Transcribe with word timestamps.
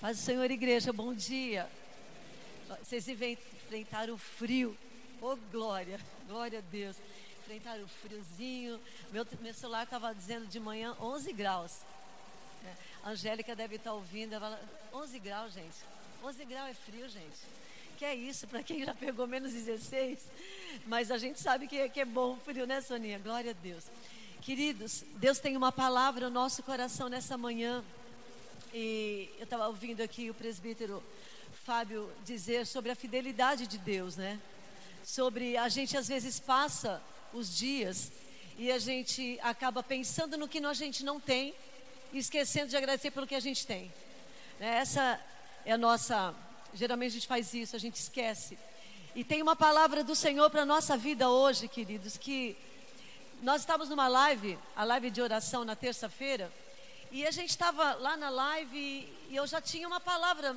Paz 0.00 0.16
do 0.16 0.22
Senhor, 0.22 0.50
igreja, 0.50 0.92
bom 0.92 1.12
dia. 1.14 1.68
Vocês 2.82 3.06
enfrentaram 3.08 4.14
o 4.14 4.18
frio. 4.18 4.76
Oh, 5.20 5.36
glória, 5.50 6.00
glória 6.26 6.60
a 6.60 6.62
Deus. 6.62 6.96
Enfrentaram 7.40 7.84
o 7.84 7.88
friozinho. 7.88 8.80
Meu, 9.12 9.26
meu 9.40 9.52
celular 9.52 9.84
estava 9.84 10.14
dizendo 10.14 10.46
de 10.46 10.58
manhã 10.58 10.96
11 11.00 11.32
graus. 11.32 11.82
É, 12.64 12.72
a 13.02 13.10
Angélica 13.10 13.54
deve 13.54 13.76
estar 13.76 13.92
ouvindo. 13.92 14.34
Ela 14.34 14.56
fala, 14.56 15.02
11 15.02 15.18
graus, 15.18 15.52
gente. 15.52 15.76
11 16.22 16.44
graus 16.44 16.70
é 16.70 16.74
frio, 16.74 17.08
gente. 17.08 17.38
Que 17.98 18.04
é 18.04 18.14
isso, 18.14 18.46
para 18.46 18.62
quem 18.62 18.84
já 18.84 18.94
pegou 18.94 19.26
menos 19.26 19.52
16. 19.52 20.18
Mas 20.86 21.10
a 21.10 21.18
gente 21.18 21.38
sabe 21.38 21.66
que 21.66 21.76
é, 21.76 21.88
que 21.88 22.00
é 22.00 22.04
bom 22.04 22.32
o 22.32 22.36
frio, 22.36 22.66
né, 22.66 22.80
Soninha? 22.80 23.18
Glória 23.18 23.50
a 23.50 23.54
Deus. 23.54 23.84
Queridos, 24.40 25.04
Deus 25.16 25.38
tem 25.38 25.54
uma 25.56 25.70
palavra 25.70 26.30
no 26.30 26.34
nosso 26.34 26.62
coração 26.62 27.10
nessa 27.10 27.36
manhã. 27.36 27.84
E 28.72 29.28
eu 29.36 29.44
estava 29.44 29.66
ouvindo 29.66 30.00
aqui 30.00 30.30
o 30.30 30.34
presbítero 30.34 31.02
Fábio 31.64 32.08
dizer 32.24 32.64
sobre 32.64 32.92
a 32.92 32.94
fidelidade 32.94 33.66
de 33.66 33.76
Deus, 33.78 34.16
né? 34.16 34.38
Sobre 35.04 35.56
a 35.56 35.68
gente 35.68 35.96
às 35.96 36.06
vezes 36.06 36.38
passa 36.38 37.02
os 37.32 37.56
dias 37.56 38.12
e 38.56 38.70
a 38.70 38.78
gente 38.78 39.40
acaba 39.42 39.82
pensando 39.82 40.38
no 40.38 40.46
que 40.46 40.64
a 40.64 40.72
gente 40.72 41.04
não 41.04 41.18
tem 41.18 41.52
e 42.12 42.18
esquecendo 42.18 42.68
de 42.68 42.76
agradecer 42.76 43.10
pelo 43.10 43.26
que 43.26 43.34
a 43.34 43.40
gente 43.40 43.66
tem. 43.66 43.92
Né? 44.60 44.76
Essa 44.76 45.20
é 45.64 45.72
a 45.72 45.78
nossa. 45.78 46.32
Geralmente 46.72 47.10
a 47.10 47.14
gente 47.14 47.26
faz 47.26 47.52
isso, 47.52 47.74
a 47.74 47.78
gente 47.78 47.96
esquece. 47.96 48.56
E 49.16 49.24
tem 49.24 49.42
uma 49.42 49.56
palavra 49.56 50.04
do 50.04 50.14
Senhor 50.14 50.48
para 50.48 50.62
a 50.62 50.66
nossa 50.66 50.96
vida 50.96 51.28
hoje, 51.28 51.66
queridos, 51.66 52.16
que 52.16 52.56
nós 53.42 53.62
estávamos 53.62 53.88
numa 53.88 54.06
live, 54.06 54.56
a 54.76 54.84
live 54.84 55.10
de 55.10 55.20
oração 55.20 55.64
na 55.64 55.74
terça-feira, 55.74 56.52
e 57.10 57.26
a 57.26 57.30
gente 57.30 57.50
estava 57.50 57.94
lá 57.94 58.16
na 58.16 58.30
live 58.30 58.78
e 59.28 59.34
eu 59.34 59.46
já 59.46 59.60
tinha 59.60 59.88
uma 59.88 60.00
palavra 60.00 60.56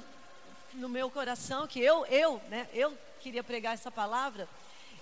no 0.73 0.87
meu 0.87 1.09
coração 1.09 1.67
que 1.67 1.79
eu, 1.79 2.05
eu, 2.05 2.39
né, 2.49 2.69
eu 2.73 2.95
queria 3.21 3.43
pregar 3.43 3.73
essa 3.73 3.89
palavra. 3.89 4.47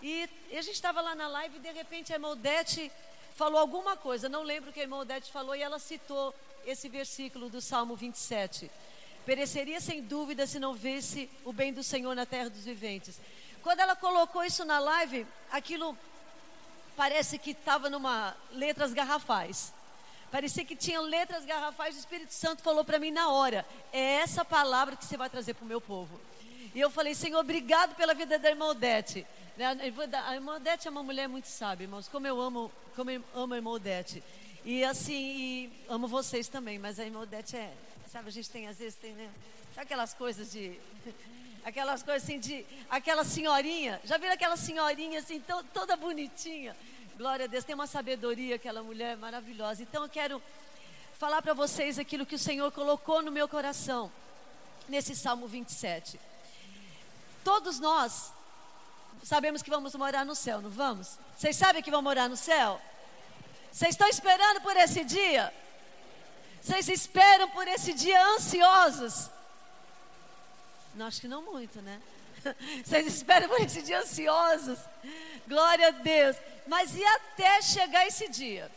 E, 0.02 0.30
e 0.50 0.58
a 0.58 0.62
gente 0.62 0.76
estava 0.76 1.02
lá 1.02 1.14
na 1.14 1.28
live 1.28 1.58
e 1.58 1.60
de 1.60 1.72
repente 1.72 2.14
a 2.14 2.16
Imoldete 2.16 2.92
falou 3.36 3.60
alguma 3.60 3.98
coisa, 3.98 4.30
não 4.30 4.44
lembro 4.44 4.70
o 4.70 4.74
que 4.74 4.80
a 4.80 4.86
Imoldete 4.86 5.32
falou 5.32 5.56
e 5.56 5.62
ela 5.62 5.78
citou 5.78 6.34
esse 6.66 6.88
versículo 6.88 7.50
do 7.50 7.60
Salmo 7.60 7.96
27. 7.96 8.72
Pereceria 9.26 9.82
sem 9.82 10.02
dúvida 10.02 10.48
se 10.48 10.58
não 10.58 10.74
visse 10.74 11.30
o 11.44 11.52
bem 11.52 11.74
do 11.74 11.84
Senhor 11.84 12.16
na 12.16 12.26
terra 12.26 12.50
dos 12.50 12.64
viventes. 12.64 13.20
Quando 13.62 13.82
ela 13.82 13.96
colocou 13.96 14.44
isso 14.44 14.64
na 14.64 14.80
live, 14.80 15.28
aquilo 15.52 15.98
parece 16.96 17.38
que 17.38 17.52
estava 17.52 17.90
numa 17.90 18.36
letras 18.52 18.94
garrafais. 18.94 19.74
Parecia 20.32 20.64
que 20.64 20.78
tinha 20.78 21.02
letras 21.02 21.44
garrafais. 21.44 21.96
O 21.96 22.00
Espírito 22.00 22.34
Santo 22.34 22.64
falou 22.64 22.86
para 22.86 22.98
mim 22.98 23.12
na 23.12 23.30
hora: 23.30 23.66
é 23.92 24.16
essa 24.16 24.46
palavra 24.46 24.96
que 24.96 25.04
você 25.06 25.18
vai 25.18 25.30
trazer 25.30 25.54
para 25.54 25.66
o 25.66 25.68
meu 25.68 25.82
povo. 25.82 26.20
E 26.74 26.80
eu 26.80 26.90
falei: 26.90 27.14
Senhor, 27.14 27.40
obrigado 27.40 27.96
pela 27.96 28.14
vida 28.14 28.40
da 28.40 28.50
irmã 28.50 28.68
Odete. 28.68 29.28
Né, 29.58 29.66
a 30.26 30.34
irmã 30.34 30.56
Odete 30.56 30.88
é 30.88 30.92
uma 30.92 31.04
mulher 31.04 31.28
muito 31.28 31.50
sábia, 31.50 31.84
irmãos. 31.84 32.08
Como 32.08 32.26
eu 32.26 32.40
amo, 32.40 32.72
como 32.96 33.12
eu 33.12 33.22
amo 33.36 33.54
a 33.54 33.58
irmã 33.58 33.72
Odete. 33.72 34.24
E 34.64 34.84
assim, 34.86 35.14
e 35.14 35.72
amo 35.90 36.08
vocês 36.08 36.48
também. 36.48 36.80
Mas 36.80 36.98
a 36.98 37.04
irmã 37.04 37.20
Odete 37.20 37.58
é, 37.58 37.74
sabe, 38.08 38.30
a 38.30 38.32
gente 38.32 38.50
tem 38.50 38.68
às 38.70 38.80
vezes 38.80 38.96
tem, 38.96 39.14
né? 39.14 39.30
Sabe 39.76 39.86
aquelas 39.86 40.14
coisas 40.14 40.50
de 40.50 40.80
aquelas 41.66 42.04
coisas 42.04 42.24
assim 42.24 42.40
de 42.40 42.66
aquela 42.90 43.26
senhorinha, 43.26 44.00
já 44.06 44.18
viram 44.18 44.34
aquela 44.34 44.56
senhorinha 44.56 45.20
assim 45.20 45.42
to, 45.42 45.62
toda 45.74 45.98
bonitinha? 45.98 46.76
Glória 47.18 47.46
a 47.46 47.48
Deus, 47.48 47.64
tem 47.64 47.76
uma 47.76 47.88
sabedoria 47.88 48.56
aquela 48.56 48.82
mulher 48.82 49.18
maravilhosa. 49.18 49.84
Então 49.84 50.04
eu 50.04 50.10
quero 50.10 50.42
falar 51.20 51.42
para 51.42 51.54
vocês 51.54 52.00
aquilo 52.00 52.26
que 52.26 52.36
o 52.36 52.40
Senhor 52.40 52.72
colocou 52.72 53.22
no 53.22 53.32
meu 53.32 53.48
coração 53.48 54.12
nesse 54.88 55.16
Salmo 55.16 55.48
27. 55.48 56.20
Todos 57.44 57.80
nós 57.80 58.32
sabemos 59.24 59.62
que 59.62 59.70
vamos 59.70 59.94
morar 59.96 60.26
no 60.26 60.36
céu, 60.36 60.62
não 60.62 60.70
vamos? 60.70 61.18
Vocês 61.38 61.56
sabem 61.56 61.84
que 61.84 61.92
vão 61.92 62.02
morar 62.02 62.28
no 62.28 62.38
céu? 62.38 62.82
Vocês 63.72 63.92
estão 63.92 64.08
esperando 64.08 64.62
por 64.62 64.76
esse 64.76 65.04
dia? 65.04 65.54
Vocês 66.62 66.88
esperam 66.90 67.50
por 67.50 67.68
esse 67.68 67.94
dia 67.94 68.24
ansiosos? 68.36 69.30
Não, 70.94 71.08
acho 71.08 71.22
que 71.22 71.28
não 71.28 71.42
muito, 71.42 71.82
né? 71.82 72.02
Vocês 72.84 73.08
esperam 73.08 73.48
por 73.48 73.62
esse 73.62 73.82
dia 73.82 74.00
ansiosos? 74.00 74.78
Glória 75.48 75.88
a 75.88 75.92
Deus. 75.92 76.36
Mas 76.68 76.96
e 76.96 77.04
até 77.04 77.62
chegar 77.62 78.08
esse 78.08 78.28
dia? 78.30 78.72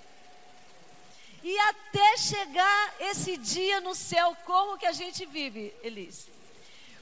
E 1.42 1.58
até 1.58 2.16
chegar 2.16 2.94
esse 3.00 3.36
dia 3.36 3.80
no 3.80 3.94
céu, 3.94 4.34
como 4.46 4.78
que 4.78 4.86
a 4.86 4.92
gente 4.92 5.26
vive, 5.26 5.74
Elis? 5.82 6.26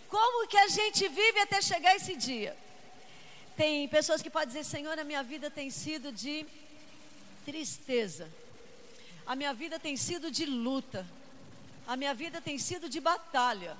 Como 0.08 0.48
que 0.48 0.58
a 0.58 0.68
gente 0.68 1.08
vive 1.08 1.38
até 1.40 1.62
chegar 1.62 1.94
esse 1.94 2.16
dia? 2.16 2.56
Tem 3.56 3.86
pessoas 3.88 4.20
que 4.20 4.28
podem 4.28 4.48
dizer, 4.48 4.64
Senhor, 4.64 4.98
a 4.98 5.04
minha 5.04 5.22
vida 5.22 5.50
tem 5.50 5.70
sido 5.70 6.10
de 6.10 6.44
tristeza. 7.44 8.28
A 9.24 9.36
minha 9.36 9.54
vida 9.54 9.78
tem 9.78 9.96
sido 9.96 10.30
de 10.30 10.44
luta. 10.44 11.06
A 11.86 11.96
minha 11.96 12.12
vida 12.12 12.40
tem 12.40 12.58
sido 12.58 12.88
de 12.88 13.00
batalha. 13.00 13.76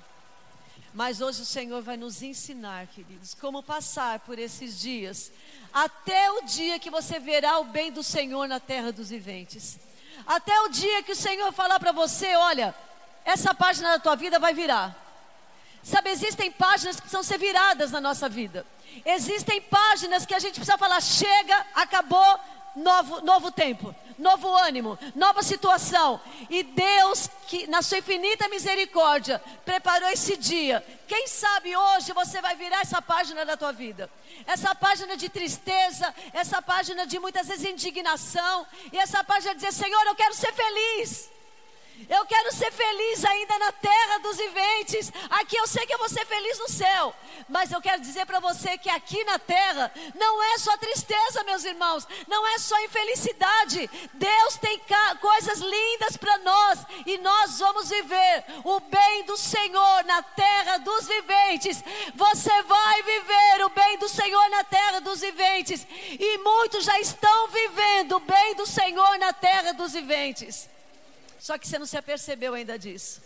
Mas 0.93 1.21
hoje 1.21 1.41
o 1.41 1.45
Senhor 1.45 1.81
vai 1.81 1.97
nos 1.97 2.21
ensinar, 2.21 2.85
queridos, 2.87 3.33
como 3.33 3.63
passar 3.63 4.19
por 4.19 4.37
esses 4.37 4.79
dias, 4.79 5.31
até 5.73 6.31
o 6.31 6.43
dia 6.43 6.77
que 6.77 6.91
você 6.91 7.19
verá 7.19 7.57
o 7.59 7.65
bem 7.65 7.91
do 7.91 8.03
Senhor 8.03 8.47
na 8.47 8.59
terra 8.59 8.91
dos 8.91 9.09
viventes. 9.09 9.79
Até 10.25 10.59
o 10.61 10.69
dia 10.69 11.01
que 11.01 11.11
o 11.11 11.15
Senhor 11.15 11.51
falar 11.51 11.79
para 11.79 11.91
você: 11.91 12.35
olha, 12.35 12.75
essa 13.25 13.55
página 13.55 13.93
da 13.93 13.99
tua 13.99 14.15
vida 14.15 14.37
vai 14.37 14.53
virar. 14.53 14.95
Sabe, 15.81 16.11
existem 16.11 16.51
páginas 16.51 16.95
que 16.95 17.01
precisam 17.01 17.23
ser 17.23 17.39
viradas 17.39 17.91
na 17.91 17.99
nossa 17.99 18.29
vida. 18.29 18.65
Existem 19.03 19.59
páginas 19.61 20.25
que 20.25 20.35
a 20.35 20.39
gente 20.39 20.55
precisa 20.55 20.77
falar: 20.77 21.01
chega, 21.01 21.65
acabou, 21.73 22.39
novo, 22.75 23.21
novo 23.21 23.51
tempo 23.51 23.93
novo 24.17 24.47
ânimo, 24.55 24.97
nova 25.15 25.41
situação. 25.41 26.19
E 26.49 26.63
Deus, 26.63 27.29
que 27.47 27.67
na 27.67 27.81
sua 27.81 27.99
infinita 27.99 28.47
misericórdia, 28.47 29.41
preparou 29.65 30.09
esse 30.09 30.37
dia. 30.37 30.83
Quem 31.07 31.27
sabe 31.27 31.75
hoje 31.75 32.13
você 32.13 32.41
vai 32.41 32.55
virar 32.55 32.81
essa 32.81 33.01
página 33.01 33.45
da 33.45 33.57
tua 33.57 33.71
vida. 33.71 34.09
Essa 34.45 34.73
página 34.75 35.15
de 35.15 35.29
tristeza, 35.29 36.13
essa 36.33 36.61
página 36.61 37.05
de 37.05 37.19
muitas 37.19 37.47
vezes 37.47 37.69
indignação, 37.69 38.65
e 38.91 38.97
essa 38.97 39.23
página 39.23 39.53
de 39.53 39.61
dizer: 39.61 39.73
Senhor, 39.73 40.03
eu 40.05 40.15
quero 40.15 40.33
ser 40.33 40.53
feliz. 40.53 41.32
Eu 42.09 42.25
quero 42.25 42.51
ser 42.51 42.71
feliz 42.71 43.23
ainda 43.23 43.57
na 43.59 43.71
terra 43.71 44.17
dos 44.19 44.37
viventes. 44.37 45.11
Aqui 45.29 45.55
eu 45.55 45.67
sei 45.67 45.85
que 45.85 45.93
eu 45.93 45.97
vou 45.97 46.09
ser 46.09 46.25
feliz 46.25 46.59
no 46.59 46.67
céu. 46.67 47.15
Mas 47.47 47.71
eu 47.71 47.81
quero 47.81 48.01
dizer 48.01 48.25
para 48.25 48.39
você 48.39 48.77
que 48.77 48.89
aqui 48.89 49.23
na 49.23 49.39
terra 49.39 49.91
não 50.15 50.43
é 50.43 50.57
só 50.57 50.75
tristeza, 50.77 51.43
meus 51.43 51.63
irmãos. 51.63 52.07
Não 52.27 52.45
é 52.47 52.57
só 52.57 52.79
infelicidade. 52.83 53.89
Deus 54.13 54.57
tem 54.57 54.81
coisas 55.21 55.59
lindas 55.59 56.17
para 56.17 56.37
nós. 56.39 56.85
E 57.05 57.17
nós 57.19 57.59
vamos 57.59 57.89
viver 57.89 58.45
o 58.63 58.79
bem 58.79 59.23
do 59.25 59.37
Senhor 59.37 60.03
na 60.05 60.21
terra 60.21 60.77
dos 60.79 61.07
viventes. 61.07 61.83
Você 62.15 62.61
vai 62.63 63.03
viver 63.03 63.65
o 63.65 63.69
bem 63.69 63.97
do 63.97 64.09
Senhor 64.09 64.49
na 64.49 64.63
terra 64.63 64.99
dos 64.99 65.21
viventes. 65.21 65.85
E 66.19 66.37
muitos 66.39 66.83
já 66.83 66.99
estão 66.99 67.47
vivendo 67.47 68.17
o 68.17 68.19
bem 68.19 68.55
do 68.55 68.65
Senhor 68.65 69.17
na 69.19 69.31
terra 69.31 69.73
dos 69.73 69.93
viventes. 69.93 70.72
Só 71.43 71.57
que 71.57 71.67
você 71.67 71.77
não 71.77 71.85
se 71.85 71.97
apercebeu 71.97 72.53
ainda 72.53 72.79
disso. 72.79 73.21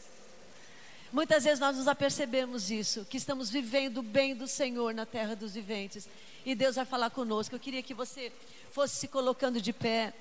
Muitas 1.13 1.43
vezes 1.43 1.59
nós 1.59 1.77
nos 1.77 1.87
apercebemos 1.87 2.65
disso, 2.65 3.05
que 3.07 3.15
estamos 3.15 3.47
vivendo 3.47 3.99
o 3.99 4.01
bem 4.01 4.35
do 4.35 4.47
Senhor 4.47 4.91
na 4.91 5.05
terra 5.05 5.35
dos 5.35 5.53
viventes. 5.53 6.09
E 6.43 6.55
Deus 6.55 6.77
vai 6.77 6.83
falar 6.83 7.11
conosco. 7.11 7.53
Eu 7.53 7.59
queria 7.59 7.83
que 7.83 7.93
você 7.93 8.33
fosse 8.71 8.95
se 8.95 9.07
colocando 9.07 9.61
de 9.61 9.71
pé, 9.71 10.15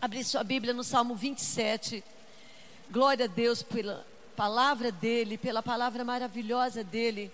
abrir 0.00 0.22
sua 0.22 0.44
Bíblia 0.44 0.72
no 0.72 0.84
Salmo 0.84 1.16
27. 1.16 2.04
Glória 2.88 3.24
a 3.24 3.28
Deus 3.28 3.64
pela 3.64 4.06
palavra 4.36 4.92
dele, 4.92 5.36
pela 5.36 5.60
palavra 5.60 6.04
maravilhosa 6.04 6.84
dele. 6.84 7.32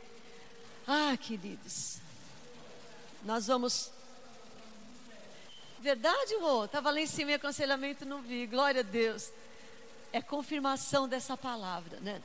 Ah, 0.86 1.14
queridos, 1.18 1.98
nós 3.22 3.48
vamos. 3.48 3.90
Verdade, 5.78 6.36
Rô? 6.36 6.64
Estava 6.64 6.90
lá 6.90 7.00
em 7.00 7.06
cima 7.06 7.32
em 7.32 7.34
aconselhamento, 7.34 8.06
não 8.06 8.22
vi. 8.22 8.46
Glória 8.46 8.80
a 8.80 8.82
Deus 8.82 9.30
é 10.12 10.20
confirmação 10.20 11.08
dessa 11.08 11.36
palavra, 11.36 11.98
né? 12.00 12.20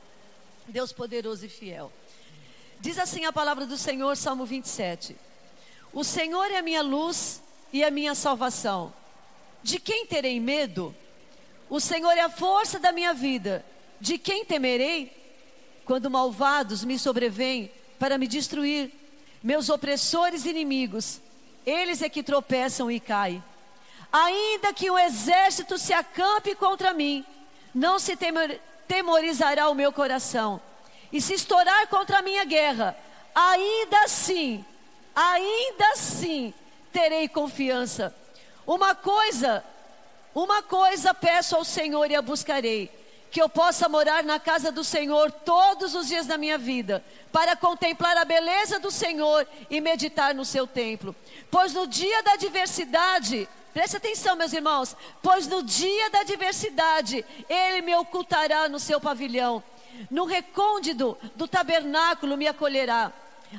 Deus 0.68 0.92
poderoso 0.92 1.46
e 1.46 1.48
fiel. 1.48 1.92
Diz 2.80 2.98
assim 2.98 3.24
a 3.24 3.32
palavra 3.32 3.64
do 3.66 3.78
Senhor, 3.78 4.16
Salmo 4.16 4.44
27. 4.44 5.16
O 5.92 6.04
Senhor 6.04 6.50
é 6.50 6.58
a 6.58 6.62
minha 6.62 6.82
luz 6.82 7.42
e 7.72 7.84
a 7.84 7.90
minha 7.90 8.14
salvação. 8.14 8.92
De 9.62 9.78
quem 9.78 10.06
terei 10.06 10.38
medo? 10.38 10.94
O 11.68 11.80
Senhor 11.80 12.12
é 12.12 12.20
a 12.20 12.30
força 12.30 12.78
da 12.78 12.92
minha 12.92 13.14
vida. 13.14 13.64
De 14.00 14.18
quem 14.18 14.44
temerei? 14.44 15.12
Quando 15.84 16.10
malvados 16.10 16.84
me 16.84 16.98
sobrevêm 16.98 17.70
para 17.98 18.18
me 18.18 18.26
destruir, 18.26 18.92
meus 19.42 19.68
opressores 19.68 20.44
e 20.44 20.50
inimigos, 20.50 21.20
eles 21.64 22.02
é 22.02 22.08
que 22.08 22.22
tropeçam 22.22 22.90
e 22.90 23.00
caem. 23.00 23.42
Ainda 24.12 24.72
que 24.72 24.90
o 24.90 24.98
exército 24.98 25.78
se 25.78 25.92
acampe 25.92 26.54
contra 26.54 26.92
mim, 26.92 27.24
não 27.76 27.98
se 27.98 28.16
temorizará 28.88 29.68
o 29.68 29.74
meu 29.74 29.92
coração. 29.92 30.58
E 31.12 31.20
se 31.20 31.34
estourar 31.34 31.86
contra 31.88 32.18
a 32.18 32.22
minha 32.22 32.42
guerra, 32.42 32.96
ainda 33.34 34.00
assim, 34.04 34.64
ainda 35.14 35.86
assim 35.92 36.54
terei 36.90 37.28
confiança. 37.28 38.16
Uma 38.66 38.94
coisa, 38.94 39.62
uma 40.34 40.62
coisa 40.62 41.12
peço 41.12 41.54
ao 41.54 41.64
Senhor 41.64 42.10
e 42.10 42.16
a 42.16 42.22
buscarei: 42.22 42.90
que 43.30 43.42
eu 43.42 43.48
possa 43.48 43.90
morar 43.90 44.24
na 44.24 44.40
casa 44.40 44.72
do 44.72 44.82
Senhor 44.82 45.30
todos 45.30 45.94
os 45.94 46.08
dias 46.08 46.26
da 46.26 46.38
minha 46.38 46.56
vida, 46.56 47.04
para 47.30 47.54
contemplar 47.54 48.16
a 48.16 48.24
beleza 48.24 48.80
do 48.80 48.90
Senhor 48.90 49.46
e 49.68 49.82
meditar 49.82 50.34
no 50.34 50.46
seu 50.46 50.66
templo. 50.66 51.14
Pois 51.50 51.74
no 51.74 51.86
dia 51.86 52.22
da 52.22 52.32
adversidade, 52.32 53.46
preste 53.76 53.98
atenção, 53.98 54.36
meus 54.36 54.54
irmãos, 54.54 54.96
pois 55.22 55.46
no 55.46 55.62
dia 55.62 56.08
da 56.08 56.20
adversidade, 56.20 57.22
Ele 57.46 57.82
me 57.82 57.94
ocultará 57.94 58.70
no 58.70 58.78
seu 58.80 58.98
pavilhão, 58.98 59.62
no 60.10 60.24
recôndito 60.24 61.14
do 61.34 61.46
tabernáculo 61.46 62.38
me 62.38 62.48
acolherá. 62.48 63.12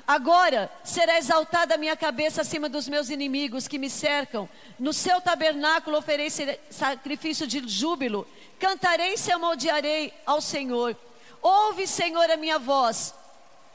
Agora 0.08 0.72
será 0.84 1.20
exaltada 1.20 1.76
a 1.76 1.78
minha 1.78 1.96
cabeça 1.96 2.42
acima 2.42 2.68
dos 2.68 2.90
meus 2.90 3.12
inimigos 3.12 3.68
que 3.68 3.78
me 3.78 3.92
cercam. 3.92 4.50
No 4.80 4.92
seu 4.92 5.22
tabernáculo 5.22 6.00
oferecerei 6.00 6.60
sacrifício 6.72 7.46
de 7.46 7.62
júbilo. 7.70 8.28
Cantarei 8.60 9.14
e 9.14 9.18
salmodiarei 9.20 10.12
ao 10.26 10.42
Senhor. 10.42 10.98
Ouve, 11.44 11.86
Senhor, 11.86 12.28
a 12.32 12.38
minha 12.38 12.58
voz. 12.58 13.14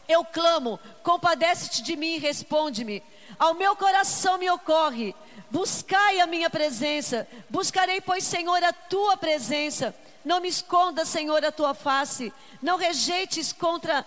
Eu 0.09 0.25
clamo, 0.25 0.81
compadece-te 1.05 1.83
de 1.83 1.95
mim 1.95 2.17
e 2.17 2.19
responde-me. 2.19 3.01
Ao 3.39 3.55
meu 3.55 3.77
coração 3.77 4.39
me 4.39 4.51
ocorre, 4.51 5.15
buscai 5.53 6.19
a 6.19 6.27
minha 6.27 6.49
presença. 6.49 7.29
Buscarei, 7.49 8.01
pois, 8.01 8.25
Senhor, 8.25 8.65
a 8.65 8.73
tua 8.73 9.17
presença. 9.17 9.95
Não 10.25 10.41
me 10.41 10.49
esconda, 10.49 11.05
Senhor, 11.05 11.45
a 11.45 11.53
tua 11.53 11.75
face. 11.75 12.33
Não 12.63 12.79
rejeites 12.79 13.53
contra 13.53 14.05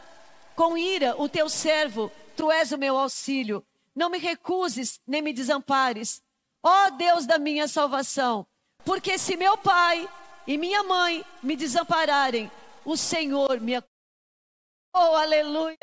com 0.56 0.77
ira 0.77 1.15
o 1.21 1.30
teu 1.30 1.47
servo, 1.47 2.12
tu 2.36 2.51
és 2.51 2.71
o 2.71 2.77
meu 2.77 2.97
auxílio. 2.97 3.63
Não 3.95 4.09
me 4.09 4.18
recuses, 4.18 5.00
nem 5.06 5.21
me 5.21 5.31
desampares. 5.31 6.21
Ó 6.63 6.89
Deus 6.89 7.25
da 7.25 7.38
minha 7.38 7.68
salvação, 7.68 8.48
porque 8.83 9.18
se 9.19 9.38
meu 9.38 9.57
pai 9.57 10.09
e 10.48 10.57
minha 10.57 10.81
mãe 10.83 11.24
me 11.44 11.56
desampararem, 11.56 12.51
o 12.83 12.98
Senhor 12.98 13.59
me 13.62 13.75
Oh, 14.98 15.15
aleluia! 15.15 15.77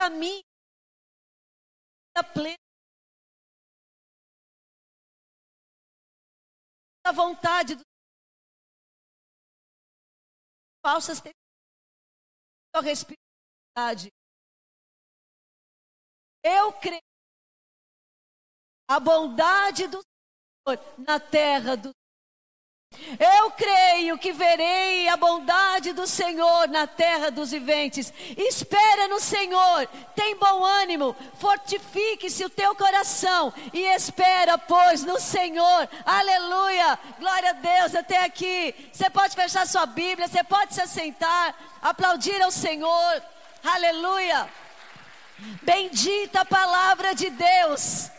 A 0.00 0.10
mim 0.10 0.42
a 2.16 2.24
plena 2.24 2.69
a 7.10 7.12
vontade 7.12 7.74
do 7.74 7.82
falsas 10.86 11.20
a 12.72 12.80
responsabilidade. 12.80 14.12
Eu 16.42 16.72
creio 16.80 17.02
a 18.88 19.00
bondade 19.00 19.88
do 19.88 20.00
Senhor 20.00 21.00
na 21.04 21.18
terra 21.18 21.76
do 21.76 21.90
eu 23.18 23.50
creio 23.52 24.18
que 24.18 24.32
verei 24.32 25.08
a 25.08 25.16
bondade 25.16 25.92
do 25.92 26.06
Senhor 26.06 26.68
na 26.68 26.86
terra 26.86 27.30
dos 27.30 27.50
viventes. 27.50 28.12
Espera 28.36 29.08
no 29.08 29.20
Senhor, 29.20 29.86
tem 30.14 30.36
bom 30.36 30.64
ânimo, 30.64 31.16
fortifique-se 31.38 32.44
o 32.44 32.50
teu 32.50 32.74
coração 32.74 33.52
e 33.72 33.80
espera, 33.94 34.58
pois, 34.58 35.04
no 35.04 35.18
Senhor. 35.20 35.88
Aleluia! 36.04 36.98
Glória 37.18 37.50
a 37.50 37.54
Deus 37.54 37.94
até 37.94 38.24
aqui. 38.24 38.74
Você 38.92 39.08
pode 39.10 39.34
fechar 39.34 39.66
sua 39.66 39.86
Bíblia, 39.86 40.28
você 40.28 40.44
pode 40.44 40.74
se 40.74 40.80
assentar, 40.80 41.54
aplaudir 41.82 42.40
ao 42.42 42.50
Senhor. 42.50 43.22
Aleluia! 43.64 44.48
Bendita 45.62 46.42
a 46.42 46.44
palavra 46.44 47.14
de 47.14 47.30
Deus. 47.30 48.10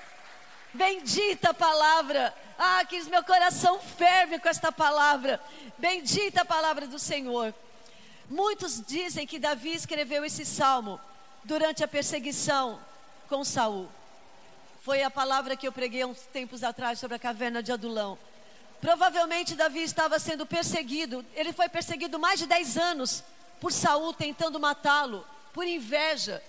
Bendita 0.74 1.50
a 1.50 1.54
palavra. 1.54 2.34
Ah, 2.64 2.86
que 2.86 3.02
meu 3.06 3.24
coração 3.24 3.80
ferve 3.80 4.38
com 4.38 4.48
esta 4.48 4.72
palavra. 4.72 5.42
Bendita 5.80 6.42
a 6.42 6.46
palavra 6.46 6.86
do 6.86 7.00
Senhor. 7.00 7.52
Muitos 8.30 8.80
dizem 8.86 9.26
que 9.26 9.40
Davi 9.40 9.74
escreveu 9.74 10.24
esse 10.24 10.46
salmo 10.46 11.02
durante 11.44 11.84
a 11.84 11.88
perseguição 11.88 12.80
com 13.28 13.44
Saul. 13.44 13.90
Foi 14.84 15.02
a 15.02 15.10
palavra 15.10 15.56
que 15.56 15.68
eu 15.68 15.72
preguei 15.72 16.06
uns 16.06 16.20
tempos 16.32 16.64
atrás 16.64 17.00
sobre 17.00 17.16
a 17.16 17.20
caverna 17.20 17.64
de 17.64 17.72
Adulão. 17.72 18.16
Provavelmente 18.80 19.56
Davi 19.56 19.82
estava 19.82 20.20
sendo 20.20 20.46
perseguido. 20.46 21.26
Ele 21.34 21.54
foi 21.54 21.68
perseguido 21.68 22.20
mais 22.20 22.40
de 22.40 22.46
10 22.46 22.78
anos 22.78 23.24
por 23.60 23.74
Saul 23.74 24.14
tentando 24.14 24.60
matá-lo, 24.60 25.26
por 25.52 25.66
inveja. 25.66 26.44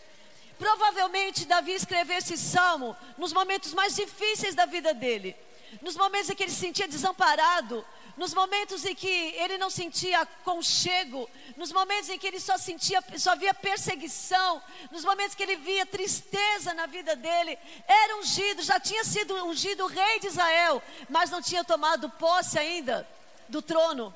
Provavelmente 0.58 1.46
Davi 1.46 1.72
escreveu 1.72 2.18
esse 2.18 2.36
salmo 2.36 2.94
nos 3.16 3.32
momentos 3.32 3.72
mais 3.72 3.96
difíceis 3.96 4.54
da 4.54 4.66
vida 4.66 4.92
dele 4.92 5.34
nos 5.80 5.96
momentos 5.96 6.28
em 6.28 6.34
que 6.34 6.42
ele 6.42 6.52
se 6.52 6.58
sentia 6.58 6.86
desamparado, 6.86 7.84
nos 8.16 8.34
momentos 8.34 8.84
em 8.84 8.94
que 8.94 9.08
ele 9.08 9.56
não 9.56 9.70
sentia 9.70 10.26
conchego, 10.44 11.28
nos 11.56 11.72
momentos 11.72 12.10
em 12.10 12.18
que 12.18 12.26
ele 12.26 12.38
só 12.38 12.58
sentia, 12.58 13.02
só 13.16 13.34
via 13.34 13.54
perseguição, 13.54 14.62
nos 14.90 15.04
momentos 15.04 15.34
que 15.34 15.42
ele 15.42 15.56
via 15.56 15.86
tristeza 15.86 16.74
na 16.74 16.86
vida 16.86 17.16
dele, 17.16 17.58
era 17.86 18.18
ungido, 18.18 18.62
já 18.62 18.78
tinha 18.78 19.04
sido 19.04 19.34
ungido 19.46 19.86
rei 19.86 20.20
de 20.20 20.26
Israel, 20.26 20.82
mas 21.08 21.30
não 21.30 21.40
tinha 21.40 21.64
tomado 21.64 22.10
posse 22.10 22.58
ainda 22.58 23.08
do 23.48 23.62
trono. 23.62 24.14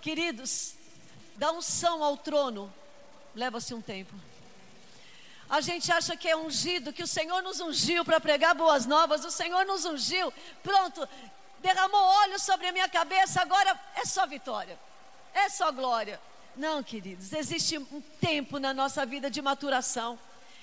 Queridos, 0.00 0.74
da 1.36 1.52
unção 1.52 2.02
ao 2.02 2.16
trono 2.16 2.72
leva-se 3.34 3.72
um 3.72 3.80
tempo. 3.80 4.14
A 5.52 5.60
gente 5.60 5.92
acha 5.92 6.16
que 6.16 6.26
é 6.26 6.34
ungido, 6.34 6.94
que 6.94 7.02
o 7.02 7.06
Senhor 7.06 7.42
nos 7.42 7.60
ungiu 7.60 8.06
para 8.06 8.18
pregar 8.18 8.54
boas 8.54 8.86
novas, 8.86 9.22
o 9.22 9.30
Senhor 9.30 9.66
nos 9.66 9.84
ungiu, 9.84 10.32
pronto, 10.62 11.06
derramou 11.60 12.00
óleo 12.00 12.38
sobre 12.38 12.68
a 12.68 12.72
minha 12.72 12.88
cabeça, 12.88 13.42
agora 13.42 13.78
é 13.94 14.06
só 14.06 14.26
vitória, 14.26 14.80
é 15.34 15.50
só 15.50 15.70
glória. 15.70 16.18
Não, 16.56 16.82
queridos, 16.82 17.34
existe 17.34 17.76
um 17.76 18.00
tempo 18.18 18.58
na 18.58 18.72
nossa 18.72 19.04
vida 19.04 19.30
de 19.30 19.42
maturação, 19.42 20.18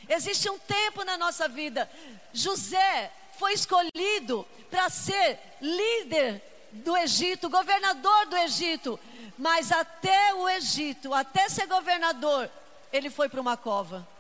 existe 0.08 0.50
um 0.50 0.58
tempo 0.58 1.04
na 1.04 1.20
nossa 1.20 1.48
vida. 1.48 1.88
José 2.34 3.12
foi 3.38 3.54
escolhido 3.54 4.44
para 4.72 4.90
ser 4.90 5.40
líder 5.62 6.42
do 6.72 6.98
Egito, 6.98 7.48
governador 7.48 8.26
do 8.26 8.38
Egito, 8.38 9.00
mas 9.38 9.72
até 9.72 10.34
o 10.34 10.50
Egito, 10.50 11.14
até 11.14 11.48
ser 11.48 11.68
governador, 11.68 12.50
ele 12.92 13.12
foi 13.12 13.30
para 13.30 13.40
uma 13.40 13.56
cova. 13.56 14.18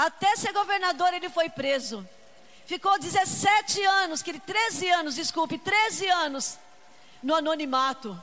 Até 0.00 0.34
ser 0.34 0.50
governador 0.54 1.12
ele 1.12 1.28
foi 1.28 1.50
preso. 1.50 2.08
Ficou 2.64 2.98
17 2.98 3.84
anos, 3.84 4.22
13 4.22 4.88
anos, 4.88 5.14
desculpe, 5.14 5.58
13 5.58 6.08
anos 6.08 6.58
no 7.22 7.34
anonimato. 7.34 8.18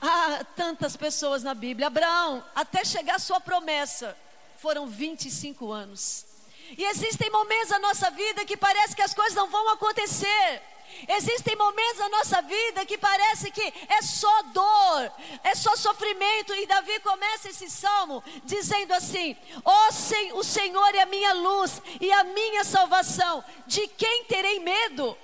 Ah, 0.00 0.42
tantas 0.56 0.96
pessoas 0.96 1.42
na 1.42 1.52
Bíblia. 1.52 1.88
Abraão, 1.88 2.42
até 2.54 2.86
chegar 2.86 3.16
a 3.16 3.18
sua 3.18 3.38
promessa, 3.38 4.16
foram 4.62 4.86
25 4.86 5.70
anos. 5.70 6.24
E 6.70 6.82
existem 6.84 7.30
momentos 7.30 7.68
na 7.68 7.78
nossa 7.78 8.10
vida 8.10 8.46
que 8.46 8.56
parece 8.56 8.96
que 8.96 9.02
as 9.02 9.12
coisas 9.12 9.34
não 9.34 9.50
vão 9.50 9.68
acontecer. 9.72 10.62
Existem 11.08 11.56
momentos 11.56 11.98
na 11.98 12.08
nossa 12.08 12.42
vida 12.42 12.86
que 12.86 12.96
parece 12.96 13.50
que 13.50 13.72
é 13.88 14.02
só 14.02 14.42
dor, 14.44 15.12
é 15.42 15.54
só 15.54 15.74
sofrimento. 15.76 16.54
E 16.54 16.66
Davi 16.66 17.00
começa 17.00 17.48
esse 17.48 17.68
salmo 17.70 18.22
dizendo 18.44 18.92
assim: 18.92 19.36
Ó 19.64 19.88
oh, 19.88 20.38
o 20.38 20.44
Senhor 20.44 20.94
é 20.94 21.02
a 21.02 21.06
minha 21.06 21.32
luz 21.32 21.80
e 22.00 22.12
a 22.12 22.24
minha 22.24 22.64
salvação, 22.64 23.44
de 23.66 23.86
quem 23.88 24.24
terei 24.24 24.60
medo? 24.60 25.16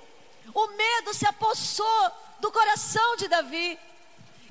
O 0.53 0.67
medo 0.67 1.13
se 1.13 1.25
apossou 1.25 2.11
do 2.39 2.51
coração 2.51 3.15
de 3.17 3.27
Davi. 3.27 3.79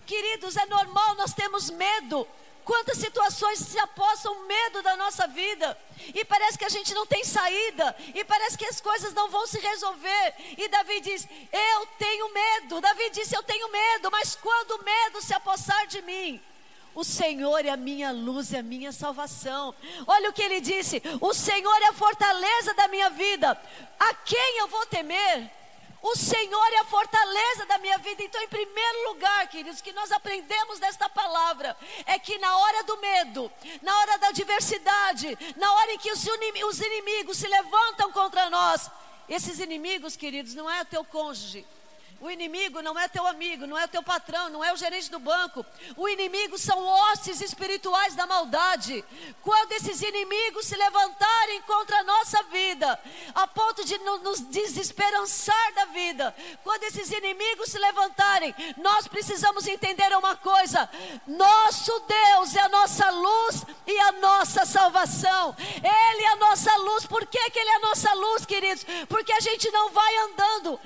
Queridos, 0.06 0.56
é 0.56 0.64
normal 0.66 1.16
nós 1.16 1.34
temos 1.34 1.68
medo, 1.70 2.26
Quantas 2.68 2.98
situações 2.98 3.60
se 3.60 3.78
apossam 3.78 4.46
medo 4.46 4.82
da 4.82 4.94
nossa 4.94 5.26
vida 5.26 5.74
e 6.12 6.22
parece 6.22 6.58
que 6.58 6.66
a 6.66 6.68
gente 6.68 6.92
não 6.92 7.06
tem 7.06 7.24
saída 7.24 7.96
e 8.14 8.22
parece 8.22 8.58
que 8.58 8.66
as 8.66 8.78
coisas 8.78 9.14
não 9.14 9.30
vão 9.30 9.46
se 9.46 9.58
resolver. 9.58 10.34
E 10.58 10.68
Davi 10.68 11.00
diz: 11.00 11.26
Eu 11.50 11.86
tenho 11.98 12.30
medo. 12.30 12.78
Davi 12.78 13.08
disse: 13.08 13.34
Eu 13.34 13.42
tenho 13.42 13.72
medo, 13.72 14.10
mas 14.10 14.36
quando 14.36 14.72
o 14.72 14.84
medo 14.84 15.22
se 15.22 15.32
apossar 15.32 15.86
de 15.86 16.02
mim, 16.02 16.42
o 16.94 17.02
Senhor 17.02 17.64
é 17.64 17.70
a 17.70 17.76
minha 17.76 18.10
luz 18.12 18.52
e 18.52 18.58
a 18.58 18.62
minha 18.62 18.92
salvação. 18.92 19.74
Olha 20.06 20.28
o 20.28 20.32
que 20.34 20.42
ele 20.42 20.60
disse: 20.60 21.00
O 21.22 21.32
Senhor 21.32 21.82
é 21.84 21.86
a 21.86 21.94
fortaleza 21.94 22.74
da 22.74 22.86
minha 22.86 23.08
vida. 23.08 23.58
A 23.98 24.12
quem 24.12 24.58
eu 24.58 24.68
vou 24.68 24.84
temer? 24.84 25.57
O 26.00 26.16
Senhor 26.16 26.72
é 26.74 26.78
a 26.78 26.84
fortaleza 26.84 27.66
da 27.66 27.78
minha 27.78 27.98
vida. 27.98 28.22
Então, 28.22 28.40
em 28.42 28.48
primeiro 28.48 29.08
lugar, 29.08 29.48
queridos, 29.48 29.80
que 29.80 29.92
nós 29.92 30.12
aprendemos 30.12 30.78
desta 30.78 31.08
palavra 31.08 31.76
é 32.06 32.18
que 32.18 32.38
na 32.38 32.56
hora 32.56 32.84
do 32.84 32.96
medo, 32.98 33.52
na 33.82 33.96
hora 33.98 34.18
da 34.18 34.28
adversidade, 34.28 35.36
na 35.56 35.72
hora 35.74 35.92
em 35.92 35.98
que 35.98 36.12
os 36.12 36.80
inimigos 36.80 37.38
se 37.38 37.48
levantam 37.48 38.12
contra 38.12 38.48
nós, 38.48 38.90
esses 39.28 39.58
inimigos, 39.58 40.16
queridos, 40.16 40.54
não 40.54 40.70
é 40.70 40.82
o 40.82 40.86
teu 40.86 41.04
cônjuge, 41.04 41.66
O 42.20 42.28
inimigo 42.28 42.82
não 42.82 42.98
é 42.98 43.06
teu 43.06 43.24
amigo, 43.24 43.64
não 43.64 43.78
é 43.78 43.86
teu 43.86 44.02
patrão, 44.02 44.48
não 44.48 44.64
é 44.64 44.72
o 44.72 44.76
gerente 44.76 45.08
do 45.08 45.20
banco. 45.20 45.64
O 45.96 46.08
inimigo 46.08 46.58
são 46.58 46.84
hostes 46.84 47.40
espirituais 47.40 48.16
da 48.16 48.26
maldade. 48.26 49.04
Quando 49.40 49.70
esses 49.72 50.02
inimigos 50.02 50.66
se 50.66 50.74
levantarem 50.76 51.62
contra 51.62 52.00
a 52.00 52.02
nossa 52.02 52.42
vida, 52.44 52.98
a 53.32 53.46
ponto 53.46 53.84
de 53.84 53.96
nos 53.98 54.40
desesperançar 54.40 55.74
da 55.74 55.84
vida, 55.86 56.34
quando 56.64 56.82
esses 56.84 57.08
inimigos 57.12 57.70
se 57.70 57.78
levantarem, 57.78 58.52
nós 58.78 59.06
precisamos 59.06 59.68
entender 59.68 60.12
uma 60.16 60.34
coisa: 60.34 60.90
nosso 61.24 62.00
Deus 62.00 62.56
é 62.56 62.60
a 62.62 62.68
nossa 62.68 63.08
luz 63.10 63.64
e 63.86 63.96
a 64.00 64.12
nossa 64.12 64.66
salvação. 64.66 65.54
Ele 65.76 66.24
é 66.24 66.32
a 66.32 66.36
nossa 66.36 66.74
luz. 66.78 67.06
Por 67.06 67.24
que, 67.26 67.50
que 67.50 67.58
Ele 67.60 67.70
é 67.70 67.76
a 67.76 67.80
nossa 67.80 68.12
luz, 68.14 68.44
queridos? 68.44 68.84
Porque 69.08 69.32
a 69.32 69.40
gente 69.40 69.70
não 69.70 69.90
vai 69.90 70.16
andando 70.16 70.80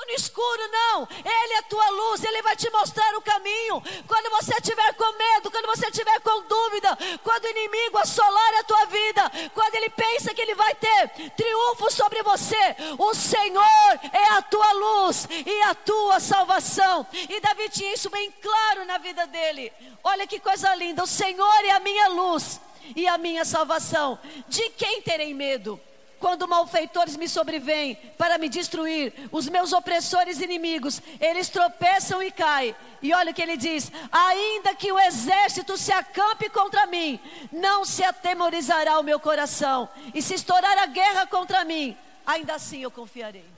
estou 0.00 0.06
no 0.06 0.14
escuro, 0.14 0.68
não. 0.70 1.08
Ele 1.24 1.54
é 1.54 1.58
a 1.58 1.62
tua 1.62 1.88
luz, 1.90 2.24
ele 2.24 2.42
vai 2.42 2.56
te 2.56 2.70
mostrar 2.70 3.14
o 3.16 3.22
caminho. 3.22 3.82
Quando 4.06 4.30
você 4.30 4.54
estiver 4.54 4.94
com 4.94 5.12
medo, 5.16 5.50
quando 5.50 5.66
você 5.66 5.86
estiver 5.86 6.20
com 6.20 6.42
dúvida, 6.42 6.96
quando 7.22 7.44
o 7.44 7.48
inimigo 7.48 7.98
assolar 7.98 8.54
a 8.58 8.64
tua 8.64 8.84
vida, 8.86 9.30
quando 9.54 9.74
ele 9.74 9.90
pensa 9.90 10.34
que 10.34 10.40
ele 10.40 10.54
vai 10.54 10.74
ter 10.74 11.30
triunfo 11.36 11.90
sobre 11.90 12.22
você, 12.22 12.76
o 12.98 13.14
Senhor 13.14 14.00
é 14.12 14.24
a 14.32 14.42
tua 14.42 14.72
luz 14.72 15.28
e 15.30 15.62
a 15.62 15.74
tua 15.74 16.20
salvação. 16.20 17.06
E 17.28 17.40
Davi 17.40 17.68
tinha 17.68 17.92
isso 17.92 18.10
bem 18.10 18.30
claro 18.30 18.84
na 18.84 18.98
vida 18.98 19.26
dele. 19.26 19.72
Olha 20.02 20.26
que 20.26 20.40
coisa 20.40 20.74
linda: 20.74 21.02
o 21.02 21.06
Senhor 21.06 21.64
é 21.64 21.70
a 21.70 21.80
minha 21.80 22.08
luz 22.08 22.60
e 22.96 23.06
a 23.06 23.18
minha 23.18 23.44
salvação. 23.44 24.18
De 24.48 24.70
quem 24.70 25.02
terei 25.02 25.34
medo? 25.34 25.80
Quando 26.20 26.46
malfeitores 26.46 27.16
me 27.16 27.26
sobrevêm 27.26 27.96
para 28.18 28.36
me 28.36 28.50
destruir, 28.50 29.14
os 29.32 29.48
meus 29.48 29.72
opressores 29.72 30.38
inimigos, 30.38 31.00
eles 31.18 31.48
tropeçam 31.48 32.22
e 32.22 32.30
caem. 32.30 32.76
E 33.00 33.14
olha 33.14 33.30
o 33.30 33.34
que 33.34 33.40
ele 33.40 33.56
diz: 33.56 33.90
ainda 34.12 34.74
que 34.74 34.92
o 34.92 34.98
exército 34.98 35.78
se 35.78 35.90
acampe 35.90 36.50
contra 36.50 36.86
mim, 36.86 37.18
não 37.50 37.86
se 37.86 38.04
atemorizará 38.04 39.00
o 39.00 39.02
meu 39.02 39.18
coração. 39.18 39.88
E 40.14 40.20
se 40.20 40.34
estourar 40.34 40.76
a 40.76 40.86
guerra 40.86 41.26
contra 41.26 41.64
mim, 41.64 41.96
ainda 42.26 42.54
assim 42.54 42.82
eu 42.82 42.90
confiarei. 42.90 43.48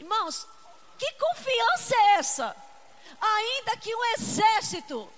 Irmãos, 0.00 0.44
que 0.98 1.12
confiança 1.12 1.94
é 1.94 2.14
essa? 2.14 2.56
Ainda 3.20 3.76
que 3.76 3.94
o 3.94 4.04
exército 4.16 5.08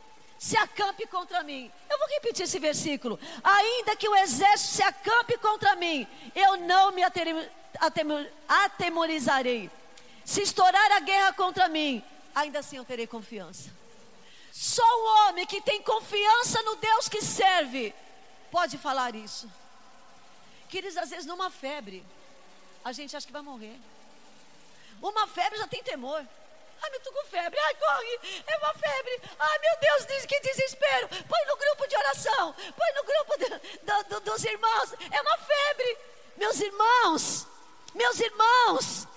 se 0.40 0.56
acampe 0.56 1.06
contra 1.06 1.42
mim. 1.42 1.70
Eu 1.86 1.98
vou 1.98 2.08
repetir 2.08 2.44
esse 2.44 2.58
versículo. 2.58 3.20
Ainda 3.44 3.94
que 3.94 4.08
o 4.08 4.16
exército 4.16 4.76
se 4.76 4.82
acampe 4.82 5.36
contra 5.36 5.76
mim, 5.76 6.06
eu 6.34 6.56
não 6.56 6.92
me 6.92 7.02
atemorizarei. 8.48 9.70
Se 10.24 10.40
estourar 10.40 10.92
a 10.92 11.00
guerra 11.00 11.34
contra 11.34 11.68
mim, 11.68 12.02
ainda 12.34 12.60
assim 12.60 12.78
eu 12.78 12.86
terei 12.86 13.06
confiança. 13.06 13.70
Só 14.50 14.82
um 14.82 15.28
homem 15.28 15.44
que 15.44 15.60
tem 15.60 15.82
confiança 15.82 16.62
no 16.62 16.76
Deus 16.76 17.06
que 17.06 17.20
serve 17.20 17.94
pode 18.50 18.78
falar 18.78 19.14
isso. 19.14 19.46
Queridos, 20.70 20.96
às 20.96 21.10
vezes 21.10 21.26
numa 21.26 21.50
febre, 21.50 22.02
a 22.82 22.92
gente 22.92 23.14
acha 23.14 23.26
que 23.26 23.32
vai 23.32 23.42
morrer. 23.42 23.78
Uma 25.02 25.26
febre 25.26 25.58
já 25.58 25.66
tem 25.66 25.82
temor. 25.82 26.26
Ai, 26.82 26.90
eu 26.94 27.00
tô 27.00 27.12
com 27.12 27.24
febre. 27.26 27.58
Ai, 27.58 27.74
corre. 27.74 28.42
É 28.46 28.56
uma 28.58 28.74
febre. 28.74 29.22
Ai, 29.38 29.58
meu 29.58 29.76
Deus, 29.80 30.26
que 30.26 30.40
desespero. 30.40 31.08
Põe 31.08 31.44
no 31.46 31.56
grupo 31.56 31.86
de 31.86 31.96
oração. 31.96 32.54
Põe 32.54 32.92
no 32.94 33.04
grupo 33.04 33.38
de, 33.38 33.78
do, 33.80 34.02
do, 34.04 34.20
dos 34.20 34.44
irmãos. 34.44 34.92
É 35.10 35.20
uma 35.20 35.38
febre. 35.38 35.98
Meus 36.36 36.60
irmãos, 36.60 37.46
meus 37.94 38.20
irmãos, 38.20 39.08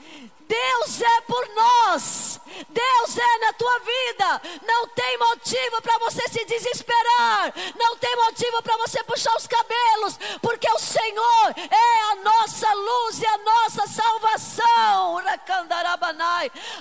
Deus 0.47 1.01
é 1.01 1.21
por 1.21 1.47
nós, 1.55 2.39
Deus 2.69 3.17
é 3.17 3.37
na 3.39 3.53
tua 3.53 3.79
vida. 3.79 4.41
Não 4.65 4.87
tem 4.89 5.17
motivo 5.17 5.81
para 5.81 5.97
você 5.99 6.27
se 6.27 6.45
desesperar, 6.45 7.53
não 7.75 7.97
tem 7.97 8.15
motivo 8.15 8.61
para 8.61 8.77
você 8.77 9.03
puxar 9.03 9.35
os 9.35 9.47
cabelos, 9.47 10.19
porque 10.41 10.69
o 10.69 10.79
Senhor 10.79 11.55
é 11.57 12.11
a 12.11 12.15
nossa 12.15 12.71
luz 12.73 13.19
e 13.19 13.25
a 13.25 13.37
nossa 13.37 13.87
salvação. 13.87 15.17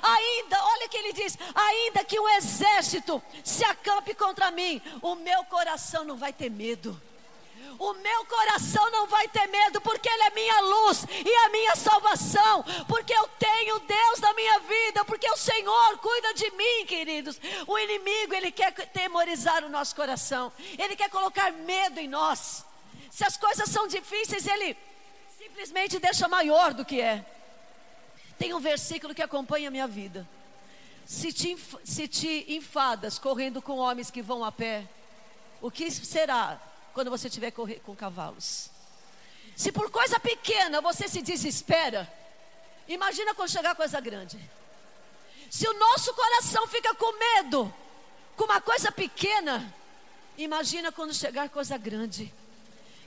Ainda, 0.03 0.65
olha 0.65 0.87
o 0.87 0.89
que 0.89 0.97
ele 0.99 1.13
diz: 1.13 1.39
ainda 1.55 2.05
que 2.05 2.19
um 2.19 2.29
exército 2.31 3.23
se 3.45 3.65
acampe 3.65 4.15
contra 4.15 4.51
mim, 4.51 4.83
o 5.01 5.15
meu 5.15 5.45
coração 5.45 6.05
não 6.05 6.17
vai 6.17 6.33
ter 6.33 6.51
medo 6.51 7.01
o 7.79 7.95
meu 7.95 8.25
coração 8.27 8.91
não 8.91 9.07
vai 9.07 9.29
ter 9.29 9.47
medo, 9.49 9.81
porque 9.81 10.09
Ele 10.09 10.23
é 10.23 10.31
minha 10.31 10.61
luz 10.61 11.07
e 11.11 11.37
a 11.45 11.49
minha 11.49 11.77
salvação, 11.77 12.65
porque 12.87 13.13
eu 13.13 13.29
tenho 13.39 13.79
Deus 13.81 14.21
na 14.21 14.33
minha 14.35 14.59
vida, 14.61 15.05
porque 15.05 15.31
o 15.31 15.37
Senhor 15.37 15.99
cuida 15.99 16.35
de 16.35 16.51
mim, 16.53 16.87
queridos. 16.87 17.41
O 17.67 17.79
inimigo, 17.79 18.35
ele 18.35 18.51
quer 18.51 18.73
temorizar 18.73 19.65
o 19.65 19.69
nosso 19.69 19.95
coração, 19.95 20.53
ele 20.79 20.97
quer 20.97 21.11
colocar 21.11 21.53
medo 21.53 21.99
em 21.99 22.09
nós. 22.09 22.65
Se 23.11 23.25
as 23.25 23.37
coisas 23.37 23.69
são 23.69 23.87
difíceis, 23.87 24.47
ele 24.47 24.77
simplesmente 25.37 25.99
deixa 25.99 26.29
maior 26.29 26.73
do 26.73 26.85
que 26.85 27.01
é. 27.01 27.25
Tem 28.39 28.55
um 28.55 28.61
versículo 28.61 29.15
que 29.15 29.23
acompanha 29.23 29.69
a 29.69 29.71
minha 29.71 29.87
vida. 29.87 30.29
Se 31.05 31.33
te, 31.33 31.57
se 31.85 32.09
te 32.09 32.47
enfadas 32.49 33.19
correndo 33.19 33.61
com 33.61 33.77
homens 33.77 34.11
que 34.11 34.23
vão 34.23 34.45
a 34.45 34.51
pé, 34.51 34.89
o 35.61 35.71
que 35.71 35.91
será 35.91 36.61
quando 36.93 37.11
você 37.11 37.29
tiver 37.29 37.51
correr 37.51 37.81
com 37.81 37.95
cavalos. 37.95 38.71
Se 39.57 39.71
por 39.71 39.91
coisa 39.91 40.19
pequena 40.19 40.81
você 40.81 41.09
se 41.09 41.23
desespera, 41.23 42.11
imagina 42.89 43.35
quando 43.35 43.51
chegar 43.51 43.75
coisa 43.75 44.01
grande. 44.01 44.39
Se 45.51 45.69
o 45.69 45.79
nosso 45.79 46.15
coração 46.15 46.67
fica 46.67 46.95
com 46.95 47.19
medo 47.19 47.75
com 48.37 48.45
uma 48.45 48.61
coisa 48.61 48.91
pequena, 48.91 49.73
imagina 50.39 50.91
quando 50.91 51.15
chegar 51.15 51.49
coisa 51.51 51.77
grande. 51.77 52.33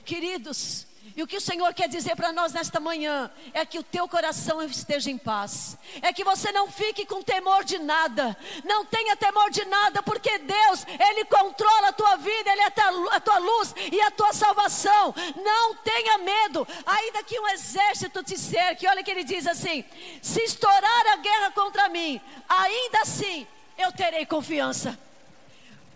Queridos, 0.04 0.86
e 1.14 1.22
o 1.22 1.26
que 1.26 1.36
o 1.36 1.40
Senhor 1.40 1.72
quer 1.72 1.88
dizer 1.88 2.16
para 2.16 2.32
nós 2.32 2.52
nesta 2.52 2.80
manhã 2.80 3.30
é 3.52 3.64
que 3.64 3.78
o 3.78 3.82
teu 3.82 4.08
coração 4.08 4.62
esteja 4.62 5.10
em 5.10 5.18
paz, 5.18 5.76
é 6.02 6.12
que 6.12 6.24
você 6.24 6.50
não 6.50 6.70
fique 6.70 7.06
com 7.06 7.22
temor 7.22 7.64
de 7.64 7.78
nada, 7.78 8.36
não 8.64 8.84
tenha 8.84 9.16
temor 9.16 9.50
de 9.50 9.64
nada, 9.66 10.02
porque 10.02 10.38
Deus, 10.38 10.84
Ele 10.98 11.24
controla 11.26 11.88
a 11.88 11.92
tua 11.92 12.16
vida, 12.16 12.50
Ele 12.50 12.62
é 12.62 12.72
a 13.12 13.20
tua 13.20 13.38
luz 13.38 13.74
e 13.92 14.00
a 14.00 14.10
tua 14.10 14.32
salvação. 14.32 15.14
Não 15.42 15.74
tenha 15.76 16.18
medo, 16.18 16.66
ainda 16.84 17.22
que 17.22 17.38
um 17.38 17.48
exército 17.48 18.22
te 18.22 18.38
cerque. 18.38 18.86
Olha 18.86 19.02
que 19.02 19.10
Ele 19.10 19.24
diz 19.24 19.46
assim: 19.46 19.84
se 20.22 20.42
estourar 20.42 21.06
a 21.12 21.16
guerra 21.16 21.50
contra 21.52 21.88
mim, 21.88 22.20
ainda 22.48 23.00
assim 23.02 23.46
eu 23.78 23.92
terei 23.92 24.24
confiança. 24.26 24.98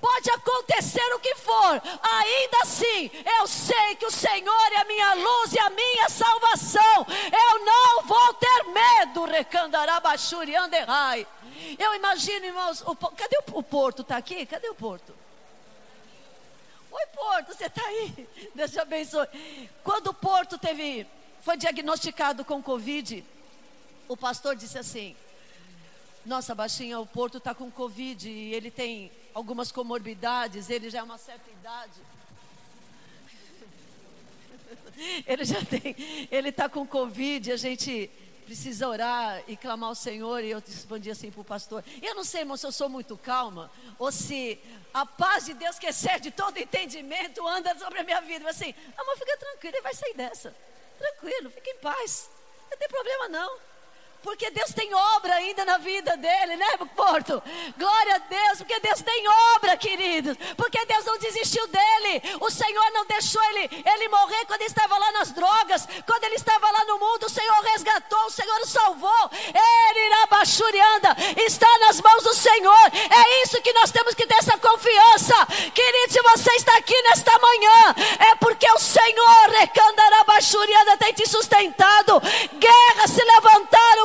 Pode 0.01 0.31
acontecer 0.31 1.15
o 1.15 1.19
que 1.21 1.35
for, 1.35 1.83
ainda 2.03 2.59
assim, 2.63 3.11
eu 3.39 3.47
sei 3.47 3.95
que 3.97 4.07
o 4.07 4.11
Senhor 4.11 4.73
é 4.73 4.79
a 4.79 4.85
minha 4.85 5.15
luz 5.15 5.53
e 5.53 5.59
a 5.59 5.69
minha 5.69 6.09
salvação. 6.09 7.07
Eu 7.31 7.65
não 7.65 8.03
vou 8.05 8.35
ter 8.35 8.65
medo, 8.65 9.27
recandarabachuri 9.27 10.57
anderai. 10.57 11.27
Eu 11.79 11.95
imagino, 11.95 12.47
irmãos, 12.47 12.83
o, 12.87 12.97
cadê 12.97 13.39
o, 13.39 13.59
o 13.59 13.63
Porto? 13.63 14.01
Está 14.01 14.17
aqui? 14.17 14.47
Cadê 14.47 14.71
o 14.71 14.75
Porto? 14.75 15.15
Oi, 16.91 17.07
Porto, 17.15 17.55
você 17.55 17.67
está 17.67 17.85
aí? 17.85 18.29
Deus 18.55 18.71
te 18.71 18.81
abençoe. 18.81 19.29
Quando 19.85 20.09
o 20.09 20.15
Porto 20.15 20.57
teve, 20.57 21.07
foi 21.43 21.59
diagnosticado 21.59 22.43
com 22.45 22.63
Covid, 22.63 23.23
o 24.09 24.17
pastor 24.17 24.57
disse 24.57 24.79
assim: 24.79 25.15
Nossa, 26.25 26.55
baixinha, 26.55 26.99
o 26.99 27.07
Porto 27.07 27.37
está 27.37 27.55
com 27.55 27.71
Covid 27.71 28.29
e 28.29 28.55
ele 28.55 28.71
tem 28.71 29.13
algumas 29.35 29.71
comorbidades, 29.73 30.71
ele 30.71 30.91
já 30.91 31.01
é 31.01 31.03
uma 31.03 31.19
certa 31.19 31.51
idade. 31.51 32.01
Ele 35.27 35.45
já 35.47 35.65
tem, 35.65 35.97
ele 36.31 36.51
está 36.51 36.69
com 36.69 36.87
Covid, 36.87 37.51
a 37.53 37.57
gente 37.57 38.11
precisa 38.51 38.89
orar 38.89 39.43
e 39.47 39.57
clamar 39.57 39.91
ao 39.91 39.95
Senhor. 39.95 40.43
E 40.43 40.51
eu 40.51 40.59
respondi 40.59 41.09
assim 41.11 41.31
para 41.31 41.41
o 41.41 41.45
pastor: 41.45 41.85
Eu 42.03 42.15
não 42.15 42.25
sei, 42.25 42.41
irmão, 42.41 42.57
se 42.57 42.67
eu 42.67 42.73
sou 42.73 42.89
muito 42.89 43.17
calma, 43.17 43.71
ou 43.99 44.11
se 44.11 44.59
a 44.93 45.07
paz 45.07 45.47
de 45.47 45.55
Deus 45.55 45.79
que 45.79 45.87
excede 45.87 46.33
todo 46.33 46.59
entendimento 46.59 47.47
anda 47.47 47.79
sobre 47.79 48.01
a 48.01 48.05
minha 48.05 48.21
vida. 48.21 48.45
Mas 48.45 48.57
assim, 48.57 48.75
amor, 48.99 49.17
fica 49.17 49.37
tranquilo, 49.37 49.77
ele 49.77 49.83
vai 49.83 49.95
sair 49.95 50.15
dessa. 50.15 50.55
Tranquilo, 50.99 51.51
fica 51.51 51.71
em 51.71 51.79
paz. 51.79 52.29
Não 52.71 52.77
tem 52.77 52.89
problema 52.89 53.29
não. 53.29 53.59
Porque 54.23 54.51
Deus 54.51 54.73
tem 54.73 54.93
obra 54.95 55.35
ainda 55.35 55.65
na 55.65 55.79
vida 55.79 56.15
dele, 56.17 56.57
né, 56.57 56.67
Porto? 56.95 57.43
Glória 57.79 58.17
a 58.17 58.19
Deus, 58.19 58.59
porque 58.59 58.79
Deus 58.81 59.01
tem 59.01 59.25
obra, 59.57 59.77
queridos. 59.79 60.37
Porque 60.57 60.85
Deus 60.85 61.05
não 61.07 61.19
desistiu 61.19 61.67
dele. 61.69 62.23
O 62.41 62.51
Senhor 62.51 62.91
não 62.93 63.07
deixou 63.07 63.43
ele, 63.45 63.83
ele 63.85 64.09
morrer 64.09 64.45
quando 64.47 64.61
ele 64.61 64.69
estava 64.69 64.99
lá 64.99 65.13
nas 65.13 65.33
drogas, 65.33 65.89
quando 66.07 66.25
ele 66.25 66.35
estava 66.35 66.71
lá 66.71 66.85
no 66.85 66.99
mundo. 66.99 67.25
O 67.25 67.31
Senhor 67.31 67.61
resgatou, 67.73 68.27
o 68.27 68.31
Senhor 68.31 68.61
o 68.61 68.67
salvou. 68.67 69.31
Ele 69.33 70.07
irá 70.07 70.27
baixurianda, 70.27 71.17
está 71.47 71.79
nas 71.79 72.01
mãos 72.01 72.23
do 72.23 72.35
Senhor. 72.35 72.87
É 72.93 73.43
isso 73.43 73.63
que 73.63 73.73
nós 73.73 73.91
temos 73.91 74.15
que 74.15 74.27
ter 74.27 74.35
essa 74.35 74.59
confiança. 74.59 75.47
Querido, 75.75 76.13
se 76.13 76.23
você 76.23 76.51
está 76.57 76.77
aqui 76.77 77.01
nesta 77.03 77.39
manhã, 77.39 77.95
é 78.19 78.35
porque 78.37 78.71
o 78.71 78.79
Senhor, 78.79 79.51
recandará 79.59 80.25
baixurianda, 80.25 80.99
tem 80.99 81.15
te 81.15 81.27
sustentado. 81.27 82.21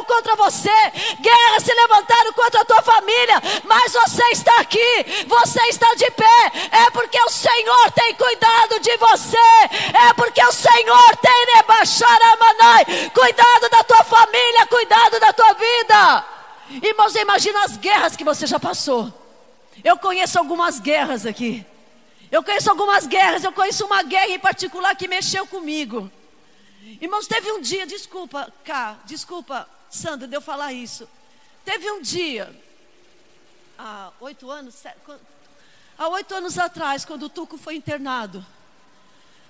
Guerra 0.05 0.35
você, 0.35 0.91
guerras 1.19 1.63
se 1.63 1.73
levantaram 1.73 2.33
contra 2.33 2.61
a 2.61 2.65
tua 2.65 2.81
família, 2.81 3.41
mas 3.63 3.93
você 3.93 4.23
está 4.31 4.59
aqui, 4.59 5.25
você 5.27 5.61
está 5.67 5.93
de 5.95 6.09
pé, 6.11 6.51
é 6.71 6.89
porque 6.91 7.19
o 7.21 7.29
Senhor 7.29 7.91
tem 7.91 8.13
cuidado 8.15 8.79
de 8.79 8.97
você, 8.97 9.37
é 9.93 10.13
porque 10.13 10.43
o 10.43 10.51
Senhor 10.51 11.17
tem 11.17 11.45
Nebacharamanai, 11.55 13.09
cuidado 13.13 13.69
da 13.69 13.83
tua 13.83 14.03
família, 14.03 14.67
cuidado 14.67 15.19
da 15.19 15.33
tua 15.33 15.53
vida. 15.53 16.25
Irmãos, 16.81 17.15
imagina 17.15 17.63
as 17.63 17.77
guerras 17.77 18.15
que 18.15 18.23
você 18.23 18.45
já 18.45 18.59
passou. 18.59 19.13
Eu 19.83 19.97
conheço 19.97 20.37
algumas 20.37 20.79
guerras 20.79 21.25
aqui. 21.25 21.65
Eu 22.31 22.43
conheço 22.43 22.69
algumas 22.69 23.05
guerras, 23.07 23.43
eu 23.43 23.51
conheço 23.51 23.85
uma 23.85 24.03
guerra 24.03 24.29
em 24.29 24.39
particular 24.39 24.95
que 24.95 25.07
mexeu 25.07 25.45
comigo. 25.47 26.11
Irmãos, 27.01 27.27
teve 27.27 27.51
um 27.51 27.61
dia, 27.61 27.85
desculpa, 27.85 28.51
Cá, 28.63 28.97
desculpa, 29.05 29.67
Sandra, 29.89 30.27
de 30.27 30.35
eu 30.35 30.41
falar 30.41 30.73
isso. 30.73 31.07
Teve 31.63 31.89
um 31.91 32.01
dia, 32.01 32.53
há 33.77 34.11
oito 34.19 34.49
anos, 34.51 34.83
há 35.97 36.07
oito 36.09 36.33
anos 36.35 36.57
atrás, 36.57 37.05
quando 37.05 37.23
o 37.23 37.29
Tuco 37.29 37.57
foi 37.57 37.75
internado, 37.75 38.45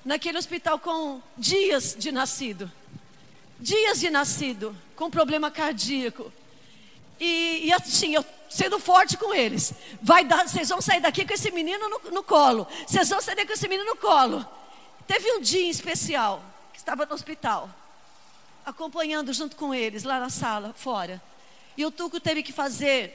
naquele 0.03 0.37
hospital 0.37 0.79
com 0.79 1.21
dias 1.37 1.95
de 1.97 2.11
nascido, 2.11 2.71
dias 3.59 3.99
de 3.99 4.09
nascido, 4.09 4.75
com 4.95 5.09
problema 5.09 5.51
cardíaco. 5.51 6.31
E, 7.19 7.67
e 7.67 7.73
assim, 7.73 8.13
eu 8.13 8.25
sendo 8.49 8.79
forte 8.79 9.17
com 9.17 9.33
eles. 9.33 9.73
Vai 10.01 10.23
dar, 10.23 10.47
vocês 10.47 10.69
vão 10.69 10.81
sair 10.81 11.01
daqui 11.01 11.25
com 11.25 11.33
esse 11.33 11.51
menino 11.51 11.89
no, 11.89 12.11
no 12.11 12.23
colo. 12.23 12.67
Vocês 12.87 13.09
vão 13.09 13.21
sair 13.21 13.35
daqui 13.35 13.47
com 13.47 13.53
esse 13.53 13.67
menino 13.67 13.89
no 13.89 13.97
colo. 13.97 14.45
Teve 15.07 15.31
um 15.33 15.41
dia 15.41 15.69
especial, 15.69 16.41
que 16.71 16.79
estava 16.79 17.05
no 17.05 17.13
hospital, 17.13 17.69
acompanhando 18.65 19.31
junto 19.31 19.55
com 19.55 19.73
eles, 19.73 20.03
lá 20.03 20.19
na 20.19 20.29
sala, 20.29 20.73
fora. 20.75 21.21
E 21.77 21.85
o 21.85 21.91
Tuco 21.91 22.19
teve 22.19 22.41
que 22.41 22.51
fazer 22.51 23.13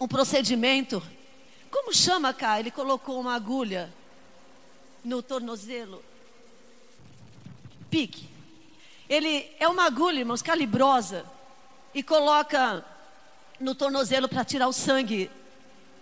um 0.00 0.06
procedimento. 0.06 1.02
Como 1.70 1.94
chama 1.94 2.34
cá? 2.34 2.60
Ele 2.60 2.70
colocou 2.70 3.20
uma 3.20 3.34
agulha 3.34 3.92
no 5.04 5.22
tornozelo. 5.22 6.04
Pique. 7.90 8.28
Ele 9.08 9.50
é 9.58 9.66
uma 9.66 9.84
agulha, 9.84 10.18
irmãos, 10.18 10.42
calibrosa. 10.42 11.24
E 11.94 12.02
coloca 12.02 12.84
no 13.58 13.74
tornozelo 13.74 14.28
para 14.28 14.44
tirar 14.44 14.68
o 14.68 14.72
sangue. 14.72 15.30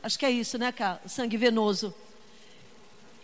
Acho 0.02 0.18
que 0.18 0.26
é 0.26 0.30
isso, 0.30 0.58
né, 0.58 0.72
cara? 0.72 1.00
O 1.04 1.08
sangue 1.08 1.36
venoso. 1.36 1.94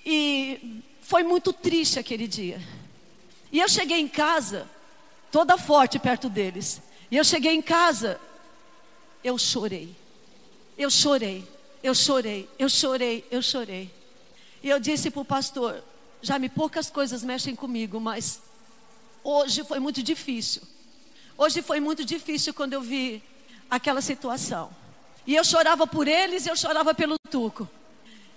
E 0.05 0.83
foi 1.03 1.23
muito 1.23 1.53
triste 1.53 1.99
aquele 1.99 2.27
dia. 2.27 2.61
E 3.51 3.61
eu 3.61 3.69
cheguei 3.69 3.99
em 3.99 4.09
casa, 4.09 4.69
toda 5.33 5.57
forte 5.57 5.99
perto 5.99 6.29
deles. 6.29 6.81
E 7.11 7.17
eu 7.17 7.25
cheguei 7.25 7.55
em 7.55 7.63
casa, 7.63 8.21
eu 9.25 9.37
chorei. 9.39 9.97
Eu 10.79 10.91
chorei, 10.91 11.49
eu 11.83 11.95
chorei, 11.95 12.49
eu 12.59 12.69
chorei, 12.69 13.27
eu 13.31 13.43
chorei. 13.43 13.91
E 14.63 14.69
eu 14.69 14.79
disse 14.79 15.11
para 15.11 15.23
o 15.23 15.25
pastor: 15.25 15.83
já 16.21 16.39
me 16.39 16.49
poucas 16.49 16.91
coisas 16.91 17.25
mexem 17.25 17.57
comigo, 17.57 17.99
mas 17.99 18.41
hoje 19.25 19.65
foi 19.65 19.81
muito 19.81 20.03
difícil. 20.03 20.63
Hoje 21.37 21.63
foi 21.63 21.81
muito 21.81 22.05
difícil 22.05 22.55
quando 22.55 22.75
eu 22.75 22.83
vi 22.83 23.23
aquela 23.71 24.01
situação. 24.01 24.71
E 25.27 25.35
eu 25.35 25.45
chorava 25.45 25.87
por 25.87 26.07
eles, 26.07 26.47
eu 26.47 26.57
chorava 26.57 26.95
pelo 26.95 27.17
Tuco. 27.31 27.69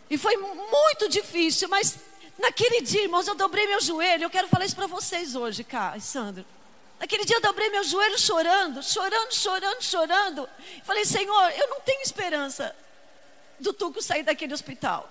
E 0.09 0.17
foi 0.17 0.37
muito 0.37 1.09
difícil, 1.09 1.67
mas 1.67 1.97
naquele 2.37 2.81
dia, 2.81 3.03
irmãos, 3.03 3.27
eu 3.27 3.35
dobrei 3.35 3.67
meu 3.67 3.81
joelho. 3.81 4.23
Eu 4.23 4.29
quero 4.29 4.47
falar 4.47 4.65
isso 4.65 4.75
para 4.75 4.87
vocês 4.87 5.35
hoje, 5.35 5.63
Cá 5.63 5.99
Sandro. 5.99 6.45
Naquele 6.99 7.25
dia 7.25 7.37
eu 7.37 7.41
dobrei 7.41 7.69
meu 7.69 7.83
joelho 7.83 8.17
chorando, 8.17 8.81
chorando, 8.81 9.33
chorando, 9.33 9.81
chorando. 9.81 10.49
Falei, 10.83 11.05
Senhor, 11.05 11.51
eu 11.51 11.67
não 11.67 11.81
tenho 11.81 12.01
esperança 12.01 12.75
do 13.59 13.73
Tuco 13.73 14.01
sair 14.01 14.23
daquele 14.23 14.53
hospital. 14.53 15.09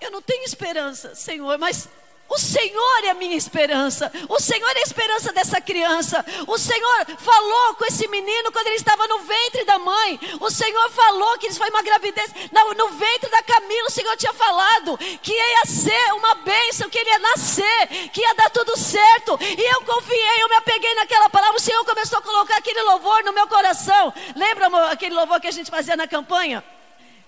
Eu 0.00 0.10
não 0.10 0.22
tenho 0.22 0.44
esperança, 0.44 1.14
Senhor, 1.14 1.58
mas 1.58 1.88
o 2.28 2.38
Senhor 2.38 3.04
é 3.04 3.10
a 3.10 3.14
minha 3.14 3.36
esperança. 3.36 4.10
O 4.28 4.40
Senhor 4.40 4.68
é 4.76 4.80
a 4.80 4.82
esperança 4.82 5.32
dessa 5.32 5.60
criança. 5.60 6.24
O 6.46 6.58
Senhor 6.58 7.06
falou 7.18 7.74
com 7.74 7.84
esse 7.84 8.08
menino 8.08 8.50
quando 8.50 8.66
ele 8.66 8.76
estava 8.76 9.06
no 9.06 9.20
ventre 9.20 9.64
da 9.64 9.78
mãe. 9.78 10.18
O 10.40 10.50
Senhor 10.50 10.90
falou 10.90 11.38
que 11.38 11.46
isso 11.46 11.58
foi 11.58 11.68
uma 11.70 11.82
gravidez. 11.82 12.32
No, 12.50 12.74
no 12.74 12.88
ventre 12.96 13.30
da 13.30 13.42
Camila, 13.42 13.88
o 13.88 13.90
Senhor 13.90 14.16
tinha 14.16 14.32
falado 14.32 14.98
que 15.22 15.32
ia 15.32 15.64
ser 15.66 16.14
uma 16.14 16.34
bênção, 16.36 16.88
que 16.88 16.98
ele 16.98 17.10
ia 17.10 17.18
nascer, 17.18 18.08
que 18.12 18.20
ia 18.20 18.34
dar 18.34 18.50
tudo 18.50 18.76
certo. 18.76 19.38
E 19.40 19.74
eu 19.74 19.82
confiei, 19.82 20.42
eu 20.42 20.48
me 20.48 20.56
apeguei 20.56 20.94
naquela 20.94 21.28
palavra. 21.28 21.56
O 21.56 21.60
Senhor 21.60 21.84
começou 21.84 22.18
a 22.18 22.22
colocar 22.22 22.56
aquele 22.56 22.82
louvor 22.82 23.22
no 23.22 23.32
meu 23.32 23.46
coração. 23.46 24.12
Lembra 24.34 24.66
amor, 24.66 24.82
aquele 24.90 25.14
louvor 25.14 25.40
que 25.40 25.48
a 25.48 25.52
gente 25.52 25.70
fazia 25.70 25.96
na 25.96 26.08
campanha? 26.08 26.64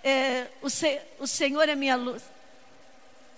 É, 0.02 0.46
o, 0.62 0.68
o 1.22 1.26
Senhor 1.26 1.68
é 1.68 1.74
minha 1.74 1.96
luz. 1.96 2.35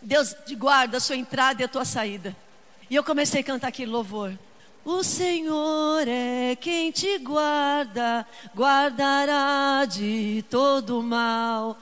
Deus 0.01 0.35
te 0.47 0.55
guarda 0.55 0.99
a 0.99 1.01
sua 1.01 1.17
entrada 1.17 1.63
e 1.63 1.65
a 1.65 1.69
tua 1.69 1.85
saída. 1.85 2.37
E 2.89 2.95
eu 2.95 3.05
comecei 3.05 3.41
a 3.41 3.45
cantar 3.45 3.69
aquele 3.69 3.91
louvor. 3.91 4.33
O 4.85 5.03
Senhor 5.05 6.07
é 6.09 6.57
quem 6.57 6.91
te 6.91 7.19
guarda, 7.19 8.27
guardará 8.57 9.85
de 9.85 10.43
todo 10.49 11.03
mal 11.03 11.79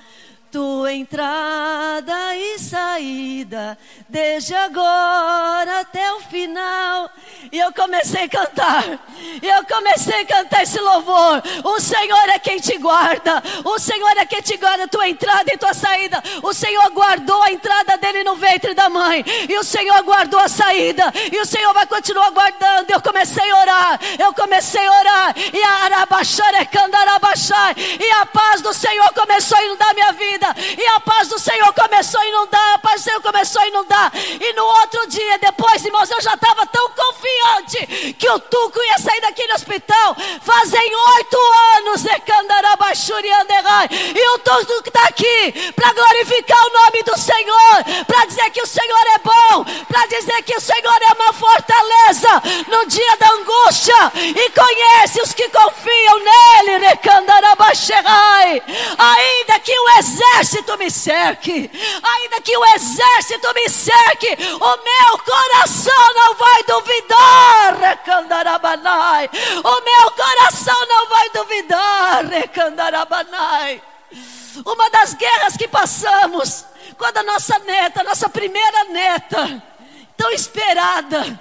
tua 0.51 0.93
entrada 0.93 2.37
e 2.37 2.59
saída, 2.59 3.77
desde 4.09 4.55
agora 4.55 5.81
até 5.81 6.13
o 6.13 6.21
final. 6.21 7.11
E 7.51 7.59
eu 7.59 7.73
comecei 7.73 8.25
a 8.25 8.29
cantar, 8.29 8.85
e 9.43 9.47
eu 9.47 9.65
comecei 9.65 10.23
a 10.23 10.27
cantar 10.27 10.63
esse 10.63 10.81
louvor. 10.81 11.43
O 11.65 11.81
Senhor 11.81 12.29
é 12.29 12.39
quem 12.39 12.59
te 12.59 12.79
guarda, 12.79 13.43
o 13.65 13.79
Senhor 13.79 14.17
é 14.17 14.25
quem 14.25 14.41
te 14.41 14.57
guarda 14.57 14.89
tua 14.89 15.09
entrada 15.09 15.53
e 15.53 15.59
tua 15.59 15.75
saída. 15.75 16.23
O 16.43 16.53
Senhor 16.53 16.91
guardou 16.91 17.43
a 17.43 17.51
entrada 17.51 17.97
dele 17.99 18.25
no 18.25 18.37
ventre 18.37 18.75
da 18.75 18.89
mãe, 18.89 19.25
e 19.49 19.59
o 19.59 19.65
Senhor 19.65 20.03
guardou 20.03 20.41
a 20.41 20.49
saída, 20.49 21.13
e 21.33 21.41
o 21.41 21.47
Senhor 21.47 21.73
vai 21.75 21.87
continuar 21.87 22.31
guardando. 22.31 22.91
Eu 22.91 23.01
comecei 23.01 23.51
a 23.51 23.59
orar, 23.59 24.01
eu 24.19 24.33
comecei 24.33 24.87
a 24.87 25.01
orar, 25.01 25.35
e 25.53 25.63
a 25.63 25.85
arabaxarecandarabaxai, 25.85 27.75
e 28.01 28.11
a 28.13 28.27
paz 28.27 28.61
do 28.61 28.73
Senhor 28.73 29.13
começou 29.13 29.59
a 29.59 29.65
inundar 29.65 29.95
minha 29.95 30.13
vida 30.13 30.36
vida. 30.37 30.55
E 30.79 30.87
a 30.89 31.01
paz 31.01 31.29
do 31.29 31.39
Senhor 31.39 31.73
começou 31.73 32.21
a 32.21 32.27
inundar, 32.27 32.75
a 32.75 32.79
paz 32.79 33.01
do 33.01 33.05
Senhor 33.05 33.21
começou 33.23 33.63
a 33.63 33.69
inundar. 33.69 34.13
E 34.15 34.53
no 34.53 34.65
outro 34.65 35.07
dia, 35.09 35.39
depois, 35.39 35.85
irmãos, 35.85 36.11
eu 36.11 36.21
já 36.21 36.35
estava 36.35 36.67
tão 36.67 36.91
confiante 36.91 38.15
que 38.15 38.29
o 38.29 38.39
Tuco 38.39 38.79
ia 38.83 38.99
sair 38.99 39.21
daquele 39.21 39.55
hospital. 39.55 40.17
Fazem 40.43 40.95
oito 41.17 41.39
anos, 41.77 42.05
e 44.15 44.29
o 44.31 44.39
Tuco 44.39 44.89
está 44.89 45.05
aqui 45.05 45.73
para 45.73 45.93
glorificar 45.93 46.59
o 46.67 46.73
nome 46.73 47.03
do 47.03 47.19
Senhor, 47.19 48.05
para 48.07 48.27
dizer 48.27 48.51
que 48.51 48.63
o 48.63 48.67
Senhor 48.67 49.07
é 49.15 49.19
bom, 49.19 49.65
para 49.89 50.07
dizer 50.07 50.43
que 50.43 50.57
o 50.57 50.61
Senhor 50.61 51.03
é 51.03 51.13
uma 51.15 51.33
fortaleza 51.33 52.43
no 52.69 52.87
dia 52.87 53.17
da 53.17 53.31
angústia. 53.31 54.13
E 54.15 54.51
conhece 54.51 55.21
os 55.23 55.33
que 55.33 55.49
confiam 55.49 56.19
nele, 56.19 56.79
ainda 58.99 59.61
que 59.61 59.79
o 59.79 59.89
exército 59.99 60.26
exército 60.27 60.77
me 60.77 60.91
cerque, 60.91 61.71
ainda 62.03 62.41
que 62.41 62.57
o 62.57 62.65
exército 62.75 63.53
me 63.55 63.69
cerque, 63.69 64.37
o 64.55 64.77
meu 64.85 65.19
coração 65.19 66.15
não 66.15 66.35
vai 66.35 66.63
duvidar. 66.65 67.77
O 69.65 69.81
meu 69.83 70.11
coração 70.11 70.87
não 70.89 71.09
vai 71.09 71.31
duvidar. 71.31 72.23
Uma 74.65 74.91
das 74.91 75.15
guerras 75.15 75.57
que 75.57 75.69
passamos, 75.69 76.65
quando 76.99 77.19
a 77.19 77.23
nossa 77.23 77.59
neta, 77.61 78.03
nossa 78.03 78.29
primeira 78.29 78.85
neta, 78.85 79.63
tão 80.17 80.31
esperada, 80.31 81.41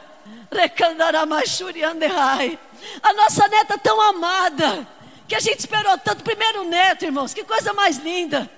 a 3.02 3.14
nossa 3.14 3.48
neta 3.48 3.78
tão 3.78 4.02
amada, 4.02 4.88
que 5.28 5.36
a 5.36 5.40
gente 5.40 5.60
esperou 5.60 5.98
tanto, 5.98 6.24
primeiro 6.24 6.64
neto, 6.64 7.04
irmãos, 7.04 7.34
que 7.34 7.44
coisa 7.44 7.74
mais 7.74 7.98
linda 7.98 8.50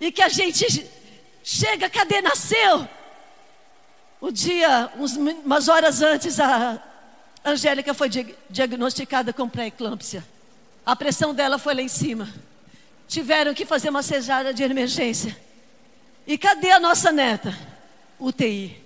e 0.00 0.10
que 0.10 0.22
a 0.22 0.28
gente 0.28 0.88
chega, 1.42 1.90
cadê 1.90 2.20
nasceu? 2.22 2.88
O 4.20 4.30
dia, 4.30 4.90
uns, 4.98 5.16
umas 5.16 5.68
horas 5.68 6.02
antes, 6.02 6.38
a 6.40 6.82
Angélica 7.44 7.94
foi 7.94 8.08
diagnosticada 8.48 9.32
com 9.32 9.48
pré-eclâmpsia. 9.48 10.24
A 10.84 10.96
pressão 10.96 11.34
dela 11.34 11.58
foi 11.58 11.74
lá 11.74 11.82
em 11.82 11.88
cima. 11.88 12.28
Tiveram 13.08 13.54
que 13.54 13.64
fazer 13.66 13.90
uma 13.90 14.02
cesárea 14.02 14.52
de 14.52 14.62
emergência. 14.62 15.36
E 16.26 16.38
cadê 16.38 16.70
a 16.70 16.80
nossa 16.80 17.10
neta? 17.10 17.56
UTI. 18.18 18.80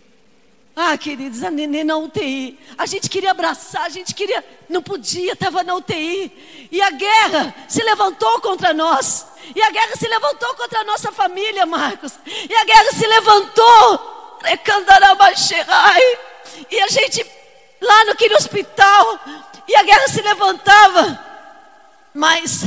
Ah, 0.77 0.97
queridos, 0.99 1.43
a 1.45 1.51
neném 1.51 1.85
na 1.85 1.97
UTI. 1.97 2.59
A 2.77 2.87
gente 2.87 3.09
queria 3.09 3.31
abraçar, 3.31 3.83
a 3.83 3.89
gente 3.89 4.13
queria, 4.15 4.45
não 4.69 4.83
podia, 4.83 5.33
estava 5.33 5.63
na 5.63 5.75
UTI. 5.77 6.69
E 6.71 6.83
a 6.83 6.91
guerra 6.91 7.55
se 7.69 7.83
levantou 7.83 8.41
contra 8.41 8.73
nós. 8.73 9.27
E 9.55 9.63
a 9.63 9.71
guerra 9.71 9.97
se 9.97 10.07
levantou 10.07 10.55
contra 10.55 10.81
a 10.81 10.85
nossa 10.85 11.11
família, 11.11 11.67
Marcos. 11.67 12.13
E 12.27 12.55
a 12.55 12.65
guerra 12.65 12.93
se 12.93 13.07
levantou. 13.07 14.41
E 16.71 16.81
a 16.81 16.89
gente, 16.89 17.27
lá 17.81 18.05
naquele 18.05 18.35
hospital, 18.35 19.19
e 19.67 19.75
a 19.75 19.83
guerra 19.83 20.09
se 20.09 20.23
levantava. 20.23 21.19
Mas 22.13 22.65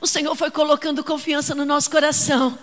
o 0.00 0.06
Senhor 0.06 0.34
foi 0.36 0.50
colocando 0.50 1.02
confiança 1.02 1.54
no 1.54 1.64
nosso 1.64 1.90
coração. 1.90 2.56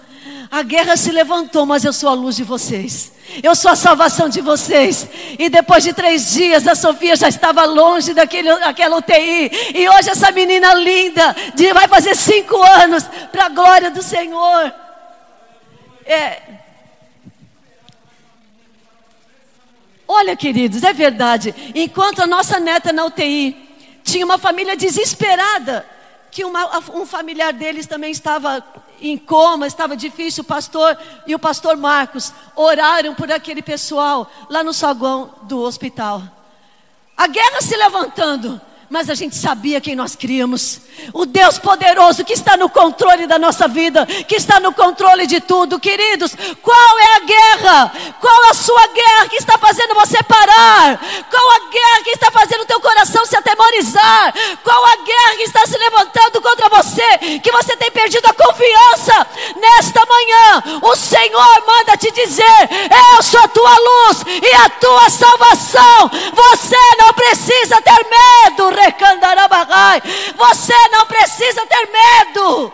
A 0.52 0.62
guerra 0.64 0.98
se 0.98 1.12
levantou, 1.12 1.66
mas 1.66 1.84
eu 1.84 1.94
sou 1.94 2.10
a 2.10 2.14
luz 2.14 2.36
de 2.36 2.44
vocês. 2.44 3.12
Eu 3.42 3.56
sou 3.56 3.72
a 3.72 3.76
salvação 3.76 4.30
de 4.30 4.42
vocês. 4.42 5.08
E 5.40 5.50
depois 5.50 5.84
de 5.84 5.94
três 5.94 6.32
dias, 6.32 6.68
a 6.68 6.76
Sofia 6.76 7.16
já 7.16 7.28
estava 7.30 7.64
longe 7.66 8.14
daquele, 8.14 8.54
daquela 8.60 8.98
UTI. 8.98 9.50
E 9.74 9.90
hoje 9.90 10.10
essa 10.10 10.32
menina 10.32 10.74
linda, 10.74 11.36
de, 11.56 11.74
vai 11.74 11.88
fazer 11.88 12.16
cinco 12.16 12.62
anos, 12.62 13.04
para 13.32 13.46
a 13.46 13.50
glória 13.50 13.90
do 13.90 14.04
Senhor. 14.04 14.74
É. 16.06 16.42
Olha, 20.08 20.36
queridos, 20.36 20.84
é 20.84 20.92
verdade. 20.92 21.56
Enquanto 21.74 22.22
a 22.22 22.28
nossa 22.28 22.60
neta 22.60 22.92
na 22.92 23.06
UTI 23.06 23.56
tinha 24.04 24.26
uma 24.26 24.38
família 24.38 24.76
desesperada, 24.76 25.86
que 26.32 26.46
uma, 26.46 26.80
um 26.94 27.06
familiar 27.06 27.52
deles 27.52 27.86
também 27.86 28.12
estava 28.12 28.64
em 29.02 29.18
coma, 29.18 29.68
estava 29.68 29.98
difícil, 29.98 30.44
o 30.44 30.46
pastor 30.46 30.98
e 31.28 31.36
o 31.36 31.40
pastor 31.40 31.76
Marcos 31.76 32.32
oraram 32.56 33.14
por 33.16 33.32
aquele 33.32 33.62
pessoal 33.62 34.32
lá 34.50 34.64
no 34.64 34.74
saguão 34.74 35.34
do 35.44 35.60
hospital. 35.60 36.22
A 37.18 37.28
guerra 37.28 37.62
se 37.62 37.76
levantando, 37.76 38.62
mas 38.92 39.10
a 39.10 39.16
gente 39.16 39.38
sabia 39.38 39.80
quem 39.80 39.96
nós 39.96 40.18
criamos. 40.18 40.82
O 41.14 41.26
Deus 41.26 41.58
poderoso 41.58 42.26
que 42.26 42.34
está 42.34 42.58
no 42.58 42.70
controle 42.70 43.26
da 43.26 43.40
nossa 43.40 43.66
vida, 43.66 44.06
que 44.06 44.36
está 44.36 44.60
no 44.60 44.74
controle 44.74 45.26
de 45.26 45.40
tudo. 45.40 45.80
Queridos, 45.80 46.36
qual 46.62 47.00
é 47.00 47.16
a 47.16 47.20
guerra? 47.20 47.92
Qual 48.20 48.50
a 48.50 48.54
sua 48.54 48.88
guerra 48.88 49.30
que 49.30 49.38
está 49.38 49.58
fazendo 49.58 49.96
você 49.96 50.22
parar? 50.24 51.00
Qual 51.30 51.52
a 51.52 51.72
guerra 51.72 52.04
que 52.04 52.10
está 52.10 52.30
fazendo 52.32 52.64
o 52.64 52.66
teu 52.66 52.82
coração 52.82 53.26
se 53.26 53.38
atemorizar? 53.38 54.34
Qual 54.62 54.86
a 54.86 54.96
guerra 54.98 55.36
que 55.38 55.44
está 55.44 55.66
se 55.66 55.78
levantando 55.78 56.21
Que 57.18 57.52
você 57.52 57.76
tem 57.78 57.92
perdido 57.92 58.26
a 58.28 58.34
confiança? 58.34 59.28
Nesta 59.56 60.06
manhã, 60.06 60.64
o 60.84 60.96
Senhor 60.96 61.64
manda 61.66 61.98
te 61.98 62.12
dizer: 62.12 62.70
Eu 63.16 63.24
sou 63.24 63.40
a 63.40 63.48
tua 63.48 63.78
luz 63.78 64.24
e 64.28 64.56
a 64.56 64.70
tua 64.70 65.10
salvação. 65.10 66.12
Você 66.34 66.78
não 67.00 67.14
precisa 67.14 67.82
ter 67.82 67.92
medo 68.10 68.72
você 70.38 70.74
não 70.90 71.06
precisa 71.06 71.66
ter 71.66 71.90
medo. 71.92 72.74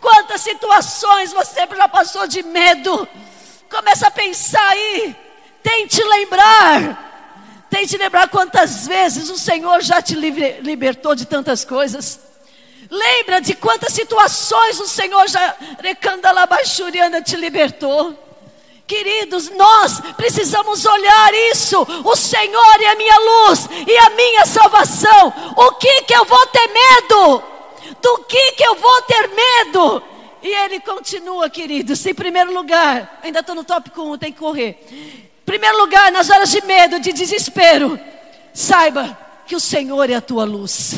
Quantas 0.00 0.40
situações 0.40 1.32
você 1.32 1.66
já 1.66 1.88
passou 1.88 2.26
de 2.26 2.42
medo? 2.42 3.06
Começa 3.68 4.06
a 4.06 4.10
pensar 4.10 4.66
aí. 4.68 5.14
Tente 5.62 6.02
lembrar. 6.02 7.08
Tente 7.68 7.96
lembrar 7.96 8.28
quantas 8.28 8.86
vezes 8.86 9.28
o 9.28 9.38
Senhor 9.38 9.80
já 9.82 10.00
te 10.00 10.14
libertou 10.14 11.14
de 11.14 11.26
tantas 11.26 11.64
coisas. 11.64 12.29
Lembra 12.90 13.40
de 13.40 13.54
quantas 13.54 13.92
situações 13.92 14.80
o 14.80 14.88
Senhor 14.88 15.28
já 15.28 15.54
recandalabaixuriana 15.80 17.22
te 17.22 17.36
libertou. 17.36 18.18
Queridos, 18.84 19.48
nós 19.50 20.00
precisamos 20.16 20.84
olhar 20.84 21.32
isso. 21.52 21.86
O 22.04 22.16
Senhor 22.16 22.82
é 22.82 22.86
a 22.86 22.96
minha 22.96 23.18
luz 23.18 23.68
e 23.86 23.96
a 23.96 24.10
minha 24.10 24.44
salvação. 24.44 25.32
O 25.56 25.72
que 25.74 26.02
que 26.02 26.12
eu 26.12 26.24
vou 26.24 26.44
ter 26.48 26.66
medo? 26.66 27.42
Do 28.02 28.18
que 28.24 28.52
que 28.52 28.64
eu 28.64 28.74
vou 28.74 29.02
ter 29.02 29.28
medo? 29.28 30.02
E 30.42 30.48
ele 30.48 30.80
continua, 30.80 31.48
queridos. 31.48 32.04
Em 32.04 32.14
primeiro 32.14 32.52
lugar, 32.52 33.20
ainda 33.22 33.38
estou 33.38 33.54
no 33.54 33.62
tópico 33.62 34.02
1, 34.02 34.18
tem 34.18 34.32
que 34.32 34.40
correr. 34.40 34.84
Em 34.90 35.30
primeiro 35.46 35.78
lugar, 35.78 36.10
nas 36.10 36.28
horas 36.28 36.50
de 36.50 36.60
medo, 36.62 36.98
de 36.98 37.12
desespero, 37.12 37.96
saiba 38.52 39.16
que 39.46 39.54
o 39.54 39.60
Senhor 39.60 40.10
é 40.10 40.14
a 40.14 40.20
tua 40.20 40.44
luz. 40.44 40.94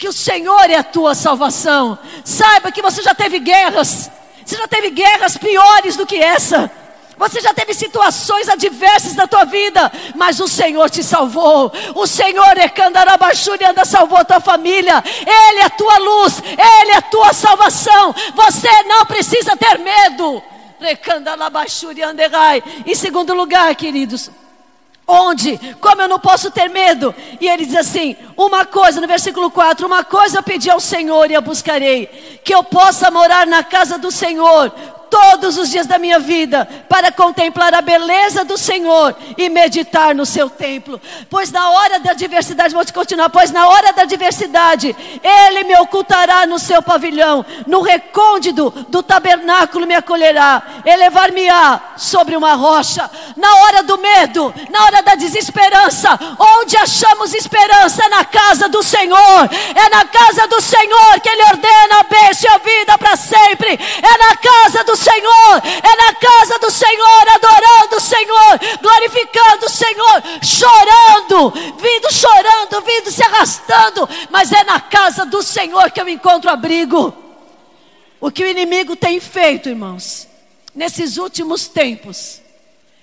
Que 0.00 0.08
o 0.08 0.12
Senhor 0.14 0.70
é 0.70 0.76
a 0.76 0.82
tua 0.82 1.14
salvação. 1.14 1.98
Saiba 2.24 2.72
que 2.72 2.80
você 2.80 3.02
já 3.02 3.14
teve 3.14 3.38
guerras. 3.38 4.10
Você 4.42 4.56
já 4.56 4.66
teve 4.66 4.88
guerras 4.88 5.36
piores 5.36 5.94
do 5.94 6.06
que 6.06 6.16
essa. 6.16 6.70
Você 7.18 7.38
já 7.38 7.52
teve 7.52 7.74
situações 7.74 8.48
adversas 8.48 9.14
na 9.14 9.26
tua 9.26 9.44
vida, 9.44 9.92
mas 10.16 10.40
o 10.40 10.48
Senhor 10.48 10.88
te 10.88 11.04
salvou. 11.04 11.70
O 11.94 12.06
Senhor 12.06 12.56
é 12.56 12.72
anda 12.82 13.84
salvou 13.84 14.16
a 14.16 14.24
tua 14.24 14.40
família. 14.40 15.04
Ele 15.20 15.58
é 15.60 15.64
a 15.64 15.70
tua 15.70 15.98
luz, 15.98 16.42
ele 16.46 16.92
é 16.92 16.96
a 16.96 17.02
tua 17.02 17.34
salvação. 17.34 18.14
Você 18.34 18.82
não 18.84 19.04
precisa 19.04 19.54
ter 19.54 19.78
medo. 19.80 20.42
Em 22.86 22.94
segundo 22.94 23.34
lugar, 23.34 23.74
queridos, 23.74 24.30
Onde? 25.12 25.58
Como 25.80 26.00
eu 26.00 26.08
não 26.08 26.20
posso 26.20 26.52
ter 26.52 26.70
medo? 26.70 27.12
E 27.40 27.48
ele 27.48 27.66
diz 27.66 27.74
assim: 27.74 28.16
uma 28.36 28.64
coisa, 28.64 29.00
no 29.00 29.08
versículo 29.08 29.50
4: 29.50 29.84
uma 29.84 30.04
coisa 30.04 30.38
eu 30.38 30.42
pedi 30.42 30.70
ao 30.70 30.78
Senhor 30.78 31.28
e 31.30 31.34
a 31.34 31.40
buscarei, 31.40 32.40
que 32.44 32.54
eu 32.54 32.62
possa 32.62 33.10
morar 33.10 33.44
na 33.44 33.64
casa 33.64 33.98
do 33.98 34.12
Senhor 34.12 34.72
todos 35.10 35.58
os 35.58 35.68
dias 35.68 35.86
da 35.86 35.98
minha 35.98 36.18
vida 36.18 36.66
para 36.88 37.10
contemplar 37.10 37.74
a 37.74 37.82
beleza 37.82 38.44
do 38.44 38.56
Senhor 38.56 39.14
e 39.36 39.48
meditar 39.48 40.14
no 40.14 40.24
seu 40.24 40.48
templo. 40.48 41.00
Pois 41.28 41.50
na 41.50 41.68
hora 41.70 41.98
da 41.98 42.12
adversidade, 42.12 42.74
vou 42.74 42.84
te 42.84 42.92
continuar, 42.92 43.28
pois 43.28 43.50
na 43.50 43.68
hora 43.68 43.92
da 43.92 44.02
adversidade, 44.02 44.94
ele 45.22 45.64
me 45.64 45.76
ocultará 45.78 46.46
no 46.46 46.58
seu 46.58 46.80
pavilhão, 46.82 47.44
no 47.66 47.80
recôndito 47.80 48.70
do 48.88 49.02
tabernáculo 49.02 49.86
me 49.86 49.94
acolherá, 49.94 50.62
elevar-me-á 50.84 51.94
sobre 51.96 52.36
uma 52.36 52.54
rocha. 52.54 53.10
Na 53.36 53.52
hora 53.56 53.82
do 53.82 53.98
medo, 53.98 54.54
na 54.70 54.84
hora 54.84 55.02
da 55.02 55.14
desesperança, 55.14 56.18
onde 56.38 56.76
achamos 56.76 57.34
esperança 57.34 58.04
é 58.04 58.08
na 58.08 58.24
casa 58.24 58.68
do 58.68 58.82
Senhor. 58.82 59.50
É 59.74 59.88
na 59.88 60.04
casa 60.04 60.46
do 60.46 60.60
Senhor 60.60 61.20
que 61.20 61.28
ele 61.28 61.42
ordena 61.44 62.00
a 62.00 62.02
bênção 62.04 62.50
e 62.50 62.54
a 62.54 62.58
vida 62.58 62.98
para 62.98 63.16
sempre. 63.16 63.78
É 64.02 64.18
na 64.18 64.36
casa 64.36 64.84
do 64.84 64.96
Senhor, 65.00 65.62
é 65.64 65.96
na 65.96 66.14
casa 66.14 66.58
do 66.58 66.70
Senhor, 66.70 67.28
adorando 67.34 67.96
o 67.96 68.00
Senhor, 68.00 68.60
glorificando 68.82 69.64
o 69.64 69.70
Senhor, 69.70 70.22
chorando, 70.42 71.50
vindo 71.80 72.12
chorando, 72.12 72.84
vindo 72.84 73.10
se 73.10 73.22
arrastando, 73.22 74.06
mas 74.30 74.52
é 74.52 74.62
na 74.62 74.78
casa 74.78 75.24
do 75.24 75.42
Senhor 75.42 75.90
que 75.90 76.00
eu 76.00 76.08
encontro 76.08 76.50
abrigo. 76.50 77.14
O 78.20 78.30
que 78.30 78.44
o 78.44 78.46
inimigo 78.46 78.94
tem 78.94 79.18
feito, 79.18 79.70
irmãos, 79.70 80.28
nesses 80.74 81.16
últimos 81.16 81.66
tempos, 81.66 82.42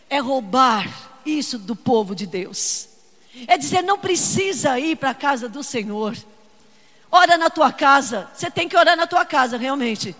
é 0.07 0.19
roubar 0.19 0.87
isso 1.25 1.57
do 1.57 1.75
povo 1.75 2.13
de 2.13 2.27
Deus. 2.27 2.89
É 3.47 3.57
dizer, 3.57 3.81
não 3.81 3.97
precisa 3.97 4.79
ir 4.79 4.97
para 4.97 5.09
a 5.09 5.15
casa 5.15 5.49
do 5.49 5.63
Senhor. 5.63 6.15
Ora 7.11 7.37
na 7.37 7.49
tua 7.49 7.71
casa, 7.71 8.29
você 8.35 8.51
tem 8.51 8.69
que 8.69 8.77
orar 8.77 8.95
na 8.95 9.07
tua 9.07 9.25
casa, 9.25 9.57
realmente 9.57 10.15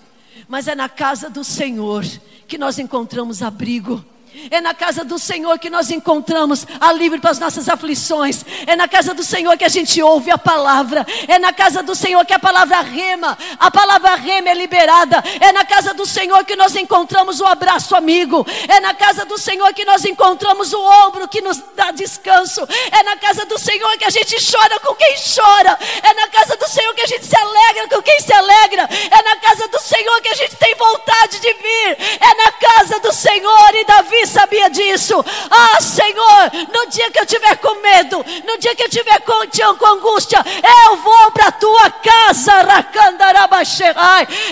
mas 0.48 0.68
é 0.68 0.76
na 0.76 0.90
casa 0.90 1.30
do 1.30 1.44
Senhor 1.44 2.06
que 2.48 2.58
nós 2.58 2.80
encontramos 2.80 3.42
abrigo. 3.42 4.04
É 4.52 4.62
na 4.62 4.74
casa 4.74 5.04
do 5.04 5.18
Senhor 5.18 5.58
que 5.58 5.70
nós 5.70 5.90
encontramos 5.90 6.66
alívio 6.80 7.20
para 7.20 7.32
as 7.32 7.40
nossas 7.40 7.68
aflições. 7.68 8.46
É 8.66 8.76
na 8.76 8.88
casa 8.88 9.14
do 9.14 9.24
Senhor 9.24 9.58
que 9.58 9.66
a 9.66 9.70
gente 9.70 10.02
ouve 10.02 10.30
a 10.30 10.38
palavra. 10.38 11.06
É 11.28 11.40
na 11.40 11.52
casa 11.52 11.82
do 11.82 11.96
Senhor 11.96 12.24
que 12.26 12.34
a 12.34 12.40
palavra 12.40 12.82
rema. 12.82 13.38
A 13.60 13.72
palavra 13.72 14.16
rema 14.16 14.50
é 14.50 14.54
liberada. 14.54 15.24
É 15.40 15.52
na 15.52 15.66
casa 15.66 15.94
do 15.94 16.06
Senhor 16.06 16.46
que 16.46 16.56
nós 16.56 16.76
encontramos 16.76 17.40
o 17.40 17.46
abraço 17.46 17.96
amigo. 17.96 18.46
É 18.68 18.80
na 18.80 18.94
casa 18.94 19.26
do 19.26 19.38
Senhor 19.38 19.74
que 19.74 19.86
nós 19.86 20.06
encontramos 20.06 20.72
o 20.72 20.82
ombro 21.08 21.28
que 21.28 21.42
nos 21.42 21.58
dá 21.76 21.92
descanso. 21.92 22.62
É 22.92 23.04
na 23.04 23.18
casa 23.18 23.46
do 23.46 23.58
Senhor 23.58 23.98
que 23.98 24.06
a 24.06 24.10
gente 24.10 24.36
chora 24.52 24.80
com 24.80 24.94
quem 24.94 25.16
chora. 25.36 25.78
É 26.04 26.14
na 26.14 26.28
casa 26.28 26.56
do 26.56 26.68
Senhor 26.70 26.94
que 26.94 27.02
a 27.02 27.08
gente 27.08 27.26
se 27.26 27.36
alegra 27.36 27.88
com 27.90 28.02
quem 28.02 28.20
se 28.22 28.34
alegra. 28.34 28.88
É 29.12 29.22
na 29.24 29.36
casa 29.38 29.68
do 29.68 29.80
Senhor 29.80 30.22
que 30.22 30.30
a 30.30 30.36
gente 30.36 30.56
tem 30.56 30.76
vontade 30.76 31.40
de 31.40 31.54
vir. 31.54 31.98
É 32.20 32.34
na 32.44 32.52
casa 32.52 33.00
do 33.00 33.12
Senhor 33.12 33.76
e 33.76 33.86
Davi 33.86 34.27
sabia 34.28 34.70
disso. 34.70 35.24
Ah, 35.50 35.82
Senhor, 35.82 36.52
no 36.74 36.90
dia 36.90 37.10
que 37.12 37.20
eu 37.20 37.26
tiver 37.26 37.56
com 37.58 37.82
medo, 37.82 38.24
no 38.46 38.58
dia 38.58 38.76
que 38.76 38.84
eu 38.84 38.90
tiver 38.90 39.20
com, 39.22 39.34
com 39.78 39.86
angústia, 39.86 40.44
eu 40.86 40.98
vou 40.98 41.32
para 41.32 41.48
a 41.48 41.52
tua 41.52 41.90
casa, 41.90 42.54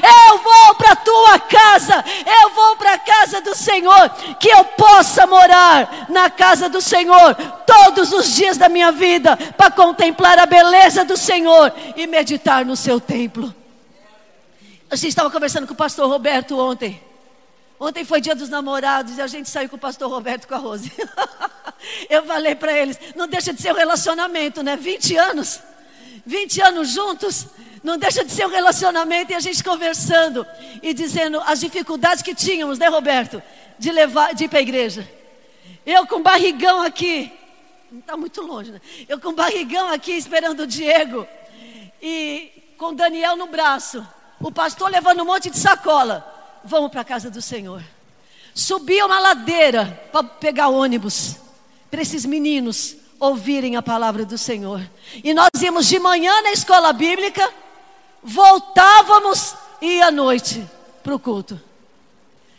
Eu 0.04 0.38
vou 0.40 0.76
para 0.76 0.92
a 0.92 0.96
tua 0.96 1.40
casa, 1.40 2.04
eu 2.42 2.50
vou 2.52 2.76
para 2.78 2.94
a 2.94 2.98
casa 3.00 3.42
do 3.42 3.56
Senhor, 3.56 4.10
que 4.40 4.50
eu 4.50 4.64
possa 4.64 5.28
morar 5.28 6.08
na 6.10 6.30
casa 6.30 6.70
do 6.70 6.82
Senhor 6.82 7.36
todos 7.66 8.14
os 8.14 8.34
dias 8.34 8.58
da 8.58 8.70
minha 8.70 8.92
vida, 8.92 9.36
para 9.58 9.72
contemplar 9.72 10.40
a 10.40 10.46
beleza 10.46 11.04
do 11.04 11.18
Senhor 11.18 11.74
e 11.96 12.08
meditar 12.08 12.66
no 12.66 12.76
seu 12.76 13.00
templo. 13.00 13.54
A 14.90 14.96
gente 14.96 15.10
estava 15.10 15.30
conversando 15.32 15.68
com 15.68 15.74
o 15.74 15.78
pastor 15.78 16.08
Roberto 16.08 16.58
ontem. 16.60 17.02
Ontem 17.80 18.06
foi 18.06 18.22
dia 18.22 18.36
dos 18.36 18.50
namorados 18.50 19.18
e 19.18 19.22
a 19.22 19.28
gente 19.28 19.50
saiu 19.50 19.70
com 19.70 19.76
o 19.76 19.80
pastor 19.80 20.10
Roberto 20.10 20.48
com 20.48 20.56
a 20.56 20.58
Rose. 20.58 20.92
Eu 22.10 22.26
falei 22.26 22.56
para 22.56 22.72
eles, 22.74 22.98
não 23.16 23.28
deixa 23.28 23.54
de 23.54 23.62
ser 23.62 23.72
um 23.72 23.76
relacionamento, 23.76 24.64
né? 24.64 24.76
20 24.76 25.16
anos, 25.18 25.60
20 26.26 26.62
anos 26.62 26.90
juntos, 26.90 27.48
não 27.84 27.98
deixa 27.98 28.24
de 28.24 28.32
ser 28.32 28.46
um 28.46 28.50
relacionamento 28.50 29.32
e 29.32 29.36
a 29.36 29.40
gente 29.40 29.64
conversando 29.64 30.46
e 30.82 30.94
dizendo 30.94 31.40
as 31.42 31.60
dificuldades 31.60 32.24
que 32.24 32.34
tínhamos, 32.34 32.80
né, 32.80 32.88
Roberto? 32.88 33.44
De 33.78 33.92
levar, 33.92 34.34
de 34.34 34.46
ir 34.46 34.50
para 34.50 34.60
a 34.60 34.62
igreja. 34.62 35.08
Eu 35.86 36.08
com 36.08 36.22
barrigão 36.22 36.82
aqui, 36.82 37.32
não 37.92 38.00
está 38.00 38.18
muito 38.18 38.42
longe, 38.42 38.72
né? 38.72 38.82
Eu 39.08 39.20
com 39.20 39.34
barrigão 39.34 39.90
aqui 39.90 40.14
esperando 40.14 40.62
o 40.62 40.68
Diego. 40.68 41.28
E 42.02 42.74
com 42.78 42.94
Daniel 42.94 43.36
no 43.36 43.48
braço, 43.48 44.06
o 44.40 44.52
pastor 44.52 44.90
levando 44.90 45.22
um 45.22 45.26
monte 45.26 45.50
de 45.50 45.58
sacola. 45.58 46.35
Vamos 46.66 46.92
para 46.92 47.02
a 47.02 47.06
casa 47.06 47.30
do 47.30 47.42
Senhor. 47.42 47.84
Subia 48.54 49.06
uma 49.06 49.20
ladeira 49.20 49.86
para 50.12 50.24
pegar 50.24 50.70
ônibus, 50.70 51.36
para 51.92 52.02
esses 52.02 52.26
meninos 52.26 52.96
ouvirem 53.20 53.76
a 53.76 53.82
palavra 53.82 54.26
do 54.26 54.38
Senhor. 54.38 54.82
E 55.24 55.34
nós 55.34 55.50
íamos 55.62 55.86
de 55.88 56.00
manhã 56.00 56.42
na 56.42 56.52
escola 56.52 56.92
bíblica, 56.94 57.54
voltávamos 58.24 59.56
e 59.82 60.02
à 60.02 60.10
noite 60.10 60.68
para 61.04 61.14
o 61.14 61.20
culto. 61.20 61.62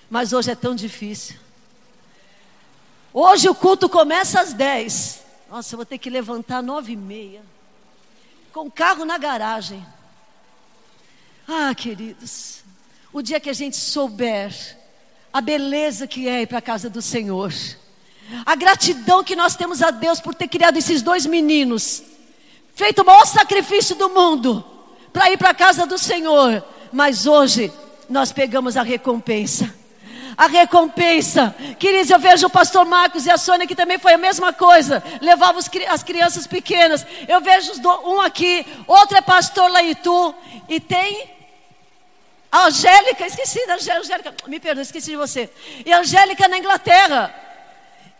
Mas 0.08 0.32
hoje 0.32 0.50
é 0.50 0.54
tão 0.54 0.74
difícil. 0.74 1.36
Hoje 3.12 3.48
o 3.48 3.54
culto 3.54 3.88
começa 3.88 4.40
às 4.40 4.52
10. 4.52 5.22
Nossa, 5.50 5.74
eu 5.74 5.78
vou 5.78 5.86
ter 5.86 5.98
que 5.98 6.10
levantar 6.10 6.62
nove 6.62 6.92
e 6.92 6.96
meia. 6.96 7.42
Com 8.52 8.66
o 8.66 8.70
carro 8.70 9.04
na 9.04 9.18
garagem. 9.18 9.84
Ah, 11.48 11.74
queridos. 11.74 12.65
O 13.16 13.22
dia 13.22 13.40
que 13.40 13.48
a 13.48 13.54
gente 13.54 13.78
souber 13.78 14.52
a 15.32 15.40
beleza 15.40 16.06
que 16.06 16.28
é 16.28 16.42
ir 16.42 16.46
para 16.46 16.58
a 16.58 16.60
casa 16.60 16.90
do 16.90 17.00
Senhor. 17.00 17.50
A 18.44 18.54
gratidão 18.54 19.24
que 19.24 19.34
nós 19.34 19.56
temos 19.56 19.80
a 19.80 19.90
Deus 19.90 20.20
por 20.20 20.34
ter 20.34 20.48
criado 20.48 20.76
esses 20.76 21.00
dois 21.00 21.24
meninos. 21.24 22.02
Feito 22.74 23.00
o 23.00 23.06
maior 23.06 23.24
sacrifício 23.24 23.96
do 23.96 24.10
mundo 24.10 24.62
para 25.14 25.30
ir 25.30 25.38
para 25.38 25.48
a 25.48 25.54
casa 25.54 25.86
do 25.86 25.96
Senhor. 25.96 26.62
Mas 26.92 27.26
hoje 27.26 27.72
nós 28.06 28.32
pegamos 28.32 28.76
a 28.76 28.82
recompensa 28.82 29.74
a 30.36 30.48
recompensa. 30.48 31.56
Queridos, 31.78 32.10
eu 32.10 32.18
vejo 32.18 32.46
o 32.46 32.50
pastor 32.50 32.84
Marcos 32.84 33.24
e 33.24 33.30
a 33.30 33.38
Sônia 33.38 33.66
que 33.66 33.74
também 33.74 33.98
foi 33.98 34.12
a 34.12 34.18
mesma 34.18 34.52
coisa. 34.52 35.02
Levava 35.22 35.58
os, 35.58 35.70
as 35.88 36.02
crianças 36.02 36.46
pequenas. 36.46 37.06
Eu 37.26 37.40
vejo 37.40 37.72
um 38.04 38.20
aqui, 38.20 38.66
outro 38.86 39.16
é 39.16 39.22
pastor 39.22 39.70
lá 39.70 39.82
em 39.82 39.92
Itu. 39.92 40.34
E 40.68 40.78
tem 40.78 41.35
a 42.56 42.68
Angélica, 42.68 43.26
esqueci 43.26 43.66
da 43.66 43.74
Angélica, 43.74 44.34
me 44.46 44.58
perdoe, 44.58 44.82
esqueci 44.82 45.10
de 45.10 45.16
você. 45.16 45.50
E 45.84 45.92
a 45.92 45.98
Angélica 45.98 46.48
na 46.48 46.56
Inglaterra. 46.56 47.34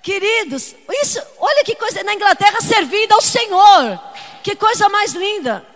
Queridos, 0.02 0.74
isso, 1.02 1.20
olha 1.38 1.64
que 1.64 1.74
coisa, 1.74 2.02
na 2.04 2.12
Inglaterra 2.12 2.60
servindo 2.60 3.12
ao 3.12 3.22
Senhor. 3.22 3.98
Que 4.44 4.54
coisa 4.54 4.90
mais 4.90 5.14
linda. 5.14 5.66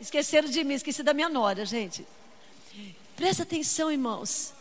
Esqueceram 0.00 0.48
de 0.48 0.62
mim, 0.62 0.74
esqueci 0.74 1.02
da 1.02 1.12
minha 1.12 1.28
nora, 1.28 1.66
gente. 1.66 2.06
Presta 3.16 3.42
atenção, 3.42 3.90
irmãos. 3.90 4.52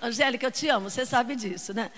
Angélica, 0.00 0.46
eu 0.46 0.52
te 0.52 0.68
amo, 0.68 0.88
você 0.88 1.04
sabe 1.04 1.34
disso, 1.34 1.74
né? 1.74 1.90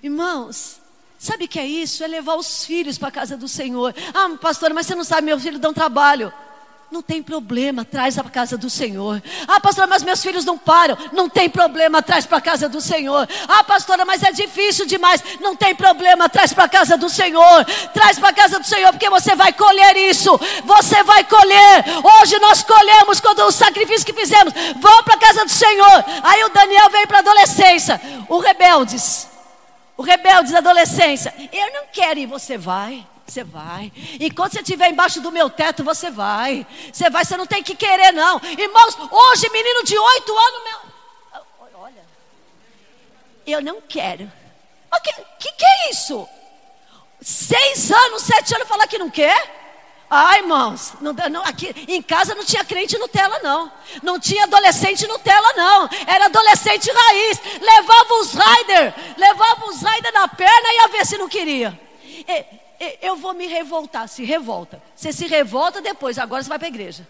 Irmãos, 0.00 0.80
sabe 1.18 1.46
o 1.46 1.48
que 1.48 1.58
é 1.58 1.66
isso? 1.66 2.04
É 2.04 2.06
levar 2.06 2.36
os 2.36 2.64
filhos 2.64 2.96
para 2.96 3.08
a 3.08 3.12
casa 3.12 3.36
do 3.36 3.48
Senhor. 3.48 3.92
Ah, 4.14 4.38
pastora, 4.40 4.72
mas 4.72 4.86
você 4.86 4.94
não 4.94 5.04
sabe, 5.04 5.22
meu 5.22 5.38
filho 5.40 5.58
dá 5.58 5.68
um 5.68 5.74
trabalho. 5.74 6.32
Não 6.90 7.02
tem 7.02 7.20
problema, 7.20 7.84
traz 7.84 8.14
para 8.14 8.28
a 8.28 8.30
casa 8.30 8.56
do 8.56 8.70
Senhor. 8.70 9.20
Ah, 9.48 9.60
pastora, 9.60 9.88
mas 9.88 10.04
meus 10.04 10.22
filhos 10.22 10.44
não 10.44 10.56
param. 10.56 10.96
Não 11.12 11.28
tem 11.28 11.50
problema, 11.50 12.00
traz 12.00 12.26
para 12.26 12.38
a 12.38 12.40
casa 12.40 12.68
do 12.68 12.80
Senhor. 12.80 13.28
Ah, 13.48 13.64
pastora, 13.64 14.04
mas 14.04 14.22
é 14.22 14.30
difícil 14.30 14.86
demais. 14.86 15.22
Não 15.40 15.56
tem 15.56 15.74
problema, 15.74 16.28
traz 16.28 16.52
para 16.52 16.64
a 16.64 16.68
casa 16.68 16.96
do 16.96 17.08
Senhor. 17.08 17.64
Traz 17.92 18.20
para 18.20 18.28
a 18.28 18.32
casa 18.32 18.60
do 18.60 18.66
Senhor, 18.66 18.92
porque 18.92 19.10
você 19.10 19.34
vai 19.34 19.52
colher 19.52 19.96
isso. 19.96 20.38
Você 20.64 21.02
vai 21.02 21.24
colher. 21.24 21.84
Hoje 22.20 22.38
nós 22.38 22.62
colhemos 22.62 23.20
quando 23.20 23.40
o 23.40 23.50
sacrifício 23.50 24.06
que 24.06 24.12
fizemos. 24.12 24.54
Vão 24.78 25.02
para 25.02 25.14
a 25.14 25.18
casa 25.18 25.44
do 25.44 25.50
Senhor. 25.50 26.04
Aí 26.22 26.44
o 26.44 26.50
Daniel 26.50 26.88
veio 26.90 27.08
para 27.08 27.18
a 27.18 27.20
adolescência. 27.20 28.00
O 28.28 28.38
rebeldes. 28.38 29.28
O 29.96 30.02
rebeldes 30.02 30.52
da 30.52 30.58
adolescência. 30.58 31.34
Eu 31.52 31.72
não 31.72 31.86
quero 31.92 32.20
ir, 32.20 32.26
você 32.26 32.56
vai. 32.56 33.04
Você 33.26 33.42
vai. 33.42 33.92
Enquanto 34.20 34.52
você 34.52 34.60
estiver 34.60 34.88
embaixo 34.88 35.20
do 35.20 35.32
meu 35.32 35.50
teto, 35.50 35.82
você 35.82 36.10
vai. 36.10 36.66
Você 36.92 37.10
vai, 37.10 37.24
você 37.24 37.36
não 37.36 37.46
tem 37.46 37.62
que 37.62 37.74
querer, 37.74 38.12
não. 38.12 38.40
Irmãos, 38.56 38.96
hoje, 39.10 39.50
menino 39.50 39.82
de 39.82 39.98
oito 39.98 40.38
anos, 40.38 40.64
meu. 40.64 40.96
Olha. 41.80 42.04
Eu 43.46 43.60
não 43.60 43.80
quero. 43.80 44.30
O 44.92 45.00
que, 45.00 45.12
que, 45.40 45.52
que 45.52 45.64
é 45.64 45.90
isso? 45.90 46.28
Seis 47.20 47.90
anos, 47.90 48.22
sete 48.22 48.54
anos, 48.54 48.68
falar 48.68 48.86
que 48.86 48.98
não 48.98 49.10
quer? 49.10 49.64
Ai, 50.08 50.38
irmãos, 50.38 50.92
não, 51.00 51.12
não, 51.12 51.42
aqui 51.42 51.74
em 51.88 52.00
casa 52.00 52.32
não 52.36 52.44
tinha 52.44 52.64
crente 52.64 52.96
Nutella, 52.96 53.40
não. 53.40 53.72
Não 54.04 54.20
tinha 54.20 54.44
adolescente 54.44 55.04
Nutella, 55.08 55.52
não. 55.54 55.88
Era 56.06 56.26
adolescente 56.26 56.88
raiz. 56.88 57.40
Levava 57.60 58.14
os 58.20 58.32
rider, 58.32 58.94
levava 59.16 59.66
os 59.66 59.82
rider 59.82 60.12
na 60.12 60.28
perna 60.28 60.68
e 60.68 60.76
ia 60.76 60.88
ver 60.88 61.04
se 61.04 61.18
não 61.18 61.28
queria. 61.28 61.78
E, 62.04 62.44
eu 63.00 63.16
vou 63.16 63.34
me 63.34 63.46
revoltar. 63.46 64.08
Se 64.08 64.24
revolta. 64.24 64.82
Você 64.94 65.12
se 65.12 65.26
revolta 65.26 65.80
depois, 65.80 66.18
agora 66.18 66.42
você 66.42 66.48
vai 66.48 66.58
para 66.58 66.68
a 66.68 66.68
igreja. 66.68 67.06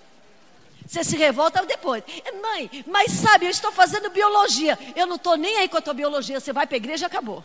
Você 0.86 1.02
se 1.02 1.16
revolta 1.16 1.64
depois. 1.66 2.04
Mãe, 2.40 2.84
mas 2.86 3.10
sabe, 3.10 3.46
eu 3.46 3.50
estou 3.50 3.72
fazendo 3.72 4.08
biologia. 4.10 4.78
Eu 4.94 5.06
não 5.06 5.16
estou 5.16 5.36
nem 5.36 5.58
aí 5.58 5.68
com 5.68 5.76
a 5.76 5.82
tua 5.82 5.94
biologia. 5.94 6.38
Você 6.38 6.52
vai 6.52 6.66
para 6.66 6.76
a 6.76 6.78
igreja 6.78 7.06
acabou. 7.06 7.44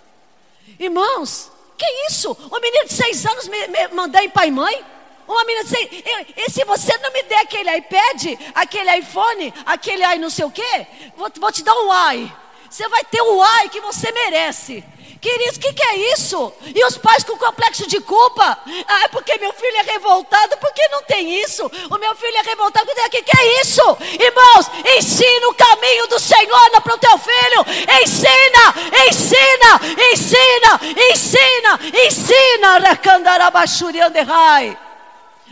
Irmãos, 0.79 1.51
que 1.77 1.85
isso? 2.07 2.37
Um 2.51 2.59
menino 2.59 2.85
de 2.85 2.93
seis 2.93 3.25
anos 3.25 3.47
me, 3.47 3.67
me 3.67 3.87
mandar 3.89 4.23
em 4.23 4.29
pai 4.29 4.49
e 4.49 4.51
mãe? 4.51 4.85
Uma 5.27 5.43
menina 5.43 5.63
de 5.63 5.69
seis. 5.69 6.03
Eu, 6.05 6.25
e 6.37 6.51
se 6.51 6.63
você 6.65 6.95
não 6.99 7.11
me 7.11 7.23
der 7.23 7.39
aquele 7.39 7.75
iPad, 7.77 8.39
aquele 8.53 8.97
iPhone, 8.97 9.53
aquele 9.65 10.03
ai 10.03 10.19
não 10.19 10.29
sei 10.29 10.45
o 10.45 10.51
quê, 10.51 10.87
vou, 11.17 11.31
vou 11.39 11.51
te 11.51 11.63
dar 11.63 11.73
um 11.73 11.91
ai. 11.91 12.31
Você 12.69 12.87
vai 12.87 13.03
ter 13.03 13.21
o 13.21 13.41
ai 13.41 13.69
que 13.69 13.81
você 13.81 14.11
merece. 14.11 14.83
Queridos, 15.21 15.57
o 15.57 15.59
que, 15.59 15.71
que, 15.71 15.83
é 15.83 16.13
isso? 16.13 16.51
E 16.73 16.83
os 16.83 16.97
pais 16.97 17.23
com 17.23 17.37
complexo 17.37 17.85
de 17.85 18.01
culpa? 18.01 18.57
Ah, 18.87 19.03
é 19.03 19.07
porque 19.09 19.37
meu 19.37 19.53
filho 19.53 19.77
é 19.77 19.83
revoltado, 19.83 20.57
porque 20.57 20.87
não 20.87 21.03
tem 21.03 21.39
isso? 21.43 21.63
O 21.91 21.97
meu 21.99 22.15
filho 22.15 22.37
é 22.37 22.41
revoltado, 22.41 22.89
o 22.89 23.09
que, 23.11 23.21
que 23.21 23.39
é 23.39 23.61
isso? 23.61 23.83
Irmãos, 24.19 24.71
ensina 24.97 25.47
o 25.47 25.53
caminho 25.53 26.07
do 26.07 26.19
Senhor 26.19 26.71
para 26.81 26.95
o 26.95 26.97
teu 26.97 27.19
filho. 27.19 27.63
Ensina, 28.01 28.73
ensina, 29.07 29.79
ensina, 30.11 30.79
ensina, 31.11 31.79
ensina. 32.03 32.79
Recandarabaxurianderrai. 32.79 34.75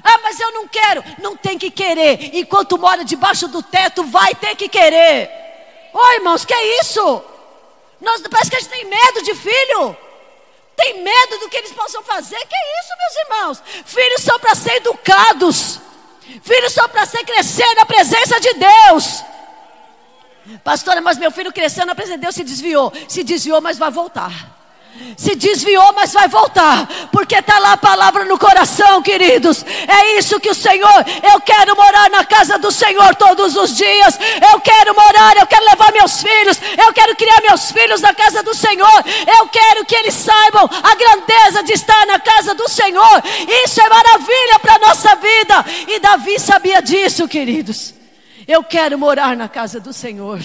Ah, 0.03 0.17
mas 0.23 0.39
eu 0.39 0.51
não 0.51 0.67
quero. 0.67 1.03
Não 1.19 1.38
tem 1.38 1.60
que 1.60 1.69
querer. 1.69 2.36
Enquanto 2.36 2.75
mora 2.79 3.05
debaixo 3.05 3.47
do 3.47 3.62
teto, 3.62 4.03
vai 4.03 4.34
ter 4.34 4.55
que 4.55 4.67
querer. 4.67 5.29
Oi, 5.93 6.15
irmãos, 6.15 6.43
que 6.43 6.55
é 6.55 6.79
isso? 6.82 7.23
Nós, 8.02 8.22
parece 8.30 8.50
que 8.50 8.58
a 8.58 8.60
gente 8.60 8.70
tem 8.70 8.86
medo 8.86 9.22
de 9.22 9.36
filho. 9.36 9.98
Tem 10.76 11.04
medo 11.04 11.40
do 11.40 11.50
que 11.50 11.58
eles 11.58 11.72
possam 11.72 12.02
fazer. 12.04 12.38
Que 12.38 12.56
é 12.56 12.80
isso, 12.80 12.94
meus 12.98 13.16
irmãos? 13.24 13.64
Filhos 13.86 14.22
são 14.22 14.40
para 14.40 14.56
ser 14.56 14.76
educados. 14.76 15.80
Filhos 16.42 16.74
são 16.74 16.88
para 16.88 17.06
ser 17.06 17.24
crescer 17.26 17.74
na 17.76 17.86
presença 17.86 18.40
de 18.40 18.54
Deus. 18.54 19.24
Pastora, 20.64 21.02
mas 21.02 21.18
meu 21.18 21.32
filho 21.32 21.52
cresceu 21.52 21.86
na 21.86 21.96
presença 21.96 22.18
de 22.18 22.24
Deus 22.24 22.36
se 22.36 22.44
desviou. 22.44 22.94
Se 23.08 23.24
desviou, 23.24 23.62
mas 23.62 23.78
vai 23.78 23.92
voltar 23.92 24.59
se 25.17 25.36
desviou, 25.36 25.93
mas 25.93 26.13
vai 26.13 26.28
voltar, 26.28 26.88
porque 27.12 27.36
está 27.36 27.60
lá 27.60 27.73
a 27.73 27.78
palavra 27.78 28.25
no 28.25 28.38
coração, 28.38 29.02
queridos. 29.02 29.65
É 29.88 30.17
isso 30.17 30.39
que 30.39 30.49
o 30.49 30.56
Senhor, 30.56 31.06
eu 31.32 31.41
quero 31.41 31.75
morar 31.75 32.10
na 32.10 32.23
casa 32.23 32.58
do 32.58 32.71
Senhor 32.71 33.15
todos 33.15 33.56
os 33.56 33.75
dias. 33.75 34.19
Eu 34.52 34.60
quero 34.62 34.95
morar, 34.95 35.38
eu 35.38 35.47
quero 35.47 35.65
levar 35.65 35.91
meus 35.91 36.21
filhos, 36.21 36.60
eu 36.78 36.93
quero 36.93 37.15
criar 37.15 37.41
meus 37.41 37.71
filhos 37.71 38.02
na 38.02 38.13
casa 38.13 38.43
do 38.43 38.54
Senhor. 38.56 39.04
Eu 39.39 39.47
quero 39.47 39.86
que 39.86 39.95
eles 39.95 40.13
saibam 40.13 40.69
a 40.84 40.95
grandeza 40.95 41.63
de 41.63 41.73
estar 41.73 42.06
na 42.06 42.19
casa 42.19 42.54
do 42.54 42.69
Senhor. 42.69 43.23
Isso 43.65 43.82
é 43.82 43.89
maravilha 43.89 44.60
para 44.62 44.75
a 44.75 44.80
nossa 44.80 45.15
vida. 45.15 45.65
E 45.88 45.99
Davi 45.99 46.39
sabia 46.39 46.82
disso, 46.82 47.28
queridos. 47.28 47.93
Eu 48.47 48.63
quero 48.63 48.97
morar 48.97 49.36
na 49.36 49.47
casa 49.47 49.80
do 49.80 49.93
Senhor, 49.93 50.41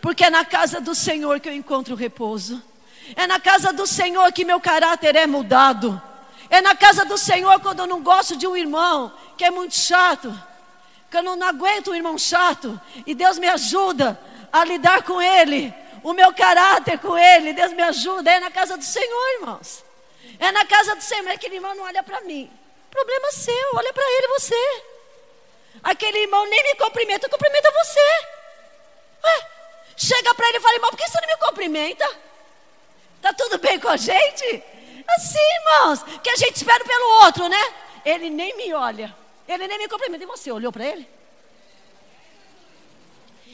porque 0.00 0.24
é 0.24 0.30
na 0.30 0.44
casa 0.44 0.80
do 0.80 0.94
Senhor 0.94 1.38
que 1.40 1.48
eu 1.48 1.54
encontro 1.54 1.94
repouso. 1.94 2.71
É 3.16 3.26
na 3.26 3.40
casa 3.40 3.72
do 3.72 3.86
Senhor 3.86 4.32
que 4.32 4.44
meu 4.44 4.60
caráter 4.60 5.16
é 5.16 5.26
mudado. 5.26 6.00
É 6.48 6.60
na 6.60 6.74
casa 6.74 7.04
do 7.04 7.16
Senhor 7.16 7.60
quando 7.60 7.80
eu 7.80 7.86
não 7.86 8.02
gosto 8.02 8.36
de 8.36 8.46
um 8.46 8.56
irmão 8.56 9.12
que 9.36 9.44
é 9.44 9.50
muito 9.50 9.74
chato. 9.74 10.32
Que 11.10 11.16
eu 11.16 11.22
não, 11.22 11.42
aguento 11.46 11.90
um 11.90 11.94
irmão 11.94 12.16
chato. 12.16 12.80
E 13.06 13.14
Deus 13.14 13.38
me 13.38 13.48
ajuda 13.48 14.18
a 14.52 14.64
lidar 14.64 15.02
com 15.02 15.20
ele. 15.20 15.74
O 16.02 16.12
meu 16.12 16.32
caráter 16.32 16.98
com 16.98 17.16
ele. 17.16 17.52
Deus 17.52 17.72
me 17.72 17.82
ajuda. 17.82 18.30
É 18.30 18.40
na 18.40 18.50
casa 18.50 18.76
do 18.76 18.84
Senhor, 18.84 19.32
irmãos. 19.40 19.84
É 20.38 20.52
na 20.52 20.64
casa 20.64 20.94
do 20.94 21.02
Senhor. 21.02 21.28
Aquele 21.28 21.56
irmão 21.56 21.74
não 21.74 21.84
olha 21.84 22.02
para 22.02 22.20
mim. 22.22 22.50
Problema 22.90 23.32
seu. 23.32 23.68
Olha 23.74 23.92
para 23.92 24.04
ele 24.04 24.28
você. 24.28 24.82
Aquele 25.82 26.18
irmão 26.18 26.46
nem 26.46 26.62
me 26.62 26.74
cumprimenta. 26.76 27.28
Cumprimenta 27.28 27.70
você. 27.70 28.26
Ué, 29.24 29.46
chega 29.96 30.34
para 30.34 30.48
ele 30.48 30.58
e 30.58 30.60
fala, 30.60 30.74
irmão, 30.74 30.90
por 30.90 30.98
que 30.98 31.08
você 31.08 31.20
não 31.20 31.28
me 31.28 31.36
cumprimenta? 31.36 32.31
Está 33.22 33.32
tudo 33.32 33.56
bem 33.58 33.78
com 33.78 33.86
a 33.86 33.96
gente? 33.96 34.64
Assim, 35.16 35.38
irmãos, 35.38 36.02
que 36.20 36.28
a 36.28 36.34
gente 36.34 36.56
espera 36.56 36.84
pelo 36.84 37.24
outro, 37.24 37.48
né? 37.48 37.74
Ele 38.04 38.28
nem 38.28 38.56
me 38.56 38.74
olha, 38.74 39.14
ele 39.46 39.68
nem 39.68 39.78
me 39.78 39.86
cumprimenta. 39.86 40.24
E 40.24 40.26
você 40.26 40.50
olhou 40.50 40.72
para 40.72 40.84
ele? 40.84 41.08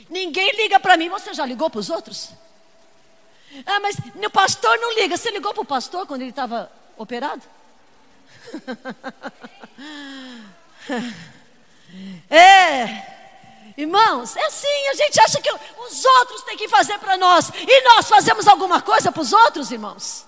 Ninguém 0.09 0.53
liga 0.53 0.81
para 0.81 0.97
mim, 0.97 1.11
você 1.11 1.35
já 1.35 1.45
ligou 1.45 1.69
para 1.69 1.81
os 1.81 1.91
outros? 1.91 2.31
Ah, 3.67 3.79
mas 3.81 3.97
o 3.99 4.31
pastor 4.31 4.79
não 4.79 4.95
liga. 4.95 5.19
Você 5.19 5.31
ligou 5.31 5.53
para 5.53 5.63
o 5.63 5.67
pastor 5.67 6.07
quando 6.07 6.23
ele 6.23 6.31
estava 6.31 6.73
operado? 6.97 7.43
É, 12.29 13.18
irmãos, 13.79 14.37
é 14.37 14.45
assim, 14.45 14.89
a 14.91 14.95
gente 14.95 15.21
acha 15.21 15.41
que 15.41 15.51
os 15.51 16.05
outros 16.05 16.43
têm 16.43 16.57
que 16.57 16.69
fazer 16.69 16.99
para 16.99 17.17
nós, 17.17 17.51
e 17.57 17.83
nós 17.85 18.09
fazemos 18.09 18.49
alguma 18.49 18.83
coisa 18.83 19.13
para 19.13 19.23
os 19.23 19.33
outros, 19.33 19.71
irmãos. 19.71 20.27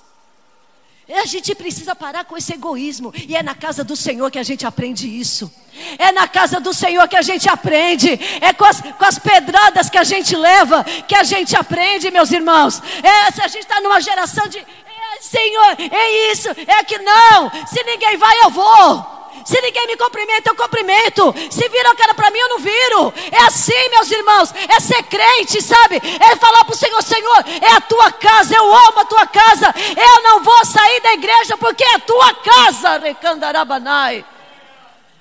A 1.12 1.26
gente 1.26 1.54
precisa 1.56 1.94
parar 1.94 2.24
com 2.24 2.36
esse 2.36 2.52
egoísmo. 2.52 3.12
E 3.26 3.34
é 3.34 3.42
na 3.42 3.54
casa 3.54 3.82
do 3.82 3.96
Senhor 3.96 4.30
que 4.30 4.38
a 4.38 4.44
gente 4.44 4.64
aprende 4.64 5.08
isso. 5.08 5.52
É 5.98 6.12
na 6.12 6.28
casa 6.28 6.60
do 6.60 6.72
Senhor 6.72 7.08
que 7.08 7.16
a 7.16 7.22
gente 7.22 7.48
aprende. 7.48 8.18
É 8.40 8.52
com 8.52 8.64
as, 8.64 8.80
com 8.80 9.04
as 9.04 9.18
pedradas 9.18 9.90
que 9.90 9.98
a 9.98 10.04
gente 10.04 10.36
leva 10.36 10.84
que 10.84 11.16
a 11.16 11.24
gente 11.24 11.56
aprende, 11.56 12.12
meus 12.12 12.30
irmãos. 12.30 12.80
É, 13.02 13.32
se 13.32 13.42
a 13.42 13.48
gente 13.48 13.62
está 13.62 13.80
numa 13.80 14.00
geração 14.00 14.46
de. 14.46 14.58
É, 14.58 15.20
Senhor, 15.20 15.76
é 15.80 16.32
isso, 16.32 16.48
é 16.50 16.84
que 16.84 16.98
não. 16.98 17.50
Se 17.66 17.82
ninguém 17.82 18.16
vai, 18.16 18.44
eu 18.44 18.50
vou. 18.50 19.09
Se 19.44 19.60
ninguém 19.60 19.86
me 19.86 19.96
cumprimenta, 19.96 20.50
eu 20.50 20.56
cumprimento. 20.56 21.34
Se 21.50 21.68
viram 21.68 21.90
a 21.90 21.96
cara 21.96 22.14
para 22.14 22.30
mim, 22.30 22.38
eu 22.38 22.48
não 22.48 22.58
viro. 22.58 23.14
É 23.32 23.42
assim, 23.44 23.88
meus 23.90 24.10
irmãos. 24.10 24.54
É 24.68 24.80
ser 24.80 25.02
crente, 25.04 25.62
sabe? 25.62 25.96
É 25.96 26.36
falar 26.36 26.64
para 26.64 26.74
o 26.74 26.76
Senhor: 26.76 27.02
Senhor, 27.02 27.44
é 27.60 27.72
a 27.72 27.80
tua 27.80 28.12
casa. 28.12 28.54
Eu 28.54 28.64
amo 28.64 29.00
a 29.00 29.04
tua 29.04 29.26
casa. 29.26 29.74
Eu 29.96 30.22
não 30.22 30.42
vou 30.42 30.64
sair 30.64 31.00
da 31.00 31.12
igreja 31.14 31.56
porque 31.56 31.84
é 31.84 31.94
a 31.94 32.00
tua 32.00 32.34
casa. 32.34 32.98
Recandarabanai. 32.98 34.24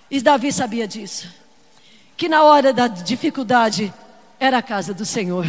E 0.09 0.21
Davi 0.21 0.51
sabia 0.51 0.87
disso. 0.87 1.27
Que 2.17 2.27
na 2.27 2.43
hora 2.43 2.73
da 2.73 2.87
dificuldade 2.87 3.93
era 4.39 4.57
a 4.57 4.61
casa 4.61 4.93
do 4.93 5.05
Senhor. 5.05 5.45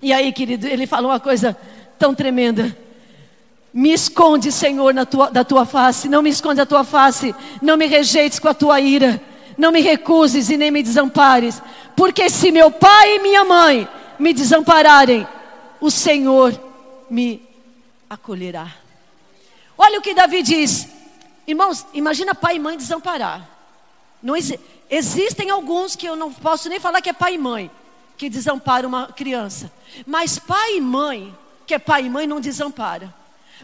E 0.00 0.12
aí, 0.12 0.32
querido, 0.32 0.66
ele 0.66 0.86
falou 0.86 1.10
uma 1.10 1.20
coisa 1.20 1.56
tão 1.98 2.14
tremenda. 2.14 2.76
Me 3.78 3.92
esconde, 3.92 4.50
Senhor, 4.50 4.92
tua, 5.06 5.30
da 5.30 5.44
tua 5.44 5.64
face. 5.64 6.08
Não 6.08 6.20
me 6.20 6.30
esconde 6.30 6.60
a 6.60 6.66
tua 6.66 6.82
face. 6.82 7.32
Não 7.62 7.76
me 7.76 7.86
rejeites 7.86 8.40
com 8.40 8.48
a 8.48 8.52
tua 8.52 8.80
ira. 8.80 9.22
Não 9.56 9.70
me 9.70 9.80
recuses 9.80 10.50
e 10.50 10.56
nem 10.56 10.68
me 10.68 10.82
desampares. 10.82 11.62
Porque 11.94 12.28
se 12.28 12.50
meu 12.50 12.72
pai 12.72 13.14
e 13.14 13.18
minha 13.20 13.44
mãe 13.44 13.88
me 14.18 14.32
desampararem, 14.32 15.24
o 15.80 15.92
Senhor 15.92 16.60
me 17.08 17.40
acolherá. 18.10 18.66
Olha 19.78 20.00
o 20.00 20.02
que 20.02 20.12
Davi 20.12 20.42
diz. 20.42 20.88
Irmãos, 21.46 21.86
imagina 21.94 22.34
pai 22.34 22.56
e 22.56 22.58
mãe 22.58 22.76
desamparar. 22.76 23.48
Não 24.20 24.34
exi 24.34 24.58
existem 24.90 25.50
alguns 25.50 25.94
que 25.94 26.08
eu 26.08 26.16
não 26.16 26.32
posso 26.32 26.68
nem 26.68 26.80
falar 26.80 27.00
que 27.00 27.10
é 27.10 27.12
pai 27.12 27.34
e 27.34 27.38
mãe 27.38 27.70
que 28.16 28.28
desamparam 28.28 28.88
uma 28.88 29.06
criança. 29.06 29.70
Mas 30.04 30.36
pai 30.36 30.78
e 30.78 30.80
mãe, 30.80 31.32
que 31.64 31.74
é 31.74 31.78
pai 31.78 32.06
e 32.06 32.10
mãe, 32.10 32.26
não 32.26 32.40
desampara. 32.40 33.16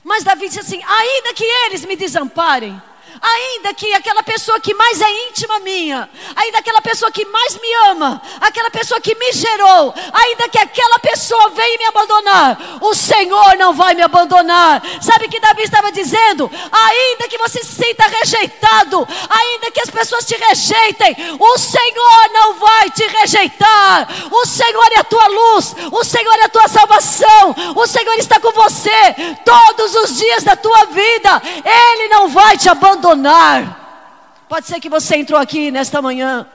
Mas 0.04 0.22
Davi 0.22 0.46
disse 0.46 0.60
assim: 0.60 0.82
ainda 0.84 1.32
que 1.34 1.44
eles 1.66 1.84
me 1.86 1.96
desamparem, 1.96 2.80
ainda 3.20 3.72
que 3.74 3.92
aquela 3.94 4.22
pessoa 4.22 4.58
que 4.60 4.74
mais 4.74 5.00
é 5.00 5.28
íntima 5.28 5.58
minha, 5.60 6.08
ainda 6.34 6.58
aquela 6.58 6.80
pessoa 6.80 7.10
que 7.10 7.24
mais 7.26 7.58
me 7.60 7.74
ama, 7.90 8.20
aquela 8.40 8.70
pessoa 8.70 9.00
que 9.00 9.14
me 9.14 9.32
gerou, 9.32 9.94
ainda 10.12 10.48
que 10.48 10.58
aquela 10.58 10.98
pessoa 10.98 11.50
venha 11.50 11.78
me 11.78 11.84
abandonar, 11.86 12.58
o 12.80 12.94
Senhor 12.94 13.56
não 13.56 13.72
vai 13.72 13.94
me 13.94 14.02
abandonar. 14.02 14.82
Sabe 15.00 15.26
o 15.26 15.28
que 15.28 15.40
Davi 15.40 15.62
estava 15.62 15.92
dizendo? 15.92 16.50
Ainda 16.72 17.28
que 17.28 17.38
você 17.38 17.62
se 17.62 17.84
sinta 17.84 18.06
rejeitado, 18.06 19.06
ainda 19.28 19.70
que 19.70 19.80
as 19.80 19.90
pessoas 19.90 20.24
te 20.24 20.36
rejeitem, 20.36 21.16
o 21.38 21.58
Senhor 21.58 22.30
não 22.32 22.54
vai 22.54 22.90
te 22.90 23.06
rejeitar. 23.06 24.08
O 24.30 24.46
Senhor 24.46 24.92
é 24.92 25.00
a 25.00 25.04
tua 25.04 25.26
luz, 25.26 25.74
o 25.90 26.04
Senhor 26.04 26.34
é 26.40 26.44
a 26.44 26.48
tua 26.48 26.68
salvação, 26.68 27.54
o 27.76 27.86
Senhor 27.86 28.14
está 28.14 28.40
com 28.40 28.52
você 28.52 29.14
todos 29.44 29.94
os 29.94 30.16
dias 30.16 30.42
da 30.42 30.56
tua 30.56 30.86
vida, 30.86 31.42
Ele 31.64 32.08
não 32.08 32.28
vai 32.28 32.56
te 32.56 32.68
abandonar 32.68 33.03
abandonar. 33.04 34.46
Pode 34.48 34.66
ser 34.66 34.80
que 34.80 34.88
você 34.88 35.16
entrou 35.16 35.38
aqui 35.38 35.70
nesta 35.70 36.00
manhã 36.00 36.46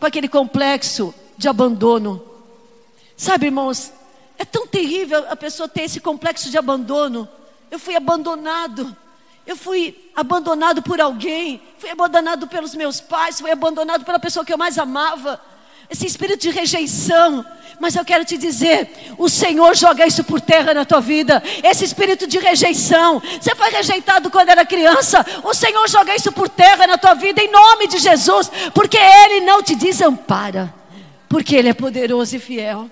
com 0.00 0.06
aquele 0.06 0.28
complexo 0.28 1.14
de 1.36 1.48
abandono. 1.48 2.22
Sabe, 3.16 3.46
irmãos, 3.46 3.92
é 4.36 4.44
tão 4.44 4.66
terrível 4.66 5.24
a 5.30 5.36
pessoa 5.36 5.68
ter 5.68 5.82
esse 5.82 6.00
complexo 6.00 6.50
de 6.50 6.58
abandono. 6.58 7.28
Eu 7.70 7.78
fui 7.78 7.94
abandonado. 7.94 8.96
Eu 9.46 9.56
fui 9.56 10.10
abandonado 10.16 10.82
por 10.82 10.98
alguém, 11.00 11.60
fui 11.76 11.90
abandonado 11.90 12.48
pelos 12.48 12.74
meus 12.74 12.98
pais, 12.98 13.38
fui 13.38 13.50
abandonado 13.50 14.02
pela 14.02 14.18
pessoa 14.18 14.42
que 14.42 14.50
eu 14.50 14.56
mais 14.56 14.78
amava 14.78 15.38
esse 15.90 16.06
espírito 16.06 16.40
de 16.42 16.50
rejeição. 16.50 17.44
Mas 17.80 17.96
eu 17.96 18.04
quero 18.04 18.24
te 18.24 18.38
dizer: 18.38 18.88
o 19.18 19.28
Senhor 19.28 19.74
joga 19.76 20.06
isso 20.06 20.24
por 20.24 20.40
terra 20.40 20.72
na 20.72 20.84
tua 20.84 21.00
vida. 21.00 21.42
Esse 21.62 21.84
espírito 21.84 22.26
de 22.26 22.38
rejeição. 22.38 23.20
Você 23.20 23.54
foi 23.54 23.70
rejeitado 23.70 24.30
quando 24.30 24.48
era 24.48 24.64
criança. 24.64 25.24
O 25.42 25.52
Senhor 25.52 25.88
joga 25.88 26.14
isso 26.14 26.32
por 26.32 26.48
terra 26.48 26.86
na 26.86 26.96
tua 26.96 27.14
vida, 27.14 27.42
em 27.42 27.50
nome 27.50 27.86
de 27.86 27.98
Jesus. 27.98 28.50
Porque 28.72 28.96
Ele 28.96 29.40
não 29.40 29.62
te 29.62 29.74
desampara. 29.74 30.72
Porque 31.28 31.56
Ele 31.56 31.68
é 31.68 31.74
poderoso 31.74 32.36
e 32.36 32.38
fiel. 32.38 32.90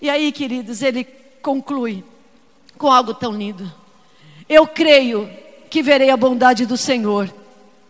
E 0.00 0.10
aí, 0.10 0.30
queridos, 0.32 0.82
Ele 0.82 1.04
conclui 1.40 2.04
com 2.76 2.90
algo 2.90 3.14
tão 3.14 3.32
lindo. 3.32 3.72
Eu 4.48 4.66
creio 4.66 5.30
que 5.70 5.82
verei 5.82 6.10
a 6.10 6.16
bondade 6.16 6.66
do 6.66 6.76
Senhor 6.76 7.32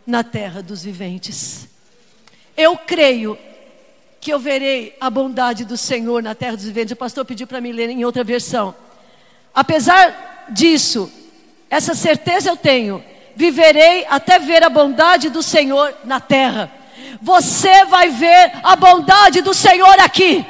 na 0.07 0.23
terra 0.23 0.63
dos 0.63 0.85
viventes. 0.85 1.69
Eu 2.57 2.77
creio 2.77 3.37
que 4.25 4.33
eu 4.33 4.39
verei 4.39 4.97
a 4.99 5.11
bondade 5.11 5.67
do 5.67 5.77
Senhor 5.77 6.23
na 6.23 6.35
terra 6.35 6.57
dos 6.57 6.65
viventes. 6.65 6.93
O 6.93 6.97
pastor 6.97 7.27
pediu 7.27 7.47
para 7.47 7.61
mim 7.61 7.73
ler 7.73 7.91
em 7.91 8.07
outra 8.07 8.25
versão. 8.25 8.75
Apesar 9.55 10.47
disso, 10.49 11.13
essa 11.69 11.95
certeza 11.95 12.49
eu 12.49 12.57
tenho, 12.57 13.05
viverei 13.37 14.07
até 14.09 14.39
ver 14.39 14.65
a 14.65 14.71
bondade 14.71 15.29
do 15.29 15.43
Senhor 15.43 15.95
na 16.05 16.21
terra. 16.21 16.73
Você 17.21 17.85
vai 17.85 18.09
ver 18.09 18.53
a 18.63 18.75
bondade 18.75 19.43
do 19.43 19.53
Senhor 19.53 20.01
aqui, 20.01 20.43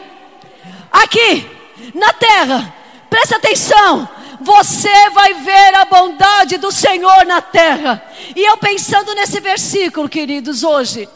aqui, 0.93 1.45
na 1.93 2.13
terra. 2.13 2.73
Presta 3.11 3.39
atenção. 3.39 4.09
Você 4.41 5.11
vai 5.11 5.35
ver 5.35 5.75
a 5.75 5.85
bondade 5.85 6.59
do 6.59 6.71
Senhor 6.71 7.27
na 7.27 7.43
terra. 7.43 8.05
E 8.37 8.49
eu 8.49 8.57
pensando 8.57 9.17
nesse 9.17 9.41
versículo, 9.41 10.09
queridos, 10.09 10.63
hoje, 10.63 11.09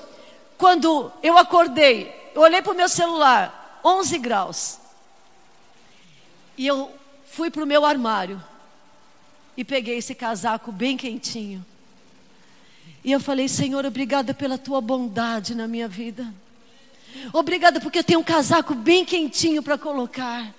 quando 0.57 1.13
eu 1.23 1.39
acordei, 1.39 2.18
olhei 2.35 2.63
para 2.63 2.73
o 2.73 2.77
meu 2.77 2.89
celular, 2.89 3.81
11 3.85 4.19
graus. 4.19 4.79
E 6.57 6.67
eu 6.67 6.93
fui 7.31 7.51
para 7.51 7.63
o 7.63 7.67
meu 7.67 7.85
armário 7.85 8.43
e 9.57 9.65
peguei 9.65 9.99
esse 9.99 10.15
casaco 10.15 10.73
bem 10.73 10.97
quentinho. 10.97 11.65
E 13.05 13.13
eu 13.13 13.21
falei, 13.21 13.49
Senhor, 13.49 13.85
obrigada 13.87 14.35
pela 14.35 14.59
tua 14.59 14.81
bondade 14.81 15.55
na 15.55 15.69
minha 15.69 15.89
vida. 15.89 16.33
Obrigada 17.33 17.81
porque 17.81 18.01
eu 18.01 18.05
tenho 18.05 18.21
um 18.21 18.25
casaco 18.25 18.75
bem 18.75 19.05
quentinho 19.05 19.63
para 19.63 19.79
colocar. 19.79 20.55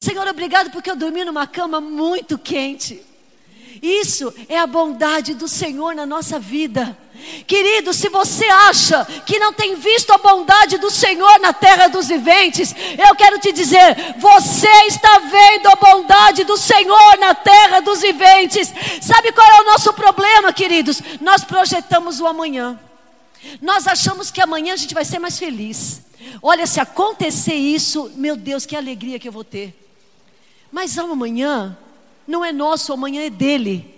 Senhor, 0.00 0.26
obrigado 0.26 0.70
porque 0.70 0.90
eu 0.90 0.96
dormi 0.96 1.24
numa 1.24 1.46
cama 1.46 1.80
muito 1.80 2.38
quente. 2.38 3.02
Isso 3.82 4.32
é 4.48 4.58
a 4.58 4.66
bondade 4.66 5.34
do 5.34 5.46
Senhor 5.46 5.94
na 5.94 6.06
nossa 6.06 6.38
vida. 6.38 6.96
Querido, 7.46 7.92
se 7.92 8.08
você 8.08 8.44
acha 8.44 9.04
que 9.24 9.38
não 9.38 9.52
tem 9.52 9.74
visto 9.74 10.12
a 10.12 10.18
bondade 10.18 10.78
do 10.78 10.90
Senhor 10.90 11.38
na 11.40 11.52
terra 11.52 11.88
dos 11.88 12.08
viventes, 12.08 12.74
eu 12.96 13.14
quero 13.14 13.38
te 13.38 13.52
dizer: 13.52 14.16
você 14.18 14.68
está 14.86 15.18
vendo 15.18 15.68
a 15.68 15.76
bondade 15.76 16.44
do 16.44 16.56
Senhor 16.56 17.18
na 17.18 17.34
terra 17.34 17.80
dos 17.80 18.00
viventes. 18.00 18.72
Sabe 19.00 19.32
qual 19.32 19.46
é 19.48 19.60
o 19.60 19.66
nosso 19.66 19.92
problema, 19.92 20.52
queridos? 20.52 21.02
Nós 21.20 21.44
projetamos 21.44 22.20
o 22.20 22.26
amanhã. 22.26 22.78
Nós 23.60 23.86
achamos 23.86 24.30
que 24.30 24.40
amanhã 24.40 24.74
a 24.74 24.76
gente 24.76 24.94
vai 24.94 25.04
ser 25.04 25.18
mais 25.18 25.38
feliz. 25.38 26.02
Olha, 26.42 26.66
se 26.66 26.80
acontecer 26.80 27.54
isso, 27.54 28.10
meu 28.16 28.36
Deus, 28.36 28.66
que 28.66 28.76
alegria 28.76 29.18
que 29.18 29.28
eu 29.28 29.32
vou 29.32 29.44
ter. 29.44 29.74
Mas 30.72 30.98
amanhã 30.98 31.76
não 32.26 32.44
é 32.44 32.52
nosso, 32.52 32.92
amanhã 32.92 33.22
é 33.24 33.30
dele. 33.30 33.95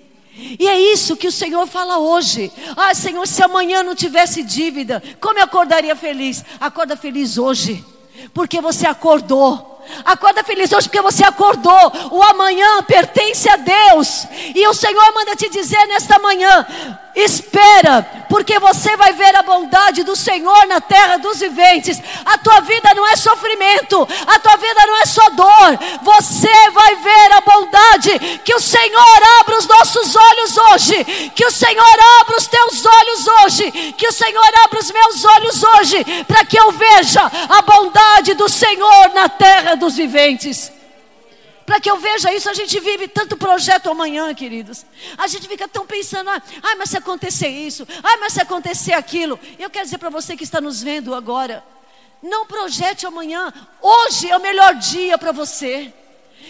E 0.59 0.69
é 0.69 0.81
isso 0.93 1.17
que 1.17 1.27
o 1.27 1.33
Senhor 1.33 1.67
fala 1.67 1.99
hoje. 1.99 2.53
Ah, 2.77 2.95
Senhor, 2.95 3.27
se 3.27 3.43
amanhã 3.43 3.83
não 3.83 3.95
tivesse 3.95 4.43
dívida, 4.43 5.03
como 5.21 5.39
eu 5.39 5.45
acordaria 5.45 5.97
feliz? 5.97 6.45
Acorda 6.61 6.97
feliz 6.97 7.37
hoje, 7.37 7.85
porque 8.33 8.61
você 8.61 8.87
acordou. 8.87 9.77
Acorda 10.05 10.45
feliz 10.45 10.71
hoje 10.73 10.89
porque 10.89 11.01
você 11.01 11.25
acordou. 11.25 11.93
O 12.13 12.23
amanhã 12.23 12.83
pertence 12.83 13.49
a 13.49 13.57
Deus. 13.57 14.27
E 14.55 14.67
o 14.69 14.75
Senhor 14.75 15.15
manda 15.15 15.35
te 15.35 15.49
dizer 15.49 15.85
nesta 15.87 16.19
manhã: 16.19 16.67
espera, 17.19 18.03
porque 18.29 18.59
você 18.59 18.97
vai 18.97 19.13
ver 19.13 19.35
a 19.35 19.43
bondade 19.43 20.05
do 20.05 20.15
Senhor 20.15 20.67
na 20.67 20.81
terra 20.81 21.17
dos 21.17 21.41
viventes. 21.41 22.01
A 22.25 22.39
tua 22.39 22.61
vida 22.61 22.95
não 22.95 23.07
é 23.07 23.17
sofrimento, 23.17 24.07
a 24.27 24.39
tua 24.39 24.57
vida 24.57 24.87
não 24.87 24.97
é 24.99 25.07
só 25.07 25.29
dor. 25.31 25.79
Você 26.03 26.71
vai 26.71 26.97
ver 26.97 27.33
a 27.33 27.41
bondade. 27.41 28.41
Que 28.45 28.55
o 28.55 28.61
Senhor 28.61 29.23
abra 29.41 29.59
os 29.59 29.67
nossos 29.67 30.15
olhos 30.15 30.57
hoje. 30.57 31.31
Que 31.35 31.45
o 31.45 31.51
Senhor 31.51 31.97
abra 32.21 32.37
os 32.37 32.47
teus 32.47 32.87
olhos 32.87 33.27
hoje. 33.27 33.93
Que 33.93 34.09
o 34.09 34.13
Senhor 34.13 34.51
abra 34.65 34.79
os 34.79 34.91
meus 34.91 35.25
olhos 35.25 35.63
hoje, 35.63 36.25
para 36.25 36.45
que 36.45 36.59
eu 36.59 36.71
veja 36.73 37.23
a 37.49 37.63
bondade 37.63 38.35
do 38.35 38.49
Senhor 38.49 39.11
na 39.15 39.29
terra 39.29 39.75
dos 39.75 39.97
viventes. 39.97 40.78
Para 41.69 41.81
que 41.81 41.91
eu 41.91 41.99
veja 41.99 42.33
isso, 42.33 42.49
a 42.49 42.55
gente 42.55 42.81
vive 42.81 43.07
tanto 43.07 43.37
projeto 43.37 43.91
amanhã, 43.91 44.35
queridos. 44.35 44.87
A 45.19 45.27
gente 45.27 45.47
fica 45.47 45.69
tão 45.69 45.87
pensando, 45.87 46.31
ah, 46.31 46.43
ai, 46.63 46.77
mas 46.77 46.89
se 46.89 46.97
acontecer 46.97 47.49
isso, 47.49 47.87
ai, 48.03 48.17
mas 48.17 48.33
se 48.33 48.41
acontecer 48.41 48.95
aquilo. 48.95 49.39
Eu 49.59 49.69
quero 49.69 49.85
dizer 49.85 49.99
para 49.99 50.09
você 50.09 50.35
que 50.35 50.45
está 50.45 50.63
nos 50.63 50.83
vendo 50.83 51.15
agora, 51.15 51.63
não 52.23 52.47
projete 52.47 53.05
amanhã. 53.05 53.53
Hoje 53.83 54.31
é 54.31 54.37
o 54.39 54.41
melhor 54.41 54.77
dia 54.77 55.19
para 55.19 55.31
você. 55.31 55.93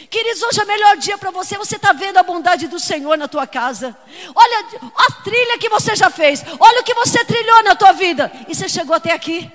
Queridos, 0.09 0.41
hoje 0.41 0.61
é 0.61 0.63
o 0.63 0.69
melhor 0.69 0.97
dia 0.97 1.19
para 1.19 1.33
você. 1.33 1.59
Você 1.59 1.75
está 1.75 1.93
vendo 1.93 2.19
a 2.19 2.23
bondade 2.23 2.69
do 2.69 2.79
Senhor 2.79 3.19
na 3.19 3.27
tua 3.27 3.45
casa. 3.45 3.99
Olha 4.33 4.67
a 4.95 5.13
trilha 5.25 5.59
que 5.59 5.69
você 5.69 5.97
já 5.97 6.11
fez. 6.11 6.45
Olha 6.61 6.81
o 6.81 6.85
que 6.85 6.95
você 6.95 7.25
trilhou 7.25 7.65
na 7.65 7.75
tua 7.75 7.91
vida. 7.91 8.31
E 8.47 8.55
você 8.55 8.69
chegou 8.69 8.95
até 8.95 9.11
aqui. 9.11 9.51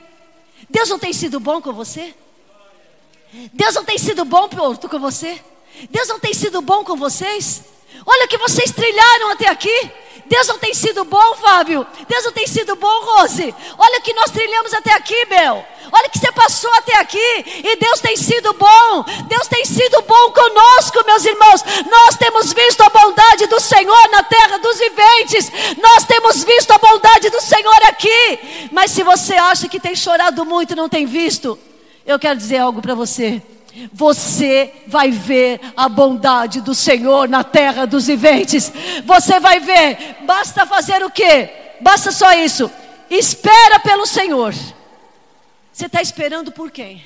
Deus 0.70 0.90
não 0.90 1.00
tem 1.00 1.14
sido 1.14 1.40
bom 1.40 1.62
com 1.62 1.72
você? 1.72 2.14
Deus 3.54 3.76
não 3.76 3.86
tem 3.86 3.98
sido 3.98 4.26
bom 4.26 4.50
com 4.50 5.00
você? 5.00 5.42
Deus 5.90 6.08
não 6.08 6.20
tem 6.20 6.34
sido 6.34 6.62
bom 6.62 6.84
com 6.84 6.96
vocês? 6.96 7.64
Olha 8.06 8.26
o 8.26 8.28
que 8.28 8.38
vocês 8.38 8.72
trilharam 8.72 9.32
até 9.32 9.48
aqui. 9.48 9.92
Deus 10.26 10.48
não 10.48 10.58
tem 10.58 10.74
sido 10.74 11.04
bom, 11.04 11.36
Fábio. 11.36 11.86
Deus 12.08 12.24
não 12.26 12.32
tem 12.32 12.48
sido 12.48 12.76
bom, 12.76 13.06
Rose. 13.06 13.54
Olha 13.78 14.00
o 14.00 14.02
que 14.02 14.14
nós 14.14 14.32
trilhamos 14.32 14.74
até 14.74 14.94
aqui, 14.94 15.26
Bel. 15.26 15.66
Olha 15.92 16.08
o 16.08 16.10
que 16.10 16.18
você 16.18 16.32
passou 16.32 16.74
até 16.74 16.98
aqui. 16.98 17.62
E 17.64 17.76
Deus 17.76 18.00
tem 18.00 18.16
sido 18.16 18.54
bom. 18.54 19.04
Deus 19.28 19.48
tem 19.48 19.66
sido 19.66 20.02
bom 20.02 20.32
conosco, 20.32 21.06
meus 21.06 21.26
irmãos. 21.26 21.62
Nós 21.90 22.16
temos 22.16 22.54
visto 22.54 22.82
a 22.82 22.90
bondade 22.90 23.48
do 23.48 23.60
Senhor 23.60 24.10
na 24.10 24.24
terra 24.24 24.58
dos 24.58 24.80
viventes. 24.80 25.52
Nós 25.80 26.06
temos 26.06 26.44
visto 26.44 26.72
a 26.72 26.78
bondade 26.78 27.30
do 27.30 27.42
Senhor 27.42 27.84
aqui. 27.88 28.70
Mas 28.72 28.92
se 28.92 29.04
você 29.04 29.36
acha 29.36 29.68
que 29.68 29.80
tem 29.80 29.96
chorado 29.96 30.46
muito 30.46 30.74
e 30.74 30.76
não 30.76 30.90
tem 30.90 31.06
visto, 31.06 31.60
eu 32.06 32.18
quero 32.18 32.38
dizer 32.38 32.58
algo 32.58 32.82
para 32.82 32.96
você. 32.96 33.42
Você 33.92 34.72
vai 34.88 35.12
ver 35.12 35.60
a 35.76 35.90
bondade 35.90 36.62
do 36.62 36.76
Senhor 36.76 37.28
na 37.28 37.44
terra 37.44 37.86
dos 37.86 38.08
viventes. 38.08 38.72
Você 39.06 39.40
vai 39.40 39.60
ver. 39.60 40.18
Basta 40.22 40.66
fazer 40.66 41.04
o 41.04 41.10
quê? 41.10 41.50
Basta 41.82 42.12
só 42.12 42.34
isso. 42.34 42.70
Espera 43.10 43.80
pelo 43.80 44.06
Senhor. 44.06 44.54
Você 45.72 45.88
está 45.88 46.02
esperando 46.02 46.52
por 46.52 46.70
quem? 46.72 47.04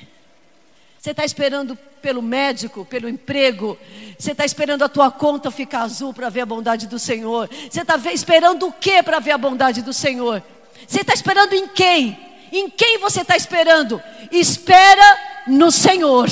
Você 0.98 1.12
está 1.12 1.24
esperando 1.24 1.76
pelo 2.02 2.20
médico, 2.20 2.84
pelo 2.84 3.08
emprego? 3.08 3.78
Você 4.18 4.32
está 4.32 4.44
esperando 4.44 4.82
a 4.82 4.88
tua 4.88 5.10
conta 5.10 5.50
ficar 5.50 5.82
azul 5.82 6.12
para 6.12 6.28
ver 6.28 6.42
a 6.42 6.46
bondade 6.46 6.86
do 6.86 6.98
Senhor? 6.98 7.48
Você 7.70 7.80
está 7.80 7.96
esperando 8.12 8.66
o 8.66 8.72
que 8.72 9.02
para 9.02 9.20
ver 9.20 9.30
a 9.30 9.38
bondade 9.38 9.80
do 9.80 9.92
Senhor? 9.92 10.42
Você 10.86 11.00
está 11.00 11.14
esperando 11.14 11.54
em 11.54 11.68
quem? 11.68 12.18
Em 12.52 12.68
quem 12.68 12.98
você 12.98 13.22
está 13.22 13.36
esperando? 13.36 14.02
Espera 14.30 15.18
no 15.46 15.70
Senhor. 15.70 16.28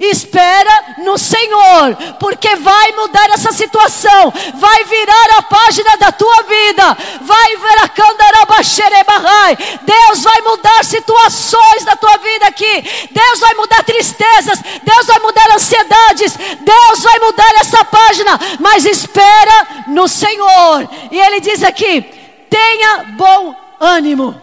Espera 0.00 0.96
no 0.98 1.16
Senhor, 1.16 1.96
porque 2.18 2.56
vai 2.56 2.92
mudar 2.92 3.30
essa 3.30 3.52
situação, 3.52 4.32
vai 4.54 4.84
virar 4.84 5.38
a 5.38 5.42
página 5.42 5.96
da 5.96 6.12
tua 6.12 6.42
vida, 6.42 6.96
vai 7.22 7.56
ver 7.56 7.78
a 7.82 7.88
candarabaxerebarrai. 7.88 9.56
Deus 9.82 10.22
vai 10.22 10.40
mudar 10.42 10.84
situações 10.84 11.84
da 11.84 11.96
tua 11.96 12.16
vida 12.18 12.46
aqui, 12.46 13.08
Deus 13.10 13.40
vai 13.40 13.54
mudar 13.54 13.84
tristezas, 13.84 14.60
Deus 14.82 15.06
vai 15.06 15.18
mudar 15.20 15.54
ansiedades, 15.54 16.36
Deus 16.60 17.02
vai 17.02 17.18
mudar 17.20 17.54
essa 17.60 17.84
página, 17.84 18.38
mas 18.60 18.84
espera 18.84 19.84
no 19.88 20.08
Senhor. 20.08 20.88
E 21.10 21.18
Ele 21.18 21.40
diz 21.40 21.62
aqui: 21.62 22.02
tenha 22.50 23.04
bom 23.16 23.54
ânimo, 23.80 24.40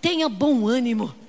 tenha 0.00 0.28
bom 0.28 0.68
ânimo. 0.68 1.25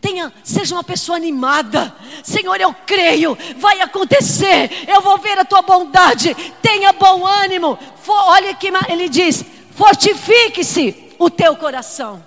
Tenha, 0.00 0.32
seja 0.42 0.74
uma 0.74 0.82
pessoa 0.82 1.16
animada. 1.16 1.94
Senhor, 2.24 2.58
eu 2.60 2.74
creio, 2.86 3.36
vai 3.58 3.80
acontecer. 3.80 4.88
Eu 4.88 5.02
vou 5.02 5.18
ver 5.18 5.38
a 5.38 5.44
tua 5.44 5.60
bondade. 5.60 6.34
Tenha 6.62 6.92
bom 6.92 7.26
ânimo. 7.26 7.78
For, 8.02 8.16
olha 8.28 8.54
que 8.54 8.68
ele 8.88 9.08
diz: 9.08 9.44
fortifique-se 9.76 11.14
o 11.18 11.28
teu 11.28 11.54
coração. 11.56 12.24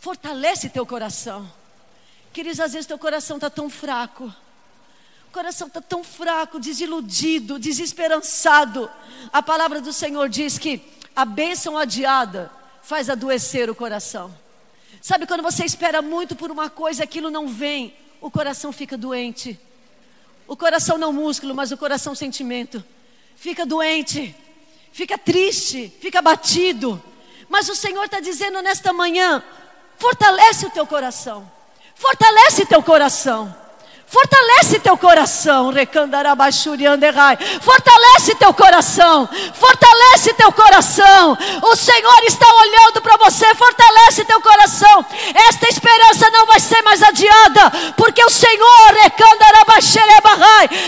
Fortalece 0.00 0.68
teu 0.68 0.84
coração. 0.84 1.48
Queridos, 2.32 2.58
às 2.58 2.72
vezes 2.72 2.86
teu 2.86 2.98
coração 2.98 3.36
está 3.36 3.48
tão 3.48 3.70
fraco. 3.70 4.24
O 5.28 5.32
coração 5.32 5.68
está 5.68 5.80
tão 5.80 6.02
fraco, 6.02 6.58
desiludido, 6.58 7.58
desesperançado. 7.58 8.90
A 9.32 9.42
palavra 9.42 9.80
do 9.80 9.92
Senhor 9.92 10.28
diz 10.28 10.58
que 10.58 10.82
a 11.14 11.24
bênção 11.24 11.78
adiada 11.78 12.50
faz 12.82 13.08
adoecer 13.08 13.70
o 13.70 13.74
coração. 13.74 14.41
Sabe 15.02 15.26
quando 15.26 15.42
você 15.42 15.64
espera 15.64 16.00
muito 16.00 16.36
por 16.36 16.52
uma 16.52 16.70
coisa, 16.70 17.02
aquilo 17.02 17.28
não 17.28 17.48
vem, 17.48 17.92
o 18.20 18.30
coração 18.30 18.70
fica 18.70 18.96
doente. 18.96 19.58
O 20.46 20.56
coração 20.56 20.96
não 20.96 21.12
músculo, 21.12 21.52
mas 21.56 21.72
o 21.72 21.76
coração 21.76 22.14
sentimento. 22.14 22.84
Fica 23.34 23.66
doente, 23.66 24.32
fica 24.92 25.18
triste, 25.18 25.92
fica 26.00 26.22
batido. 26.22 27.02
Mas 27.48 27.68
o 27.68 27.74
Senhor 27.74 28.04
está 28.04 28.20
dizendo 28.20 28.62
nesta 28.62 28.92
manhã: 28.92 29.42
fortalece 29.98 30.66
o 30.66 30.70
teu 30.70 30.86
coração, 30.86 31.50
fortalece 31.96 32.64
teu 32.64 32.80
coração. 32.80 33.61
Fortalece 34.12 34.78
teu 34.78 34.94
coração, 34.98 35.70
Fortalece 37.62 38.34
teu 38.34 38.52
coração. 38.52 39.26
Fortalece 39.54 40.34
teu 40.34 40.52
coração. 40.52 41.38
O 41.62 41.74
Senhor 41.74 42.22
está 42.24 42.46
olhando 42.56 43.00
para 43.00 43.16
você. 43.16 43.54
Fortalece 43.54 44.22
teu 44.26 44.38
coração. 44.42 45.06
Esta 45.48 45.66
esperança 45.66 46.28
não 46.30 46.44
vai 46.44 46.60
ser 46.60 46.82
mais 46.82 47.02
adiada, 47.02 47.70
porque 47.96 48.22
o 48.22 48.28
Senhor 48.28 48.96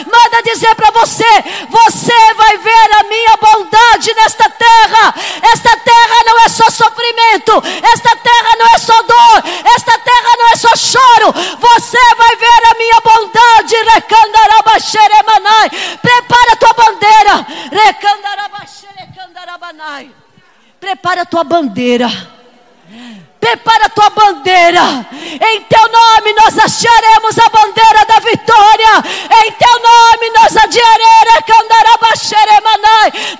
manda 0.05 0.43
dizer 0.43 0.75
para 0.75 0.91
você: 0.91 1.25
você 1.70 2.35
vai 2.35 2.59
ver 2.59 2.93
a 3.01 3.05
minha 3.05 3.37
bondade 3.39 4.12
nesta 4.16 4.51
terra. 4.51 5.14
Esta 5.51 5.75
terra 5.79 6.25
não 6.27 6.41
é 6.41 6.49
só 6.51 6.68
sofrimento. 6.68 7.53
Esta 7.91 8.14
terra 8.16 8.57
não 8.59 8.66
é 8.66 8.79
só 8.79 9.03
dor. 9.03 9.43
Esta 9.75 9.99
terra 9.99 10.37
não 10.39 10.49
é 10.49 10.57
só 10.57 10.77
choro. 10.77 11.33
Você 11.59 12.14
vai 12.16 12.37
ver 12.37 12.70
a 12.70 12.75
minha 12.75 13.01
bondade 13.01 13.14
bondade, 13.14 13.77
recandarabaxeremanai. 13.95 15.70
Prepara 16.03 16.53
a 16.53 16.57
tua 16.57 16.72
bandeira, 16.72 17.47
recandarabaxerecandarabanai. 17.70 20.11
Prepara 20.81 21.22
a 21.22 21.27
tua 21.27 21.43
bandeira. 21.55 22.11
Prepara 23.38 23.86
a 23.86 23.88
tua 23.88 24.11
bandeira. 24.11 24.80
Em 25.52 25.61
teu 25.62 25.82
nome 25.82 26.32
nós 26.32 26.59
acharemos 26.59 27.38
a 27.38 27.48
bandeira 27.48 28.05
da 28.07 28.18
vitória. 28.20 28.92
Em 29.44 29.52
teu 29.52 29.74
nome 29.82 30.30
nós 30.34 30.57
adiaremos, 30.57 31.05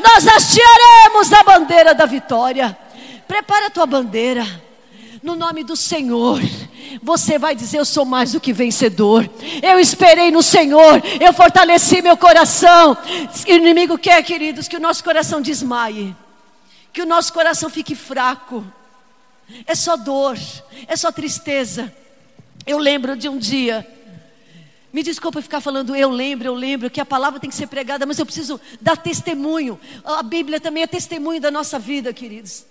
nós 0.01 0.29
acharemos 0.29 1.33
a 1.33 1.43
bandeira 1.43 1.95
da 1.95 2.07
vitória. 2.07 2.77
Prepara 3.27 3.67
a 3.67 3.71
tua 3.71 3.87
bandeira. 3.87 4.47
No 5.23 5.35
nome 5.35 5.65
do 5.65 5.75
Senhor 5.75 6.41
você 7.03 7.39
vai 7.39 7.57
dizer: 7.57 7.79
Eu 7.79 7.85
sou 7.85 8.05
mais 8.05 8.33
do 8.33 8.41
que 8.41 8.53
vencedor. 8.53 9.29
Eu 9.63 9.81
esperei 9.81 10.31
no 10.31 10.43
Senhor, 10.43 11.03
eu 11.19 11.33
fortaleci 11.33 12.03
meu 12.03 12.17
coração. 12.17 12.97
O 13.47 13.51
inimigo 13.51 13.99
quer, 13.99 14.23
queridos, 14.23 14.69
que 14.69 14.77
o 14.77 14.81
nosso 14.81 15.03
coração 15.03 15.41
desmaie, 15.41 16.15
o 17.05 17.07
nosso 17.07 17.33
coração 17.33 17.71
fique 17.71 17.95
fraco. 17.95 18.65
É 19.67 19.75
só 19.75 19.97
dor, 19.97 20.37
é 20.89 20.97
só 20.97 21.13
tristeza. 21.13 21.95
Eu 22.67 22.79
lembro 22.79 23.17
de 23.17 23.29
um 23.29 23.39
dia. 23.39 23.87
Me 24.93 25.03
desculpa 25.03 25.43
ficar 25.43 25.61
falando 25.61 25.95
eu 25.95 26.09
lembro, 26.09 26.47
eu 26.47 26.55
lembro, 26.55 26.89
que 26.89 27.01
a 27.01 27.05
palavra 27.05 27.41
tem 27.41 27.51
que 27.51 27.57
ser 27.57 27.67
pregada, 27.67 28.07
mas 28.07 28.19
eu 28.19 28.25
preciso 28.25 28.61
dar 28.81 28.97
testemunho. 28.97 29.79
A 30.05 30.23
Bíblia 30.23 30.61
também 30.61 30.83
é 30.83 30.87
testemunho 30.87 31.41
da 31.41 31.51
nossa 31.51 31.79
vida, 31.79 32.13
queridos. 32.13 32.65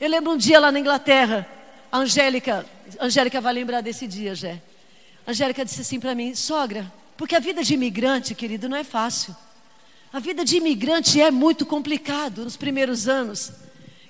Eu 0.00 0.08
lembro 0.08 0.32
um 0.32 0.36
dia 0.36 0.60
lá 0.60 0.70
na 0.70 0.78
Inglaterra, 0.78 1.46
a 1.90 1.98
Angélica, 1.98 2.64
Angélica 3.00 3.40
vai 3.40 3.52
lembrar 3.52 3.80
desse 3.80 4.06
dia, 4.06 4.34
Jé. 4.34 4.62
Angélica 5.26 5.64
disse 5.64 5.80
assim 5.80 5.98
para 5.98 6.14
mim, 6.14 6.34
sogra, 6.34 6.90
porque 7.16 7.34
a 7.34 7.40
vida 7.40 7.62
de 7.62 7.74
imigrante, 7.74 8.34
querido, 8.34 8.68
não 8.68 8.76
é 8.76 8.84
fácil. 8.84 9.34
A 10.12 10.20
vida 10.20 10.44
de 10.44 10.56
imigrante 10.56 11.20
é 11.20 11.30
muito 11.30 11.66
complicado 11.66 12.44
nos 12.44 12.56
primeiros 12.56 13.08
anos. 13.08 13.50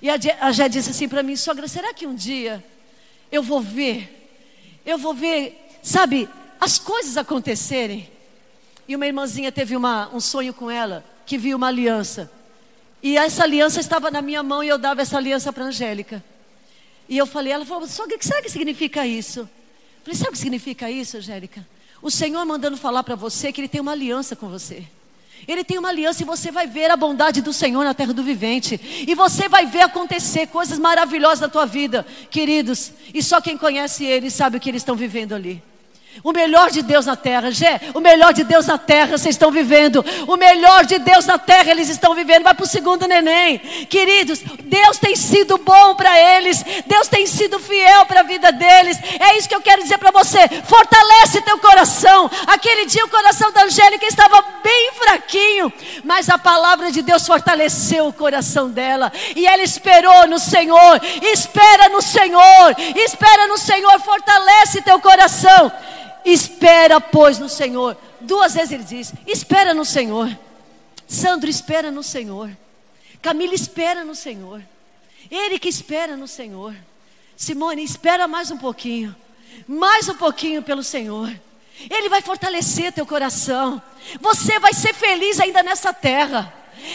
E 0.04 0.10
a 0.10 0.52
Jé 0.52 0.68
disse 0.68 0.90
assim 0.90 1.08
para 1.08 1.22
mim, 1.22 1.34
sogra, 1.34 1.66
será 1.66 1.94
que 1.94 2.06
um 2.06 2.14
dia 2.14 2.62
eu 3.32 3.42
vou 3.42 3.62
ver, 3.62 4.38
eu 4.84 4.98
vou 4.98 5.14
ver, 5.14 5.58
sabe, 5.82 6.28
as 6.60 6.78
coisas 6.78 7.16
acontecerem? 7.16 8.10
E 8.86 8.94
uma 8.94 9.06
irmãzinha 9.06 9.50
teve 9.50 9.74
uma, 9.74 10.14
um 10.14 10.20
sonho 10.20 10.52
com 10.52 10.70
ela, 10.70 11.02
que 11.24 11.38
viu 11.38 11.56
uma 11.56 11.68
aliança. 11.68 12.30
E 13.02 13.16
essa 13.16 13.44
aliança 13.44 13.80
estava 13.80 14.10
na 14.10 14.20
minha 14.20 14.42
mão 14.42 14.62
e 14.62 14.68
eu 14.68 14.76
dava 14.76 15.00
essa 15.00 15.16
aliança 15.16 15.50
para 15.54 15.64
Angélica. 15.64 16.22
E 17.08 17.16
eu 17.16 17.24
falei, 17.24 17.54
ela 17.54 17.64
falou, 17.64 17.88
que 17.88 18.26
será 18.26 18.42
que 18.42 18.50
significa 18.50 19.06
isso? 19.06 19.40
Eu 19.40 19.48
falei, 20.02 20.18
sabe 20.18 20.28
o 20.28 20.32
que 20.32 20.38
significa 20.38 20.90
isso, 20.90 21.16
Angélica? 21.16 21.66
O 22.02 22.10
Senhor 22.10 22.44
mandando 22.44 22.76
falar 22.76 23.04
para 23.04 23.14
você 23.14 23.50
que 23.50 23.58
Ele 23.58 23.68
tem 23.68 23.80
uma 23.80 23.92
aliança 23.92 24.36
com 24.36 24.50
você. 24.50 24.84
Ele 25.46 25.64
tem 25.64 25.78
uma 25.78 25.88
aliança 25.88 26.22
e 26.22 26.26
você 26.26 26.50
vai 26.50 26.66
ver 26.66 26.90
a 26.90 26.96
bondade 26.96 27.42
do 27.42 27.52
Senhor 27.52 27.84
na 27.84 27.94
terra 27.94 28.12
do 28.12 28.22
vivente. 28.22 28.80
E 29.06 29.14
você 29.14 29.48
vai 29.48 29.66
ver 29.66 29.82
acontecer 29.82 30.46
coisas 30.46 30.78
maravilhosas 30.78 31.40
na 31.40 31.48
tua 31.48 31.66
vida, 31.66 32.06
queridos. 32.30 32.92
E 33.12 33.22
só 33.22 33.40
quem 33.40 33.56
conhece 33.56 34.04
Ele 34.04 34.30
sabe 34.30 34.56
o 34.56 34.60
que 34.60 34.70
eles 34.70 34.82
estão 34.82 34.96
vivendo 34.96 35.34
ali. 35.34 35.62
O 36.22 36.32
melhor 36.32 36.70
de 36.70 36.82
Deus 36.82 37.06
na 37.06 37.16
terra, 37.16 37.50
Gé, 37.50 37.80
o 37.92 38.00
melhor 38.00 38.32
de 38.32 38.44
Deus 38.44 38.66
na 38.66 38.78
terra 38.78 39.18
vocês 39.18 39.34
estão 39.34 39.50
vivendo. 39.50 40.04
O 40.26 40.36
melhor 40.36 40.84
de 40.84 40.98
Deus 40.98 41.26
na 41.26 41.38
terra 41.38 41.70
eles 41.70 41.88
estão 41.88 42.14
vivendo. 42.14 42.44
Vai 42.44 42.54
para 42.54 42.64
o 42.64 42.68
segundo 42.68 43.08
neném. 43.08 43.58
Queridos, 43.88 44.40
Deus 44.64 44.98
tem 44.98 45.16
sido 45.16 45.58
bom 45.58 45.94
para 45.94 46.18
eles. 46.18 46.64
Deus 46.86 47.08
tem 47.08 47.26
sido 47.26 47.58
fiel 47.58 48.06
para 48.06 48.20
a 48.20 48.22
vida 48.22 48.52
deles. 48.52 48.98
É 49.18 49.36
isso 49.36 49.48
que 49.48 49.54
eu 49.54 49.60
quero 49.60 49.82
dizer 49.82 49.98
para 49.98 50.10
você. 50.10 50.48
Fortalece 50.64 51.40
teu 51.42 51.58
coração. 51.58 52.30
Aquele 52.46 52.86
dia 52.86 53.04
o 53.04 53.10
coração 53.10 53.50
da 53.52 53.64
Angélica 53.64 54.06
estava 54.06 54.42
bem 54.62 54.92
fraquinho, 54.92 55.72
mas 56.04 56.28
a 56.28 56.38
palavra 56.38 56.92
de 56.92 57.02
Deus 57.02 57.26
fortaleceu 57.26 58.06
o 58.06 58.12
coração 58.12 58.70
dela. 58.70 59.12
E 59.34 59.46
ela 59.46 59.62
esperou 59.62 60.26
no 60.26 60.38
Senhor. 60.38 61.00
Espera 61.22 61.88
no 61.88 62.00
Senhor. 62.00 62.76
Espera 62.94 63.46
no 63.48 63.58
Senhor. 63.58 64.00
Fortalece 64.00 64.82
teu 64.82 65.00
coração. 65.00 65.72
Espera, 66.24 67.00
pois, 67.00 67.38
no 67.38 67.48
Senhor. 67.48 67.96
Duas 68.20 68.54
vezes 68.54 68.72
ele 68.72 68.84
diz: 68.84 69.12
Espera 69.26 69.74
no 69.74 69.84
Senhor. 69.84 70.36
Sandro, 71.06 71.50
espera 71.50 71.90
no 71.90 72.02
Senhor. 72.02 72.50
Camila, 73.20 73.54
espera 73.54 74.04
no 74.04 74.14
Senhor. 74.14 74.62
Ele 75.30 75.58
que 75.58 75.68
espera 75.68 76.16
no 76.16 76.26
Senhor. 76.26 76.74
Simone, 77.36 77.82
espera 77.82 78.26
mais 78.28 78.50
um 78.50 78.56
pouquinho. 78.56 79.14
Mais 79.66 80.08
um 80.08 80.14
pouquinho 80.14 80.62
pelo 80.62 80.82
Senhor. 80.82 81.34
Ele 81.90 82.08
vai 82.08 82.22
fortalecer 82.22 82.92
teu 82.92 83.06
coração. 83.06 83.82
Você 84.20 84.58
vai 84.58 84.72
ser 84.72 84.94
feliz 84.94 85.40
ainda 85.40 85.62
nessa 85.62 85.92
terra. 85.92 86.52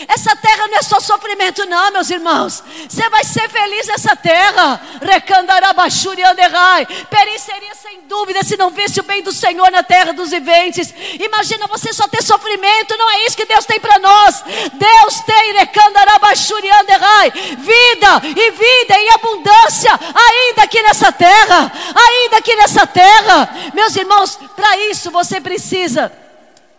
Essa 0.08 0.36
terra 0.36 0.68
não 0.68 0.78
é 0.78 0.82
só 0.82 1.00
sofrimento, 1.00 1.66
não, 1.66 1.92
meus 1.92 2.10
irmãos. 2.10 2.64
Você 2.88 3.10
vai 3.10 3.24
ser 3.24 3.50
feliz 3.50 3.88
nessa 3.88 4.16
terra. 4.16 4.80
Recandarabaxuri 5.02 6.24
anderai. 6.24 6.86
Peri 6.86 7.40
seria 7.40 7.76
sem 7.76 8.02
dúvida 8.02 8.44
se 8.44 8.56
não 8.58 8.70
visse 8.70 9.00
o 9.00 9.04
bem 9.04 9.22
do 9.22 9.32
Senhor 9.32 9.72
na 9.72 9.84
terra 9.84 10.14
dos 10.14 10.30
viventes. 10.30 10.94
Imagina 11.20 11.68
você 11.68 11.92
só 11.92 12.08
ter 12.08 12.24
sofrimento. 12.24 12.98
Não 12.98 13.10
é 13.10 13.26
isso 13.26 13.36
que 13.36 13.46
Deus 13.46 13.66
tem 13.66 13.80
para 13.80 14.00
nós. 14.00 14.44
Deus 14.74 15.20
tem 15.22 15.54
recandarabaxuri 15.54 16.70
anderai. 16.72 17.32
Vida 17.32 18.22
e 18.24 18.52
vida 18.52 19.00
em 19.00 19.10
abundância. 19.12 19.92
Ainda 19.92 20.64
aqui 20.64 20.82
nessa 20.82 21.12
terra. 21.12 21.72
Ainda 21.96 22.38
aqui 22.38 22.56
nessa 22.56 22.88
terra. 22.88 23.50
Meus 23.74 23.96
irmãos, 23.96 24.38
para 24.56 24.78
isso 24.90 25.12
você 25.12 25.42
precisa 25.42 26.12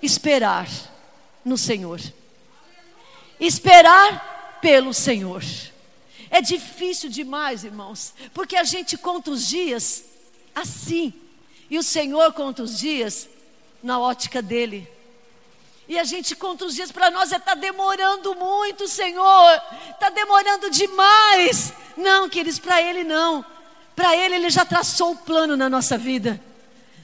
esperar 0.02 0.66
no 1.44 1.58
Senhor 1.58 2.00
esperar 3.40 4.58
pelo 4.60 4.92
Senhor. 4.92 5.42
É 6.30 6.40
difícil 6.40 7.10
demais, 7.10 7.64
irmãos, 7.64 8.14
porque 8.32 8.56
a 8.56 8.62
gente 8.62 8.96
conta 8.96 9.30
os 9.30 9.48
dias 9.48 10.04
assim, 10.54 11.12
e 11.68 11.78
o 11.78 11.82
Senhor 11.82 12.32
conta 12.32 12.62
os 12.62 12.78
dias 12.78 13.28
na 13.82 13.98
ótica 13.98 14.40
dele. 14.40 14.88
E 15.88 15.98
a 15.98 16.04
gente 16.04 16.36
conta 16.36 16.66
os 16.66 16.74
dias 16.74 16.92
para 16.92 17.10
nós, 17.10 17.32
está 17.32 17.52
é, 17.52 17.56
demorando 17.56 18.34
muito, 18.36 18.86
Senhor, 18.86 19.62
está 19.90 20.08
demorando 20.08 20.70
demais. 20.70 21.72
Não, 21.96 22.28
queridos, 22.28 22.60
para 22.60 22.80
Ele 22.80 23.02
não. 23.02 23.44
Para 23.96 24.16
Ele, 24.16 24.36
Ele 24.36 24.50
já 24.50 24.64
traçou 24.64 25.12
o 25.12 25.16
plano 25.16 25.56
na 25.56 25.68
nossa 25.68 25.98
vida. 25.98 26.40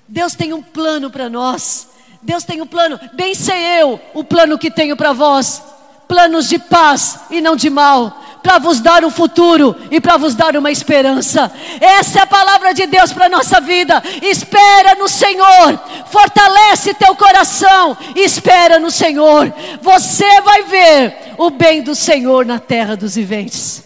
Deus 0.07 0.37
tem 0.37 0.53
um 0.53 0.63
plano 0.63 1.11
para 1.11 1.29
nós. 1.29 1.89
Deus 2.23 2.45
tem 2.45 2.63
um 2.63 2.67
plano. 2.67 2.99
Bem 3.13 3.35
sei 3.35 3.81
eu 3.81 4.01
o 4.15 4.23
plano 4.23 4.57
que 4.57 4.71
tenho 4.71 4.97
para 4.97 5.13
vós 5.13 5.61
planos 6.09 6.49
de 6.49 6.59
paz 6.59 7.21
e 7.31 7.41
não 7.41 7.57
de 7.57 7.71
mal, 7.71 8.23
para 8.43 8.59
vos 8.59 8.81
dar 8.81 9.05
um 9.05 9.11
futuro 9.11 9.75
e 9.91 10.01
para 10.01 10.17
vos 10.17 10.35
dar 10.35 10.57
uma 10.57 10.71
esperança. 10.71 11.51
Essa 11.81 12.21
é 12.21 12.23
a 12.23 12.27
palavra 12.27 12.73
de 12.73 12.87
Deus 12.87 13.13
para 13.13 13.27
a 13.27 13.29
nossa 13.29 13.61
vida. 13.61 14.03
Espera 14.23 14.95
no 14.95 15.09
Senhor, 15.09 15.81
fortalece 16.11 16.95
teu 16.95 17.17
coração, 17.17 17.97
espera 18.15 18.79
no 18.79 18.91
Senhor. 18.91 19.53
Você 19.83 20.41
vai 20.43 20.63
ver 20.63 21.35
o 21.39 21.51
bem 21.51 21.83
do 21.83 21.95
Senhor 21.95 22.47
na 22.47 22.61
terra 22.61 22.97
dos 22.97 23.17
viventes. 23.17 23.86